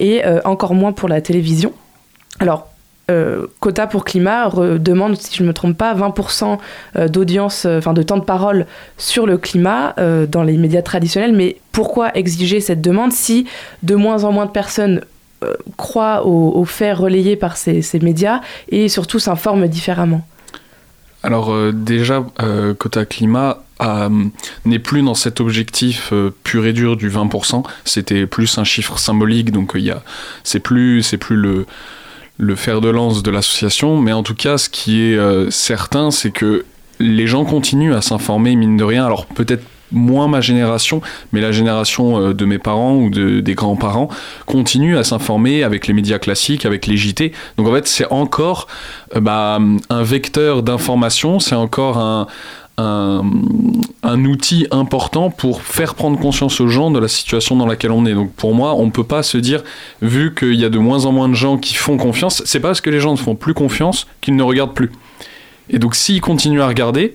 et 0.00 0.22
encore 0.44 0.74
moins 0.74 0.92
pour 0.92 1.08
la 1.08 1.20
télévision. 1.20 1.72
Alors, 2.40 2.67
euh, 3.10 3.46
Quota 3.60 3.86
pour 3.86 4.04
Climat 4.04 4.50
demande, 4.78 5.16
si 5.16 5.34
je 5.34 5.42
ne 5.42 5.48
me 5.48 5.54
trompe 5.54 5.78
pas, 5.78 5.94
20% 5.94 6.58
euh, 6.96 7.08
d'audience, 7.08 7.64
euh, 7.64 7.78
enfin 7.78 7.94
de 7.94 8.02
temps 8.02 8.18
de 8.18 8.24
parole 8.24 8.66
sur 8.98 9.26
le 9.26 9.38
climat 9.38 9.94
dans 10.28 10.42
les 10.42 10.56
médias 10.56 10.82
traditionnels. 10.82 11.32
Mais 11.32 11.56
pourquoi 11.72 12.16
exiger 12.16 12.60
cette 12.60 12.80
demande 12.80 13.12
si 13.12 13.46
de 13.82 13.94
moins 13.94 14.24
en 14.24 14.32
moins 14.32 14.46
de 14.46 14.50
personnes 14.50 15.02
croient 15.76 16.26
aux, 16.26 16.64
faits 16.64 16.96
relayés 16.96 17.36
par 17.36 17.56
ces, 17.56 17.82
médias 18.02 18.40
et 18.70 18.88
surtout 18.88 19.18
s'informent 19.18 19.68
différemment? 19.68 20.26
Alors 21.22 21.54
déjà, 21.72 22.24
Quota 22.78 23.04
Climat 23.04 23.62
n'est 24.64 24.78
plus 24.78 25.02
dans 25.02 25.14
cet 25.14 25.40
objectif 25.40 26.12
pur 26.42 26.66
et 26.66 26.72
dur 26.72 26.96
du 26.96 27.08
20%. 27.08 27.64
C'était 27.84 28.26
plus 28.26 28.58
un 28.58 28.64
chiffre 28.64 28.98
symbolique, 28.98 29.52
donc 29.52 29.76
c'est 30.42 30.60
plus, 30.60 31.02
c'est 31.02 31.18
plus 31.18 31.36
le, 31.36 31.66
le 32.38 32.54
fer 32.54 32.80
de 32.80 32.88
lance 32.88 33.22
de 33.22 33.30
l'association. 33.30 33.96
Mais 33.98 34.12
en 34.12 34.22
tout 34.22 34.34
cas, 34.34 34.56
ce 34.58 34.68
qui 34.68 35.02
est 35.02 35.16
euh, 35.16 35.50
certain, 35.50 36.10
c'est 36.10 36.30
que 36.30 36.64
les 37.00 37.26
gens 37.26 37.44
continuent 37.44 37.94
à 37.94 38.00
s'informer, 38.00 38.56
mine 38.56 38.76
de 38.76 38.84
rien. 38.84 39.04
Alors 39.04 39.26
peut-être 39.26 39.64
moins 39.90 40.28
ma 40.28 40.40
génération, 40.40 41.00
mais 41.32 41.40
la 41.40 41.52
génération 41.52 42.20
euh, 42.20 42.34
de 42.34 42.44
mes 42.44 42.58
parents 42.58 42.96
ou 42.96 43.10
de, 43.10 43.40
des 43.40 43.54
grands-parents 43.54 44.08
continue 44.46 44.96
à 44.96 45.04
s'informer 45.04 45.62
avec 45.62 45.86
les 45.86 45.94
médias 45.94 46.18
classiques, 46.18 46.66
avec 46.66 46.86
les 46.86 46.96
JT. 46.96 47.32
Donc 47.56 47.68
en 47.68 47.72
fait, 47.72 47.86
c'est 47.86 48.10
encore 48.10 48.66
euh, 49.16 49.20
bah, 49.20 49.58
un 49.90 50.02
vecteur 50.02 50.62
d'information, 50.62 51.40
c'est 51.40 51.54
encore 51.54 51.98
un, 51.98 52.26
un, 52.78 54.24
outil 54.24 54.66
important 54.70 55.30
pour 55.30 55.62
faire 55.62 55.94
prendre 55.94 56.18
conscience 56.18 56.60
aux 56.60 56.68
gens 56.68 56.90
de 56.90 56.98
la 56.98 57.08
situation 57.08 57.56
dans 57.56 57.66
laquelle 57.66 57.90
on 57.90 58.06
est. 58.06 58.14
Donc 58.14 58.32
pour 58.32 58.54
moi, 58.54 58.74
on 58.74 58.86
ne 58.86 58.90
peut 58.90 59.04
pas 59.04 59.22
se 59.22 59.38
dire, 59.38 59.62
vu 60.00 60.34
qu'il 60.34 60.54
y 60.54 60.64
a 60.64 60.70
de 60.70 60.78
moins 60.78 61.04
en 61.04 61.12
moins 61.12 61.28
de 61.28 61.34
gens 61.34 61.58
qui 61.58 61.74
font 61.74 61.96
confiance, 61.96 62.42
c'est 62.46 62.60
pas 62.60 62.68
parce 62.68 62.80
que 62.80 62.90
les 62.90 63.00
gens 63.00 63.12
ne 63.12 63.16
font 63.16 63.34
plus 63.34 63.54
confiance 63.54 64.06
qu'ils 64.20 64.36
ne 64.36 64.42
regardent 64.42 64.74
plus. 64.74 64.92
Et 65.70 65.78
donc 65.78 65.94
s'ils 65.94 66.20
continuent 66.20 66.60
à 66.60 66.68
regarder, 66.68 67.14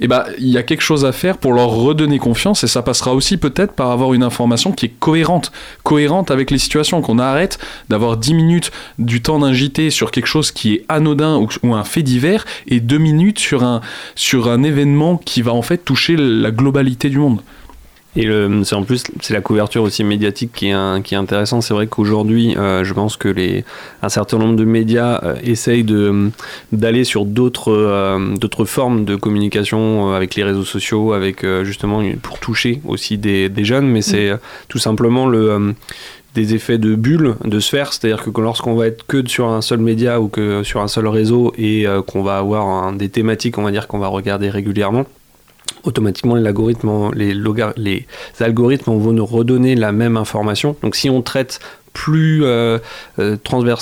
eh 0.00 0.08
ben, 0.08 0.24
il 0.38 0.48
y 0.48 0.58
a 0.58 0.62
quelque 0.62 0.80
chose 0.80 1.04
à 1.04 1.12
faire 1.12 1.38
pour 1.38 1.52
leur 1.52 1.70
redonner 1.70 2.18
confiance 2.18 2.62
et 2.64 2.66
ça 2.66 2.82
passera 2.82 3.14
aussi 3.14 3.36
peut-être 3.36 3.72
par 3.72 3.90
avoir 3.90 4.14
une 4.14 4.22
information 4.22 4.72
qui 4.72 4.86
est 4.86 4.92
cohérente, 5.00 5.52
cohérente 5.82 6.30
avec 6.30 6.50
les 6.50 6.58
situations, 6.58 7.02
qu'on 7.02 7.18
arrête 7.18 7.58
d'avoir 7.88 8.16
10 8.16 8.34
minutes 8.34 8.70
du 8.98 9.22
temps 9.22 9.38
d'un 9.40 9.52
JT 9.52 9.90
sur 9.90 10.10
quelque 10.10 10.26
chose 10.26 10.52
qui 10.52 10.74
est 10.74 10.84
anodin 10.88 11.46
ou, 11.62 11.74
un 11.74 11.84
fait 11.84 12.02
divers 12.02 12.44
et 12.66 12.80
2 12.80 12.98
minutes 12.98 13.38
sur 13.38 13.64
un, 13.64 13.80
sur 14.14 14.48
un 14.48 14.62
événement 14.62 15.16
qui 15.16 15.42
va 15.42 15.52
en 15.52 15.62
fait 15.62 15.78
toucher 15.78 16.16
la 16.16 16.50
globalité 16.50 17.10
du 17.10 17.18
monde. 17.18 17.40
Et 18.20 18.28
c'est 18.64 18.74
en 18.74 18.82
plus, 18.82 19.04
c'est 19.20 19.32
la 19.32 19.40
couverture 19.40 19.84
aussi 19.84 20.02
médiatique 20.02 20.50
qui 20.52 20.66
est, 20.70 20.72
un- 20.72 21.02
qui 21.02 21.14
est 21.14 21.16
intéressante. 21.18 21.62
C'est 21.62 21.72
vrai 21.72 21.86
qu'aujourd'hui, 21.86 22.56
euh, 22.56 22.82
je 22.82 22.92
pense 22.92 23.16
que 23.16 23.28
les, 23.28 23.64
un 24.02 24.08
certain 24.08 24.38
nombre 24.38 24.56
de 24.56 24.64
médias 24.64 25.20
euh, 25.22 25.36
essayent 25.44 25.86
d'aller 26.72 27.04
sur 27.04 27.24
d'autres, 27.24 27.70
euh, 27.72 28.34
d'autres 28.34 28.64
formes 28.64 29.04
de 29.04 29.14
communication 29.14 30.12
avec 30.12 30.34
les 30.34 30.42
réseaux 30.42 30.64
sociaux, 30.64 31.12
avec 31.12 31.46
justement 31.62 32.02
pour 32.20 32.40
toucher 32.40 32.80
aussi 32.84 33.18
des, 33.18 33.48
des 33.48 33.64
jeunes. 33.64 33.86
Mais 33.86 34.02
c'est 34.02 34.32
tout 34.66 34.78
simplement 34.78 35.28
le, 35.28 35.76
des 36.34 36.54
effets 36.56 36.78
de 36.78 36.96
bulle, 36.96 37.36
de 37.44 37.60
sphère, 37.60 37.92
c'est-à-dire 37.92 38.24
que 38.24 38.40
lorsqu'on 38.40 38.74
va 38.74 38.88
être 38.88 39.06
que 39.06 39.28
sur 39.28 39.46
un 39.46 39.60
seul 39.60 39.78
média 39.78 40.20
ou 40.20 40.26
que 40.26 40.64
sur 40.64 40.80
un 40.80 40.88
seul 40.88 41.06
réseau 41.06 41.52
et 41.56 41.86
qu'on 42.08 42.24
va 42.24 42.38
avoir 42.38 42.92
des 42.92 43.10
thématiques, 43.10 43.58
on 43.58 43.62
va 43.62 43.70
dire 43.70 43.86
qu'on 43.86 44.00
va 44.00 44.08
regarder 44.08 44.50
régulièrement, 44.50 45.06
automatiquement 45.84 46.34
les 46.34 46.46
algorithmes, 46.46 47.10
algorithmes 48.40 48.98
vont 48.98 49.12
nous 49.12 49.26
redonner 49.26 49.74
la 49.74 49.92
même 49.92 50.16
information. 50.16 50.76
Donc 50.82 50.96
si 50.96 51.10
on 51.10 51.22
traite 51.22 51.60
plus 51.92 52.44
euh, 52.44 52.78
euh, 53.18 53.36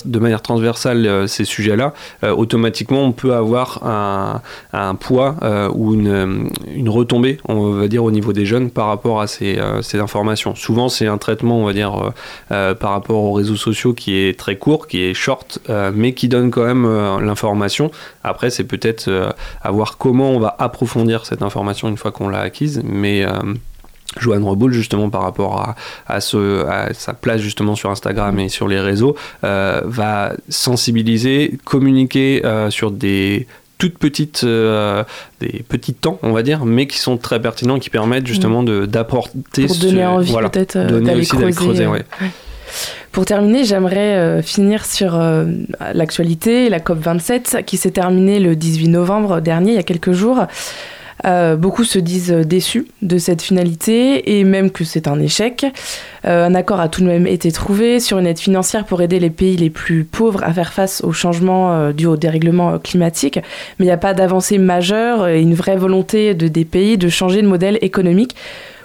de 0.05 0.19
manière 0.19 0.43
transversale 0.43 1.07
euh, 1.07 1.27
ces 1.27 1.45
sujets-là, 1.45 1.93
automatiquement 2.23 3.03
on 3.03 3.13
peut 3.13 3.35
avoir 3.35 3.87
un, 3.87 4.41
un 4.73 4.95
poids 4.95 5.37
ou 5.75 5.95
une, 5.95 6.51
une 6.75 6.89
retombée, 6.89 7.39
on 7.47 7.71
va 7.73 7.89
dire, 7.89 8.05
au 8.05 8.11
niveau 8.11 8.33
des 8.33 8.47
jeunes 8.47 8.71
par 8.71 8.87
rapport 8.87 9.21
à 9.21 9.27
ces, 9.27 9.59
ces 9.83 9.99
informations. 9.99 10.55
Souvent 10.55 10.89
c'est 10.89 11.07
un 11.07 11.19
traitement, 11.19 11.59
on 11.59 11.65
va 11.65 11.73
dire, 11.73 12.13
par 12.49 12.91
rapport 12.91 13.23
aux 13.23 13.33
réseaux 13.33 13.57
sociaux 13.57 13.95
qui 13.95 14.17
est 14.17 14.39
très 14.39 14.57
court, 14.57 14.87
qui 14.87 15.03
est 15.03 15.15
short, 15.15 15.59
mais 15.95 16.13
qui 16.13 16.29
donne 16.29 16.51
quand 16.51 16.65
même 16.65 16.87
l'information. 17.21 17.91
Après 18.25 18.51
c'est 18.51 18.65
peut-être 18.65 19.35
à 19.63 19.71
voir 19.71 19.99
comment 19.99 20.31
on 20.31 20.39
va 20.39 20.55
approfondir 20.59 21.27
cette 21.27 21.43
information 21.43 21.89
une 21.89 21.97
fois 21.97 22.13
qu'on 22.13 22.29
l'a 22.29 22.41
acquise, 22.41 22.83
mais... 22.85 23.27
Joanne 24.19 24.45
Reboul, 24.45 24.73
justement, 24.73 25.11
par 25.11 25.23
rapport 25.23 25.61
à, 25.61 25.75
à, 26.07 26.21
ce, 26.21 26.65
à 26.67 26.93
sa 26.95 27.13
place 27.15 27.41
justement 27.41 27.75
sur 27.75 27.91
Instagram 27.91 28.39
et 28.39 28.49
sur 28.49 28.69
les 28.69 28.81
réseaux, 28.81 29.17
euh, 29.45 29.81
va 29.85 30.33
sensibiliser, 30.49 31.59
communiquer 31.65 32.43
euh, 32.45 32.71
sur 32.71 32.91
des 32.91 33.47
toutes 33.79 33.99
petites, 33.99 34.43
euh, 34.45 35.05
des 35.41 35.63
petits 35.69 35.93
temps, 35.93 36.19
on 36.23 36.33
va 36.33 36.43
dire, 36.43 36.65
mais 36.65 36.87
qui 36.87 36.99
sont 36.99 37.19
très 37.19 37.41
pertinents, 37.41 37.79
qui 37.79 37.91
permettent 37.91 38.27
justement 38.27 38.63
de 38.63 38.87
d'apporter 38.87 39.67
Pour 39.67 39.77
donner 39.77 40.01
ce- 40.01 40.07
envie 40.07 40.33
voilà, 40.33 40.49
peut-être 40.49 40.79
d'aller 40.79 41.27
creuser. 41.27 41.53
creuser, 41.53 41.87
ouais. 41.87 42.03
ouais. 42.21 42.31
Pour 43.13 43.25
terminer, 43.25 43.65
j'aimerais 43.65 44.15
euh, 44.17 44.43
finir 44.43 44.85
sur 44.85 45.15
euh, 45.15 45.45
l'actualité, 45.95 46.69
la 46.69 46.81
COP27 46.81 47.65
qui 47.65 47.77
s'est 47.77 47.91
terminée 47.91 48.41
le 48.41 48.57
18 48.57 48.89
novembre 48.89 49.41
dernier, 49.41 49.73
il 49.73 49.77
y 49.77 49.79
a 49.79 49.83
quelques 49.83 50.13
jours. 50.13 50.47
Euh, 51.25 51.57
beaucoup 51.57 51.85
se 51.85 51.99
disent 51.99 52.31
déçus 52.31 52.87
de 53.03 53.17
cette 53.19 53.41
finalité 53.41 54.39
et 54.39 54.45
même 54.45 54.71
que 54.71 54.85
c'est 54.85 55.09
un 55.09 55.19
échec. 55.19 55.65
Euh, 56.27 56.47
un 56.47 56.55
accord 56.55 56.81
a 56.81 56.89
tout 56.89 57.01
de 57.01 57.07
même 57.07 57.27
été 57.27 57.51
trouvé 57.53 58.01
sur 58.01 58.19
une 58.19 58.27
aide 58.27 58.39
financière 58.39 58.85
pour 58.85 59.01
aider 59.01 59.19
les 59.19 59.31
pays 59.31 59.57
les 59.57 59.71
plus 59.71 60.05
pauvres 60.05 60.45
à 60.45 60.53
faire 60.53 60.73
face 60.73 61.03
au 61.03 61.13
changement 61.13 61.73
euh, 61.73 61.93
dû 61.93 62.07
au 62.07 62.17
dérèglement 62.17 62.75
euh, 62.75 62.79
climatique, 62.79 63.39
mais 63.79 63.87
il 63.87 63.89
n'y 63.89 63.93
a 63.93 63.97
pas 63.97 64.15
d'avancée 64.15 64.59
majeure 64.59 65.29
et 65.29 65.41
une 65.41 65.55
vraie 65.55 65.77
volonté 65.77 66.35
de, 66.35 66.49
des 66.49 66.65
pays 66.65 66.99
de 66.99 67.09
changer 67.09 67.41
de 67.43 67.49
modèle 67.49 67.79
économique. 67.81 68.37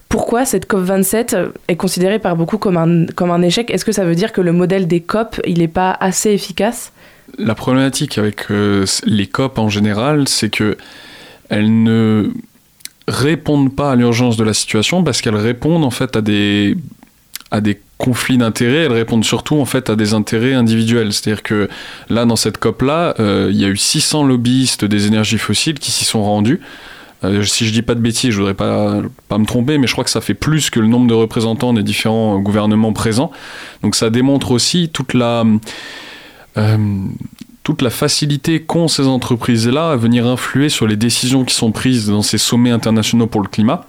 Pourquoi 0.08 0.44
cette 0.44 0.70
COP27 0.70 1.52
est 1.70 1.76
considérée 1.78 2.20
par 2.20 2.36
beaucoup 2.36 2.58
comme 2.58 2.76
un, 2.76 3.06
comme 3.16 3.32
un 3.32 3.42
échec? 3.42 3.72
Est-ce 3.72 3.86
que 3.86 3.94
ça 3.94 4.04
veut 4.04 4.16
dire 4.16 4.34
que 4.34 4.42
le 4.42 4.52
modèle 4.52 4.86
des 4.86 5.00
COP, 5.00 5.40
il 5.48 5.60
n'est 5.60 5.70
pas 5.70 5.96
assez 6.00 6.32
efficace? 6.32 6.92
La 7.38 7.56
problématique 7.56 8.18
avec 8.18 8.52
euh, 8.52 8.86
les 9.06 9.28
COP 9.28 9.58
en 9.58 9.70
général, 9.70 10.28
c'est 10.28 10.50
que 10.50 10.78
elles 11.52 11.84
ne 11.84 12.32
répondent 13.08 13.76
pas 13.76 13.92
à 13.92 13.96
l'urgence 13.96 14.38
de 14.38 14.44
la 14.44 14.54
situation 14.54 15.04
parce 15.04 15.22
qu'elles 15.22 15.36
répondent 15.36 15.84
en 15.84 15.92
fait 15.92 16.16
à 16.16 16.22
des 16.22 16.78
à 17.52 17.60
des 17.60 17.82
conflits 17.98 18.38
d'intérêts, 18.38 18.86
elles 18.86 18.94
répondent 18.94 19.26
surtout 19.26 19.58
en 19.58 19.66
fait 19.66 19.90
à 19.90 19.98
des 19.98 20.14
intérêts 20.14 20.54
individuels. 20.54 21.12
C'est-à-dire 21.12 21.44
que 21.44 21.68
là, 22.10 22.26
dans 22.26 22.38
cette 22.38 22.58
COP-là, 22.58 23.14
euh, 23.20 23.50
il 23.52 23.60
y 23.60 23.66
a 23.66 23.68
eu 23.68 23.76
600 23.76 24.24
lobbyistes 24.24 24.86
des 24.86 25.08
énergies 25.08 25.38
fossiles 25.38 25.78
qui 25.78 25.92
s'y 25.92 26.06
sont 26.06 26.24
rendus. 26.24 26.62
Euh, 27.26 27.44
si 27.44 27.68
je 27.68 27.74
dis 27.74 27.82
pas 27.82 27.94
de 27.94 28.00
bêtises, 28.00 28.32
je 28.32 28.38
voudrais 28.38 28.54
pas, 28.54 29.02
pas 29.28 29.38
me 29.38 29.46
tromper, 29.46 29.78
mais 29.78 29.88
je 29.88 29.92
crois 29.92 30.06
que 30.06 30.10
ça 30.10 30.22
fait 30.22 30.34
plus 30.34 30.70
que 30.70 30.80
le 30.80 30.88
nombre 30.88 31.08
de 31.08 31.14
représentants 31.14 31.74
des 31.74 31.84
différents 31.84 32.40
gouvernements 32.40 32.94
présents. 32.94 33.32
Donc 33.84 33.96
ça 33.96 34.10
démontre 34.10 34.52
aussi 34.52 34.88
toute 34.88 35.14
la, 35.14 35.44
euh, 36.58 36.78
toute 37.64 37.82
la 37.82 37.90
facilité 37.90 38.62
qu'ont 38.62 38.88
ces 38.88 39.08
entreprises-là 39.08 39.92
à 39.92 39.96
venir 39.96 40.26
influer 40.26 40.70
sur 40.70 40.88
les 40.88 40.96
décisions 40.96 41.46
qui 41.46 41.54
sont 41.54 41.72
prises 41.72 42.08
dans 42.08 42.22
ces 42.22 42.38
sommets 42.38 42.72
internationaux 42.72 43.28
pour 43.28 43.42
le 43.42 43.48
climat. 43.48 43.86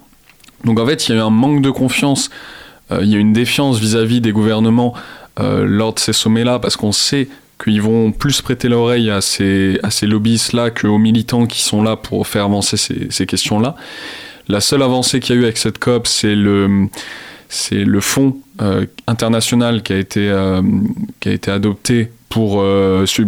Donc 0.65 0.79
en 0.79 0.87
fait, 0.87 1.09
il 1.09 1.13
y 1.13 1.15
a 1.15 1.19
eu 1.19 1.25
un 1.25 1.31
manque 1.31 1.63
de 1.63 1.71
confiance, 1.71 2.31
euh, 2.91 3.01
il 3.03 3.09
y 3.09 3.17
a 3.17 3.19
une 3.19 3.33
défiance 3.33 3.79
vis-à-vis 3.79 4.21
des 4.21 4.33
gouvernements 4.33 4.95
euh, 5.41 5.65
lors 5.65 5.95
de 5.95 5.99
ces 5.99 6.13
sommets-là, 6.13 6.59
parce 6.59 6.77
qu'on 6.77 6.93
sait 6.93 7.29
qu'ils 7.63 7.81
vont 7.81 8.13
plus 8.13 8.43
prêter 8.43 8.69
l'oreille 8.69 9.11
à 9.11 9.21
ces, 9.21 9.79
à 9.83 9.91
ces 9.91 10.07
lobbyistes-là 10.07 10.71
qu'aux 10.71 10.99
militants 10.99 11.47
qui 11.47 11.63
sont 11.63 11.83
là 11.83 11.97
pour 11.97 12.27
faire 12.27 12.45
avancer 12.45 12.77
ces, 12.77 13.11
ces 13.11 13.25
questions-là. 13.25 13.75
La 14.49 14.61
seule 14.61 14.83
avancée 14.83 15.21
qu'il 15.21 15.37
y 15.37 15.39
a 15.39 15.41
eu 15.41 15.45
avec 15.45 15.57
cette 15.57 15.79
COP, 15.79 16.07
c'est 16.07 16.35
le, 16.35 16.89
c'est 17.49 17.85
le 17.85 18.01
fonds 18.01 18.37
international 19.07 19.83
qui 19.83 19.93
a 19.93 19.99
été, 19.99 20.33
qui 21.21 21.29
a 21.29 21.33
été 21.33 21.51
adopté 21.51 22.11
pour, 22.33 22.65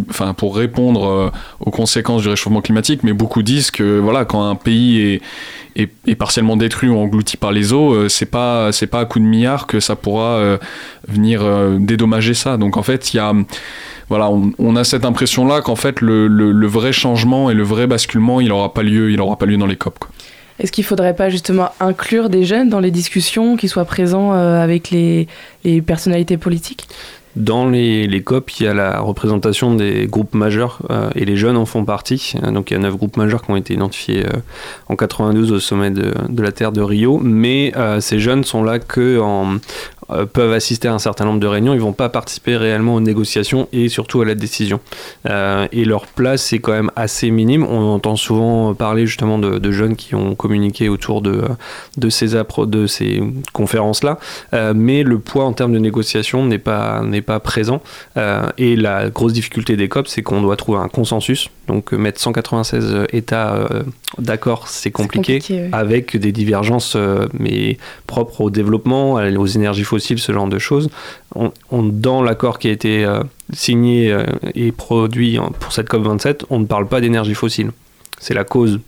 enfin, 0.09 0.33
pour 0.33 0.55
répondre 0.55 1.31
aux 1.59 1.71
conséquences 1.71 2.23
du 2.23 2.29
réchauffement 2.29 2.61
climatique, 2.61 3.01
mais 3.03 3.13
beaucoup 3.13 3.43
disent 3.43 3.71
que 3.71 3.99
voilà, 3.99 4.25
quand 4.25 4.49
un 4.49 4.55
pays 4.55 5.19
est, 5.75 5.89
est, 6.07 6.15
partiellement 6.15 6.57
détruit 6.57 6.89
ou 6.89 6.97
englouti 6.97 7.37
par 7.37 7.51
les 7.51 7.71
eaux, 7.71 8.09
c'est 8.09 8.25
pas 8.25 8.71
pas 8.91 8.99
à 8.99 9.05
coup 9.05 9.19
de 9.19 9.25
milliards 9.25 9.67
que 9.67 9.79
ça 9.79 9.95
pourra 9.95 10.57
venir 11.07 11.43
dédommager 11.79 12.33
ça. 12.33 12.57
Donc 12.57 12.77
en 12.77 12.83
fait, 12.83 13.13
y 13.13 13.19
a 13.19 13.33
voilà, 14.09 14.29
on, 14.59 14.75
a 14.75 14.83
cette 14.83 15.03
impression-là 15.03 15.61
qu'en 15.61 15.75
fait, 15.75 16.01
le, 16.01 16.67
vrai 16.67 16.93
changement 16.93 17.49
et 17.49 17.53
le 17.53 17.63
vrai 17.63 17.87
basculement, 17.87 18.39
il 18.39 18.49
n'aura 18.49 18.73
pas 18.73 18.83
lieu, 18.83 19.19
aura 19.19 19.37
pas 19.37 19.45
lieu 19.45 19.57
dans 19.57 19.65
les 19.65 19.75
COP. 19.75 20.05
Est-ce 20.59 20.71
qu'il 20.71 20.83
ne 20.83 20.87
faudrait 20.87 21.15
pas 21.15 21.29
justement 21.29 21.71
inclure 21.79 22.29
des 22.29 22.45
jeunes 22.45 22.69
dans 22.69 22.79
les 22.79 22.91
discussions, 22.91 23.57
qui 23.57 23.67
soient 23.67 23.85
présents 23.85 24.33
euh, 24.33 24.61
avec 24.61 24.91
les, 24.91 25.27
personnalités 25.85 26.37
politiques? 26.37 26.87
Dans 27.35 27.67
les, 27.67 28.21
COP, 28.23 28.51
il 28.59 28.63
y 28.63 28.67
a 28.67 28.73
la 28.73 28.99
représentation 28.99 29.75
des 29.75 30.07
groupes 30.07 30.33
majeurs 30.33 30.79
euh, 30.89 31.09
et 31.15 31.25
les 31.25 31.35
jeunes 31.35 31.57
en 31.57 31.65
font 31.65 31.85
partie. 31.85 32.33
Donc 32.51 32.71
il 32.71 32.75
y 32.75 32.77
a 32.77 32.79
neuf 32.79 32.95
groupes 32.95 33.17
majeurs 33.17 33.43
qui 33.43 33.51
ont 33.51 33.55
été 33.55 33.73
identifiés 33.73 34.25
euh, 34.25 34.39
en 34.89 34.95
92 34.95 35.51
au 35.51 35.59
sommet 35.59 35.91
de, 35.91 36.13
de, 36.29 36.43
la 36.43 36.51
Terre 36.51 36.71
de 36.71 36.81
Rio, 36.81 37.19
mais 37.21 37.73
ces 37.99 38.19
jeunes 38.19 38.43
sont 38.43 38.63
là 38.63 38.79
que 38.79 39.19
en, 39.19 39.57
euh, 40.11 40.25
peuvent 40.25 40.53
assister 40.53 40.87
à 40.87 40.93
un 40.93 40.99
certain 40.99 41.25
nombre 41.25 41.39
de 41.39 41.47
réunions, 41.47 41.73
ils 41.73 41.79
vont 41.79 41.93
pas 41.93 42.09
participer 42.09 42.57
réellement 42.57 42.95
aux 42.95 43.01
négociations 43.01 43.67
et 43.73 43.89
surtout 43.89 44.21
à 44.21 44.25
la 44.25 44.35
décision. 44.35 44.79
Euh, 45.27 45.67
et 45.71 45.83
leur 45.83 46.05
place 46.05 46.53
est 46.53 46.59
quand 46.59 46.73
même 46.73 46.91
assez 46.95 47.31
minime. 47.31 47.65
On 47.65 47.93
entend 47.93 48.15
souvent 48.15 48.73
parler 48.75 49.07
justement 49.07 49.39
de, 49.39 49.71
jeunes 49.71 49.95
qui 49.95 50.15
ont 50.15 50.35
communiqué 50.35 50.89
autour 50.89 51.21
de, 51.21 51.43
de 51.97 52.09
ces, 52.09 52.35
de 52.35 52.87
ces 52.87 53.23
conférences-là, 53.51 54.19
euh, 54.53 54.73
mais 54.75 55.03
le 55.03 55.19
poids 55.19 55.45
en 55.45 55.53
termes 55.53 55.73
de 55.73 55.79
négociation 55.79 56.45
n'est 56.45 56.59
pas, 56.59 57.01
n'est 57.01 57.21
pas 57.21 57.39
présent. 57.39 57.81
et 58.57 58.75
la 58.75 59.09
grosse 59.09 59.33
difficulté 59.33 59.75
des 59.75 59.89
COP, 59.89 60.07
c'est 60.07 60.21
qu'on 60.21 60.41
doit 60.41 60.55
trouver 60.55 60.79
un 60.79 60.87
consensus. 60.87 61.49
Donc 61.67 61.91
mettre 61.93 62.21
196 62.21 63.07
États 63.11 63.67
d'accord, 64.17 64.67
c'est 64.67 64.91
compliqué, 64.91 65.41
avec 65.71 66.17
des 66.17 66.31
divergences 66.31 66.97
mais 67.37 67.77
propres 68.07 68.41
au 68.41 68.49
développement, 68.49 69.13
aux 69.13 69.45
énergies 69.45 69.83
fossiles 69.83 70.19
ce 70.19 70.31
genre 70.31 70.47
de 70.47 70.59
choses. 70.59 70.89
On, 71.35 71.51
dans 71.83 72.21
l'accord 72.21 72.59
qui 72.59 72.69
a 72.69 72.71
été 72.71 73.05
euh, 73.05 73.21
signé 73.53 74.11
euh, 74.11 74.25
et 74.53 74.71
produit 74.71 75.37
pour 75.59 75.73
cette 75.73 75.89
COP27, 75.89 76.43
on 76.49 76.59
ne 76.59 76.65
parle 76.65 76.87
pas 76.87 77.01
d'énergie 77.01 77.33
fossile. 77.33 77.71
C'est 78.17 78.33
la 78.33 78.45
cause 78.45 78.79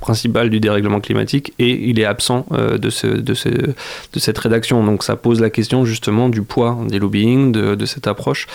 principale 0.00 0.48
du 0.48 0.58
dérèglement 0.58 1.00
climatique 1.00 1.52
et 1.58 1.90
il 1.90 2.00
est 2.00 2.06
absent 2.06 2.46
euh, 2.52 2.78
de, 2.78 2.88
ce, 2.88 3.06
de, 3.06 3.34
ce, 3.34 3.48
de, 3.50 3.74
cette 4.16 4.38
rédaction. 4.38 4.82
Donc 4.82 5.04
ça 5.04 5.16
pose 5.16 5.40
la 5.40 5.50
question 5.50 5.84
justement 5.84 6.30
du 6.30 6.42
poids 6.42 6.78
des 6.88 6.98
lobbying, 6.98 7.52
de, 7.52 7.74
de 7.74 7.86
cette 7.86 8.06
approche. 8.06 8.46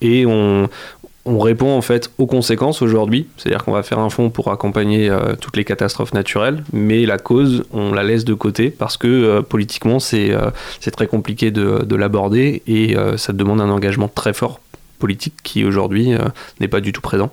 et 0.00 0.24
on, 0.26 0.68
on 1.26 1.38
répond 1.38 1.74
en 1.76 1.80
fait 1.80 2.10
aux 2.18 2.26
conséquences 2.26 2.82
aujourd'hui, 2.82 3.26
c'est-à-dire 3.36 3.64
qu'on 3.64 3.72
va 3.72 3.82
faire 3.82 3.98
un 3.98 4.10
fonds 4.10 4.30
pour 4.30 4.50
accompagner 4.50 5.08
euh, 5.08 5.34
toutes 5.40 5.56
les 5.56 5.64
catastrophes 5.64 6.12
naturelles, 6.12 6.62
mais 6.72 7.06
la 7.06 7.18
cause, 7.18 7.64
on 7.72 7.92
la 7.92 8.02
laisse 8.02 8.24
de 8.24 8.34
côté 8.34 8.70
parce 8.70 8.96
que 8.96 9.08
euh, 9.08 9.42
politiquement, 9.42 10.00
c'est 10.00 10.32
euh, 10.32 10.50
c'est 10.80 10.90
très 10.90 11.06
compliqué 11.06 11.50
de, 11.50 11.84
de 11.84 11.96
l'aborder 11.96 12.62
et 12.66 12.96
ça 13.16 13.32
demande 13.32 13.60
un 13.60 13.70
engagement 13.70 14.08
très 14.08 14.32
fort 14.32 14.60
politique 14.98 15.34
qui 15.42 15.64
aujourd'hui 15.64 16.12
n'est 16.60 16.68
pas 16.68 16.80
du 16.80 16.92
tout 16.92 17.00
présent. 17.00 17.30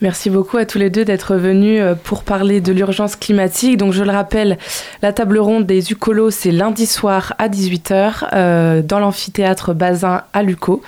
Merci 0.00 0.30
beaucoup 0.30 0.56
à 0.56 0.64
tous 0.64 0.78
les 0.78 0.88
deux 0.88 1.04
d'être 1.04 1.34
venus 1.36 1.82
pour 2.04 2.22
parler 2.22 2.60
de 2.60 2.72
l'urgence 2.72 3.16
climatique. 3.16 3.76
Donc 3.76 3.92
je 3.92 4.02
le 4.02 4.10
rappelle, 4.10 4.58
la 5.02 5.12
table 5.12 5.38
ronde 5.38 5.66
des 5.66 5.92
Ucolos, 5.92 6.30
c'est 6.30 6.52
lundi 6.52 6.86
soir 6.86 7.34
à 7.38 7.48
18h 7.48 8.82
dans 8.82 8.98
l'amphithéâtre 8.98 9.74
Bazin 9.74 10.22
à 10.32 10.42
Luco. 10.42 10.82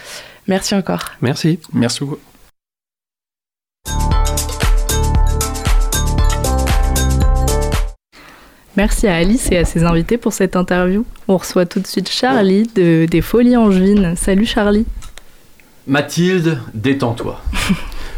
Merci 0.46 0.74
encore. 0.74 1.05
Merci. 1.20 1.59
Merci 1.72 2.00
beaucoup. 2.00 2.18
Merci 8.76 9.07
à 9.07 9.16
Alice 9.16 9.51
et 9.53 9.59
à 9.59 9.66
ses 9.66 9.85
invités 9.85 10.16
pour 10.16 10.33
cette 10.33 10.57
interview. 10.57 11.05
On 11.28 11.37
reçoit 11.37 11.66
tout 11.66 11.78
de 11.80 11.87
suite 11.87 12.09
Charlie 12.09 12.70
de, 12.74 13.05
des 13.05 13.20
Folies 13.20 13.57
Angevines. 13.57 14.14
Salut 14.16 14.47
Charlie. 14.47 14.87
Mathilde, 15.87 16.59
détends-toi. 16.74 17.41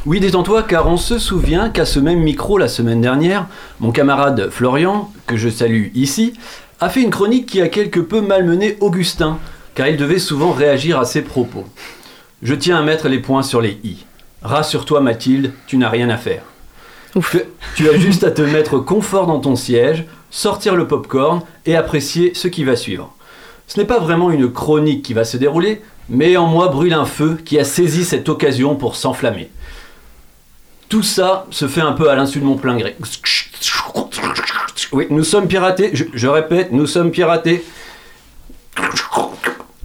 Oui, 0.07 0.21
détends-toi, 0.21 0.65
car 0.65 0.87
on 0.87 0.99
se 0.99 1.19
souvient 1.19 1.71
qu'à 1.71 1.87
ce 1.87 1.99
même 1.99 2.21
micro 2.21 2.59
la 2.59 2.69
semaine 2.69 3.01
dernière, 3.01 3.47
mon 3.81 3.91
camarade 3.91 4.51
Florian, 4.51 5.11
que 5.27 5.39
je 5.39 5.49
salue 5.49 5.87
ici, 5.95 6.35
a 6.79 6.91
fait 6.91 7.01
une 7.01 7.09
chronique 7.09 7.47
qui 7.47 7.63
a 7.63 7.69
quelque 7.69 8.01
peu 8.01 8.21
malmené 8.21 8.77
Augustin, 8.81 9.39
car 9.75 9.89
il 9.89 9.97
devait 9.97 10.19
souvent 10.19 10.53
réagir 10.53 10.99
à 11.01 11.07
ses 11.07 11.23
propos. 11.23 11.65
Je 12.43 12.55
tiens 12.55 12.77
à 12.77 12.83
mettre 12.83 13.09
les 13.09 13.19
points 13.19 13.43
sur 13.43 13.63
les 13.63 13.79
i. 13.83 14.05
Rassure-toi 14.45 15.01
Mathilde, 15.01 15.53
tu 15.67 15.79
n'as 15.79 15.89
rien 15.89 16.11
à 16.11 16.19
faire. 16.19 16.43
Tu 17.77 17.89
as 17.89 17.99
juste 17.99 18.25
à 18.25 18.31
te 18.31 18.43
mettre 18.43 18.79
confort 18.79 19.27
dans 19.27 19.41
ton 19.41 19.57
siège, 19.57 20.05
sortir 20.31 20.77
le 20.77 20.87
popcorn 20.87 21.43
et 21.65 21.77
apprécier 21.77 22.35
ce 22.35 22.49
qui 22.49 22.65
va 22.65 22.77
suivre. 22.77 23.15
Ce 23.67 23.81
n'est 23.81 23.87
pas 23.87 23.99
vraiment 23.99 24.31
une 24.31 24.53
chronique 24.53 25.03
qui 25.03 25.15
va 25.15 25.25
se 25.25 25.37
dérouler, 25.37 25.81
mais 26.09 26.37
en 26.37 26.47
moi 26.47 26.69
brûle 26.69 26.93
un 26.93 27.07
feu 27.07 27.39
qui 27.43 27.59
a 27.59 27.65
saisi 27.65 28.05
cette 28.05 28.29
occasion 28.29 28.77
pour 28.77 28.97
s'enflammer. 28.97 29.51
Tout 30.89 31.03
ça 31.03 31.47
se 31.51 31.67
fait 31.67 31.81
un 31.81 31.93
peu 31.93 32.11
à 32.11 32.15
l'insu 32.15 32.41
de 32.41 32.45
mon 32.45 32.57
plein 32.57 32.77
gré. 32.77 32.97
Oui, 34.93 35.07
nous 35.11 35.25
sommes 35.25 35.49
piratés, 35.49 35.91
je, 35.93 36.29
répète, 36.29 36.73
nous 36.73 36.87
sommes 36.87 37.11
piratés. 37.11 37.65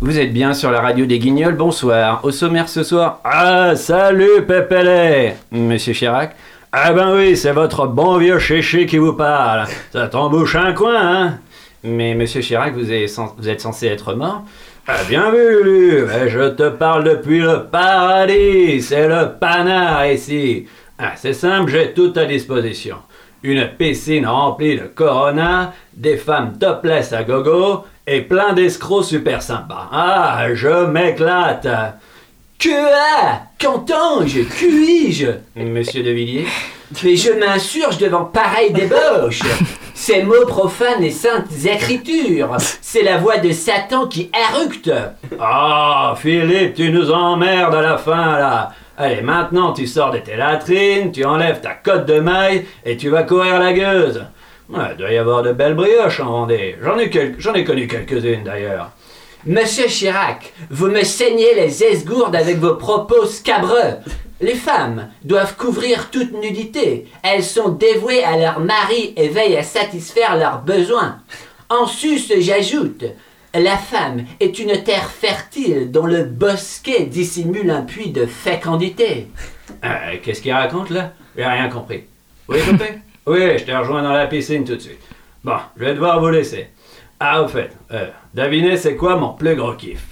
Vous 0.02 0.18
êtes 0.18 0.32
bien 0.32 0.54
sur 0.54 0.72
la 0.72 0.80
radio 0.80 1.06
des 1.06 1.20
Guignols, 1.20 1.58
bonsoir. 1.58 2.22
Au 2.24 2.32
sommaire 2.32 2.70
ce 2.70 2.84
soir. 2.84 3.20
Ah, 3.26 3.76
salut 3.76 4.45
Pépélé 4.47 5.34
Monsieur 5.52 5.91
Chirac. 5.91 6.38
Ah 6.72 6.93
ben 6.93 7.14
oui, 7.18 7.36
c'est 7.36 7.52
votre 7.52 7.86
bon 7.86 8.18
vieux 8.18 8.39
chéché 8.39 8.86
qui 8.86 8.97
vous 8.97 9.12
parle. 9.12 9.68
Ça 9.91 10.08
t'embouche 10.08 10.56
un 10.56 10.72
coin, 10.72 10.95
hein 11.02 11.39
Mais 11.84 12.16
monsieur 12.16 12.39
Chirac, 12.39 12.74
vous 12.76 12.89
êtes, 12.93 13.60
censé 13.60 13.88
être 13.88 14.14
mort 14.14 14.43
ah, 14.88 15.04
bien 15.08 15.30
vu, 15.30 16.08
je 16.30 16.50
te 16.50 16.68
parle 16.70 17.04
depuis 17.04 17.41
le 17.41 17.66
paradis, 17.66 18.82
c'est 18.82 19.08
le 19.08 19.38
panard 19.39 20.08
ici. 20.08 20.66
Ah, 20.97 21.12
c'est 21.16 21.34
simple, 21.34 21.70
j'ai 21.70 21.93
tout 21.93 22.12
à 22.16 22.26
disposition. 22.26 22.95
Une 23.42 23.70
piscine 23.78 24.28
remplie 24.28 24.76
de 24.76 24.88
Corona, 24.88 25.74
des 25.94 26.18
femmes 26.18 26.58
topless 26.60 27.14
à 27.14 27.24
gogo 27.24 27.86
et 28.06 28.22
plein 28.22 28.52
d'escrocs 28.52 29.06
super 29.06 29.42
sympas. 29.42 29.88
Ah, 29.94 30.48
je 30.54 30.86
m'éclate. 30.88 31.68
Que 32.60 32.70
a 32.70 33.44
Qu'entends-je 33.58 34.42
Cuis-je? 34.42 35.28
Monsieur 35.56 36.04
de 36.04 36.12
Villiers? 36.12 36.48
Mais 37.04 37.16
je 37.16 37.32
m'insurge 37.32 37.98
devant 37.98 38.26
pareille 38.26 38.74
débauche. 38.74 39.42
Ces 39.94 40.24
mots 40.24 40.46
profanes 40.46 41.04
et 41.04 41.12
saintes 41.12 41.46
écritures 41.66 42.58
C'est 42.82 43.04
la 43.04 43.18
voix 43.18 43.38
de 43.38 43.52
Satan 43.52 44.08
qui 44.08 44.30
éructe. 44.34 44.92
Ah, 45.40 46.14
Philippe, 46.18 46.74
tu 46.74 46.90
nous 46.92 47.12
emmerdes 47.12 47.76
à 47.76 47.82
la 47.82 47.98
fin, 47.98 48.38
là 48.38 48.72
Allez, 49.02 49.22
maintenant 49.22 49.72
tu 49.72 49.88
sors 49.88 50.12
de 50.12 50.18
tes 50.18 50.36
latrines, 50.36 51.14
tu 51.14 51.24
enlèves 51.24 51.62
ta 51.62 51.74
cotte 51.74 52.06
de 52.06 52.20
maille 52.20 52.66
et 52.84 52.97
tu 52.97 53.08
vas 53.08 53.24
courir 53.24 53.58
la 53.58 53.72
gueuse. 53.72 54.26
il 54.70 54.97
doit 54.97 55.12
y 55.14 55.18
avoir 55.18 55.41
de 55.41 55.54
belles 55.54 55.74
brioches 55.74 56.20
en 56.20 56.30
Vendée. 56.30 56.76
J'en 56.84 57.00
ai, 57.00 57.10
J'en 57.38 57.54
ai 57.54 57.64
connu 57.64 57.88
quelques-unes 57.88 58.43
d'ailleurs. 58.43 58.91
Monsieur 59.45 59.88
Chirac, 59.88 60.52
vous 60.70 60.88
me 60.88 61.04
saignez 61.04 61.56
les 61.56 61.82
esgourdes 61.82 62.36
avec 62.36 62.58
vos 62.58 62.76
propos 62.76 63.26
scabreux. 63.26 64.00
Les 64.41 64.56
femmes 64.56 65.08
doivent 65.24 65.56
couvrir 65.56 66.10
toute 66.10 66.34
nudité. 66.34 67.08
Elles 67.24 67.45
sont 67.45 67.70
dévouées 67.70 68.26
à 68.26 68.36
leur 68.36 68.60
mari 68.60 69.14
et 69.16 69.30
veillent 69.30 69.56
à 69.56 69.64
satisfaire 69.64 70.36
leurs 70.36 70.62
besoins. 70.64 71.20
En 71.70 71.88
sus, 71.88 72.20
j'ajoute, 72.41 73.06
la 73.54 73.78
femme 73.78 74.26
est 74.39 74.60
une 74.60 74.84
terre 74.84 75.10
fertile 75.10 75.91
dont 75.91 76.06
le 76.06 76.24
bosquet 76.24 77.06
dissimule 77.06 77.70
un 77.72 77.82
puits 77.82 78.12
de 78.12 78.26
fécondité. 78.26 79.28
Euh, 79.84 80.16
qu'est-ce 80.24 80.41
qu'il 80.41 80.54
raconte 80.54 80.89
là? 80.89 81.14
J'ai 81.36 81.45
rien 81.45 81.70
compris. 81.70 82.04
Oui, 82.47 82.60
compris 82.70 82.88
Oui, 83.28 83.58
je 83.58 83.64
te 83.66 83.72
rejoins 83.72 84.02
dans 84.04 84.14
la 84.14 84.28
piscine 84.28 84.64
tout 84.64 84.76
de 84.76 84.82
suite. 84.82 85.02
Bon, 85.43 85.58
je 85.78 85.86
vais 85.86 85.93
devoir 85.93 86.20
vous 86.20 86.30
laisser. 86.30 86.68
Ah, 87.20 87.41
au 87.43 87.47
fait, 87.47 87.72
euh, 87.91 88.08
devinez 88.34 88.78
c'est 88.78 88.95
quoi 88.95 89.16
mon 89.18 89.34
plus 89.34 89.56
gros 89.56 89.74
kiff? 89.74 90.08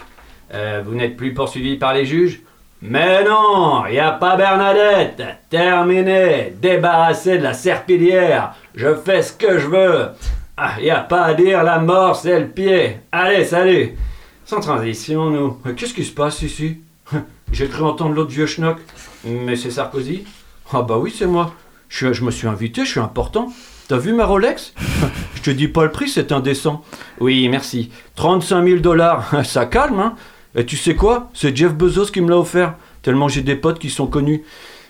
Euh, 0.53 0.81
Vous 0.85 0.95
n'êtes 0.95 1.17
plus 1.17 1.33
poursuivi 1.33 1.77
par 1.77 1.93
les 1.93 2.05
juges? 2.05 2.41
Mais 2.81 3.23
non, 3.23 3.85
y 3.87 3.97
a 3.97 4.11
pas 4.11 4.35
Bernadette 4.35 5.23
Terminé 5.49 6.53
Débarrassé 6.61 7.39
de 7.39 7.43
la 7.43 7.53
serpillière 7.53 8.53
Je 8.75 8.93
fais 8.93 9.23
ce 9.23 9.33
que 9.33 9.57
je 9.57 9.65
veux 9.67 10.09
Ah, 10.59 10.81
y 10.81 10.89
a 10.89 11.01
pas 11.01 11.21
à 11.21 11.33
dire, 11.35 11.63
la 11.63 11.77
mort 11.77 12.15
c'est 12.15 12.39
le 12.39 12.47
pied 12.47 12.97
Allez, 13.11 13.45
salut 13.45 13.91
Sans 14.43 14.59
transition, 14.59 15.29
nous. 15.29 15.57
Euh, 15.67 15.73
qu'est-ce 15.73 15.93
qui 15.93 16.03
se 16.03 16.11
passe 16.11 16.41
ici? 16.41 16.77
J'ai 17.51 17.67
cru 17.67 17.83
entendre 17.83 18.15
l'autre 18.15 18.31
vieux 18.31 18.47
schnock. 18.47 18.77
Mais 19.23 19.55
c'est 19.55 19.69
Sarkozy 19.69 20.23
Ah 20.73 20.81
bah 20.81 20.97
oui, 20.97 21.13
c'est 21.15 21.27
moi. 21.27 21.53
Je, 21.89 22.07
me 22.23 22.31
suis 22.31 22.47
invité, 22.47 22.85
je 22.85 22.89
suis 22.89 22.99
important. 22.99 23.53
T'as 23.87 23.99
vu 23.99 24.13
ma 24.13 24.25
Rolex? 24.25 24.73
Je 25.35 25.41
te 25.43 25.51
dis 25.51 25.67
pas 25.67 25.83
le 25.83 25.91
prix, 25.91 26.09
c'est 26.09 26.31
indécent. 26.31 26.83
Oui, 27.19 27.47
merci. 27.49 27.91
35 28.15 28.65
000 28.65 28.79
dollars, 28.79 29.29
ça 29.45 29.67
calme, 29.67 29.99
hein 29.99 30.15
Et 30.55 30.65
tu 30.65 30.75
sais 30.75 30.95
quoi? 30.95 31.29
C'est 31.35 31.55
Jeff 31.55 31.75
Bezos 31.75 32.07
qui 32.07 32.19
me 32.19 32.31
l'a 32.31 32.37
offert, 32.39 32.73
tellement 33.03 33.27
j'ai 33.27 33.41
des 33.41 33.55
potes 33.55 33.77
qui 33.77 33.91
sont 33.91 34.07
connus. 34.07 34.43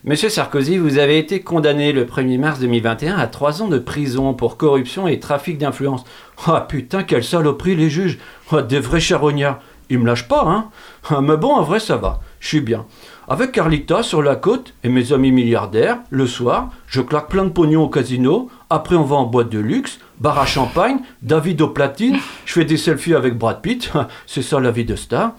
Monsieur 0.03 0.29
Sarkozy, 0.29 0.77
vous 0.77 0.99
avez 0.99 1.17
été 1.17 1.41
condamné 1.41 1.91
le 1.91 2.05
1er 2.05 2.37
mars 2.37 2.59
2021 2.59 3.17
à 3.17 3.27
3 3.27 3.63
ans 3.63 3.67
de 3.67 3.79
prison 3.79 4.33
pour 4.33 4.55
corruption 4.57 5.07
et 5.07 5.19
trafic 5.19 5.57
d'influence. 5.57 6.03
Ah 6.45 6.61
putain, 6.67 7.03
quelle 7.03 7.23
saloperie 7.23 7.75
les 7.75 7.89
juges 7.89 8.19
Ah, 8.51 8.61
Des 8.61 8.79
vrais 8.79 8.99
charognards. 8.99 9.59
Ils 9.89 9.99
me 9.99 10.05
lâchent 10.05 10.27
pas, 10.27 10.43
hein 10.45 10.69
Ah, 11.09 11.21
Mais 11.21 11.37
bon, 11.37 11.51
en 11.53 11.63
vrai, 11.63 11.79
ça 11.79 11.97
va. 11.97 12.19
Je 12.39 12.47
suis 12.47 12.61
bien. 12.61 12.85
Avec 13.27 13.51
Carlita 13.51 14.03
sur 14.03 14.21
la 14.21 14.35
côte 14.35 14.73
et 14.83 14.89
mes 14.89 15.11
amis 15.13 15.31
milliardaires, 15.31 15.97
le 16.09 16.27
soir, 16.27 16.69
je 16.87 17.01
claque 17.01 17.27
plein 17.29 17.45
de 17.45 17.49
pognon 17.49 17.83
au 17.83 17.89
casino. 17.89 18.49
Après, 18.69 18.95
on 18.95 19.03
va 19.03 19.15
en 19.15 19.25
boîte 19.25 19.49
de 19.49 19.59
luxe, 19.59 19.99
bar 20.19 20.37
à 20.39 20.45
champagne, 20.45 20.99
David 21.23 21.61
au 21.61 21.69
platine. 21.69 22.17
Je 22.45 22.53
fais 22.53 22.65
des 22.65 22.77
selfies 22.77 23.15
avec 23.15 23.37
Brad 23.37 23.61
Pitt. 23.61 23.91
C'est 24.27 24.41
ça 24.43 24.59
la 24.59 24.71
vie 24.71 24.85
de 24.85 24.95
star. 24.95 25.33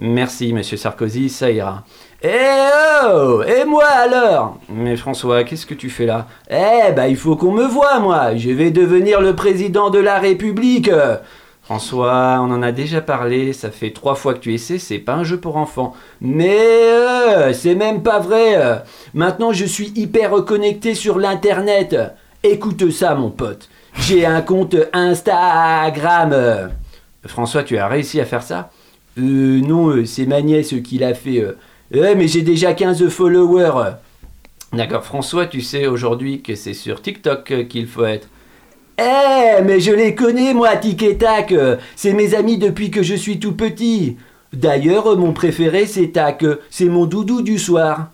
Merci, 0.00 0.52
monsieur 0.52 0.76
Sarkozy, 0.76 1.28
ça 1.28 1.50
ira. 1.50 1.84
Eh 2.22 2.28
oh 3.02 3.42
Et 3.42 3.64
moi 3.64 3.86
alors? 3.86 4.58
Mais 4.68 4.94
François, 4.96 5.42
qu'est-ce 5.42 5.64
que 5.64 5.72
tu 5.72 5.88
fais 5.88 6.04
là? 6.04 6.26
Eh 6.50 6.92
bah 6.92 7.08
il 7.08 7.16
faut 7.16 7.34
qu'on 7.34 7.52
me 7.52 7.64
voie 7.64 7.98
moi. 7.98 8.36
Je 8.36 8.50
vais 8.50 8.70
devenir 8.70 9.22
le 9.22 9.34
président 9.34 9.88
de 9.88 9.98
la 9.98 10.18
République. 10.18 10.90
François, 11.62 12.38
on 12.40 12.50
en 12.50 12.62
a 12.62 12.72
déjà 12.72 13.00
parlé, 13.00 13.54
ça 13.54 13.70
fait 13.70 13.92
trois 13.92 14.16
fois 14.16 14.34
que 14.34 14.40
tu 14.40 14.52
essaies, 14.52 14.78
c'est 14.78 14.98
pas 14.98 15.14
un 15.14 15.24
jeu 15.24 15.38
pour 15.38 15.56
enfants. 15.56 15.94
Mais 16.20 16.58
euh, 16.58 17.54
c'est 17.54 17.74
même 17.74 18.02
pas 18.02 18.18
vrai. 18.18 18.56
Euh. 18.56 18.76
Maintenant 19.14 19.52
je 19.54 19.64
suis 19.64 19.90
hyper 19.96 20.44
connecté 20.44 20.94
sur 20.94 21.18
l'internet. 21.18 21.96
Écoute 22.42 22.90
ça 22.90 23.14
mon 23.14 23.30
pote. 23.30 23.70
J'ai 23.98 24.26
un 24.26 24.42
compte 24.42 24.76
Instagram. 24.92 26.32
Euh. 26.34 26.68
François, 27.24 27.62
tu 27.62 27.78
as 27.78 27.88
réussi 27.88 28.20
à 28.20 28.26
faire 28.26 28.42
ça? 28.42 28.70
Euh 29.18 29.60
non, 29.62 29.88
euh, 29.88 30.04
c'est 30.04 30.26
ma 30.26 30.42
nièce 30.42 30.74
qui 30.84 30.98
l'a 30.98 31.14
fait... 31.14 31.46
Eh, 31.92 32.14
mais 32.14 32.28
j'ai 32.28 32.42
déjà 32.42 32.72
15 32.72 33.08
followers. 33.08 33.94
D'accord, 34.72 35.04
François, 35.04 35.46
tu 35.46 35.60
sais 35.60 35.86
aujourd'hui 35.88 36.40
que 36.40 36.54
c'est 36.54 36.74
sur 36.74 37.02
TikTok 37.02 37.66
qu'il 37.68 37.88
faut 37.88 38.04
être. 38.04 38.28
Eh, 38.98 39.62
mais 39.64 39.80
je 39.80 39.90
les 39.90 40.14
connais, 40.14 40.54
moi, 40.54 40.76
Tic 40.76 41.02
et 41.02 41.16
Tac. 41.16 41.52
C'est 41.96 42.12
mes 42.12 42.34
amis 42.34 42.58
depuis 42.58 42.90
que 42.90 43.02
je 43.02 43.14
suis 43.14 43.40
tout 43.40 43.52
petit. 43.52 44.16
D'ailleurs, 44.52 45.16
mon 45.16 45.32
préféré, 45.32 45.86
c'est 45.86 46.08
Tac. 46.08 46.44
C'est 46.70 46.84
mon 46.84 47.06
doudou 47.06 47.42
du 47.42 47.58
soir. 47.58 48.10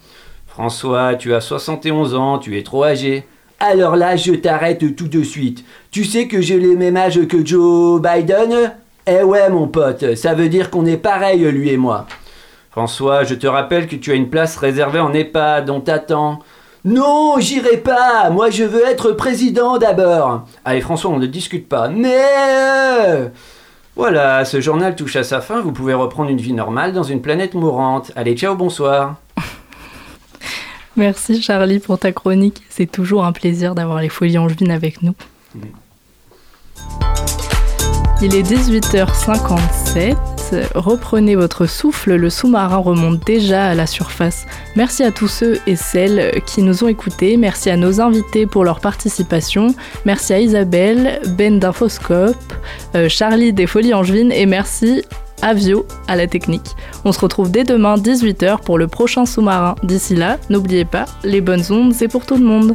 François, 0.47 1.15
tu 1.17 1.35
as 1.35 1.43
71 1.43 2.15
ans, 2.15 2.39
tu 2.39 2.59
es 2.59 2.63
trop 2.63 2.85
âgé. 2.85 3.25
Alors 3.61 3.97
là, 3.97 4.17
je 4.17 4.33
t'arrête 4.33 4.97
tout 4.97 5.09
de 5.09 5.23
suite. 5.23 5.65
Tu 5.91 6.05
sais 6.05 6.29
que 6.29 6.41
j'ai 6.41 6.59
le 6.59 6.77
même 6.77 6.97
âge 6.97 7.27
que 7.27 7.45
Joe 7.45 8.01
Biden? 8.01 8.73
Eh 9.07 9.23
ouais, 9.23 9.51
mon 9.51 9.69
pote, 9.69 10.15
ça 10.15 10.35
veut 10.35 10.49
dire 10.49 10.71
qu'on 10.71 10.87
est 10.87 10.97
pareil, 10.97 11.41
lui 11.41 11.71
et 11.71 11.77
moi. 11.77 12.07
François, 12.77 13.25
je 13.25 13.35
te 13.35 13.47
rappelle 13.47 13.87
que 13.87 13.97
tu 13.97 14.13
as 14.13 14.17
une 14.17 14.29
place 14.29 14.59
réservée 14.59 15.01
en 15.01 15.15
EHPAD, 15.15 15.71
on 15.71 15.81
t'attend. 15.81 16.41
Non, 16.85 17.37
j'irai 17.39 17.79
pas. 17.79 18.29
Moi, 18.29 18.51
je 18.51 18.65
veux 18.65 18.87
être 18.87 19.13
président 19.13 19.79
d'abord. 19.79 20.45
Allez, 20.63 20.83
François, 20.83 21.11
on 21.11 21.17
ne 21.17 21.25
discute 21.25 21.71
pas. 21.71 21.89
Mais 21.89 22.23
euh, 22.39 23.29
voilà, 23.97 24.45
ce 24.45 24.61
journal 24.61 24.95
touche 24.95 25.17
à 25.17 25.25
sa 25.25 25.41
fin. 25.41 25.63
Vous 25.63 25.73
pouvez 25.73 25.95
reprendre 25.95 26.29
une 26.29 26.37
vie 26.37 26.53
normale 26.53 26.93
dans 26.93 27.03
une 27.03 27.23
planète 27.23 27.55
mourante. 27.55 28.13
Allez, 28.15 28.37
ciao, 28.37 28.55
bonsoir. 28.55 29.15
Merci 30.97 31.41
Charlie 31.41 31.79
pour 31.79 31.99
ta 31.99 32.13
chronique. 32.13 32.63
C'est 32.69 32.93
toujours 32.93 33.25
un 33.25 33.33
plaisir 33.33 33.75
d'avoir 33.75 34.03
les 34.03 34.11
folies 34.11 34.37
angevines 34.37 34.71
avec 34.71 35.01
nous. 35.01 35.15
Il 38.21 38.35
est 38.35 38.43
18h57. 38.43 40.36
Reprenez 40.75 41.35
votre 41.35 41.67
souffle, 41.67 42.15
le 42.15 42.31
sous-marin 42.31 42.77
remonte 42.77 43.25
déjà 43.25 43.67
à 43.67 43.75
la 43.75 43.87
surface. 43.87 44.47
Merci 44.77 45.03
à 45.03 45.11
tous 45.11 45.29
ceux 45.29 45.59
et 45.67 45.77
celles 45.77 46.41
qui 46.47 46.63
nous 46.63 46.85
ont 46.85 46.89
écoutés. 46.89 47.37
Merci 47.37 47.71
à 47.71 47.77
nos 47.77 48.01
invités 48.01 48.47
pour 48.47 48.65
leur 48.65 48.81
participation. 48.81 49.75
Merci 50.05 50.33
à 50.35 50.41
Isabelle, 50.41 51.21
Ben 51.37 51.59
d'Infoscope, 51.59 52.37
euh, 52.95 53.09
Charlie 53.09 53.53
des 53.53 53.67
Folies 53.67 53.95
Angevines 53.95 54.33
et 54.33 54.47
merci 54.47 55.03
à 55.43 55.55
Vio 55.55 55.87
à 56.09 56.17
la 56.17 56.27
technique. 56.27 56.77
On 57.05 57.13
se 57.13 57.21
retrouve 57.21 57.51
dès 57.51 57.65
demain 57.65 57.97
18h 57.97 58.61
pour 58.61 58.79
le 58.79 58.89
prochain 58.89 59.27
sous-marin. 59.27 59.75
D'ici 59.83 60.15
là, 60.15 60.39
n'oubliez 60.51 60.85
pas, 60.85 61.07
les 61.25 61.41
bonnes 61.41 61.65
ondes, 61.71 61.93
c'est 61.93 62.09
pour 62.09 62.25
tout 62.25 62.37
le 62.37 62.45
monde. 62.45 62.75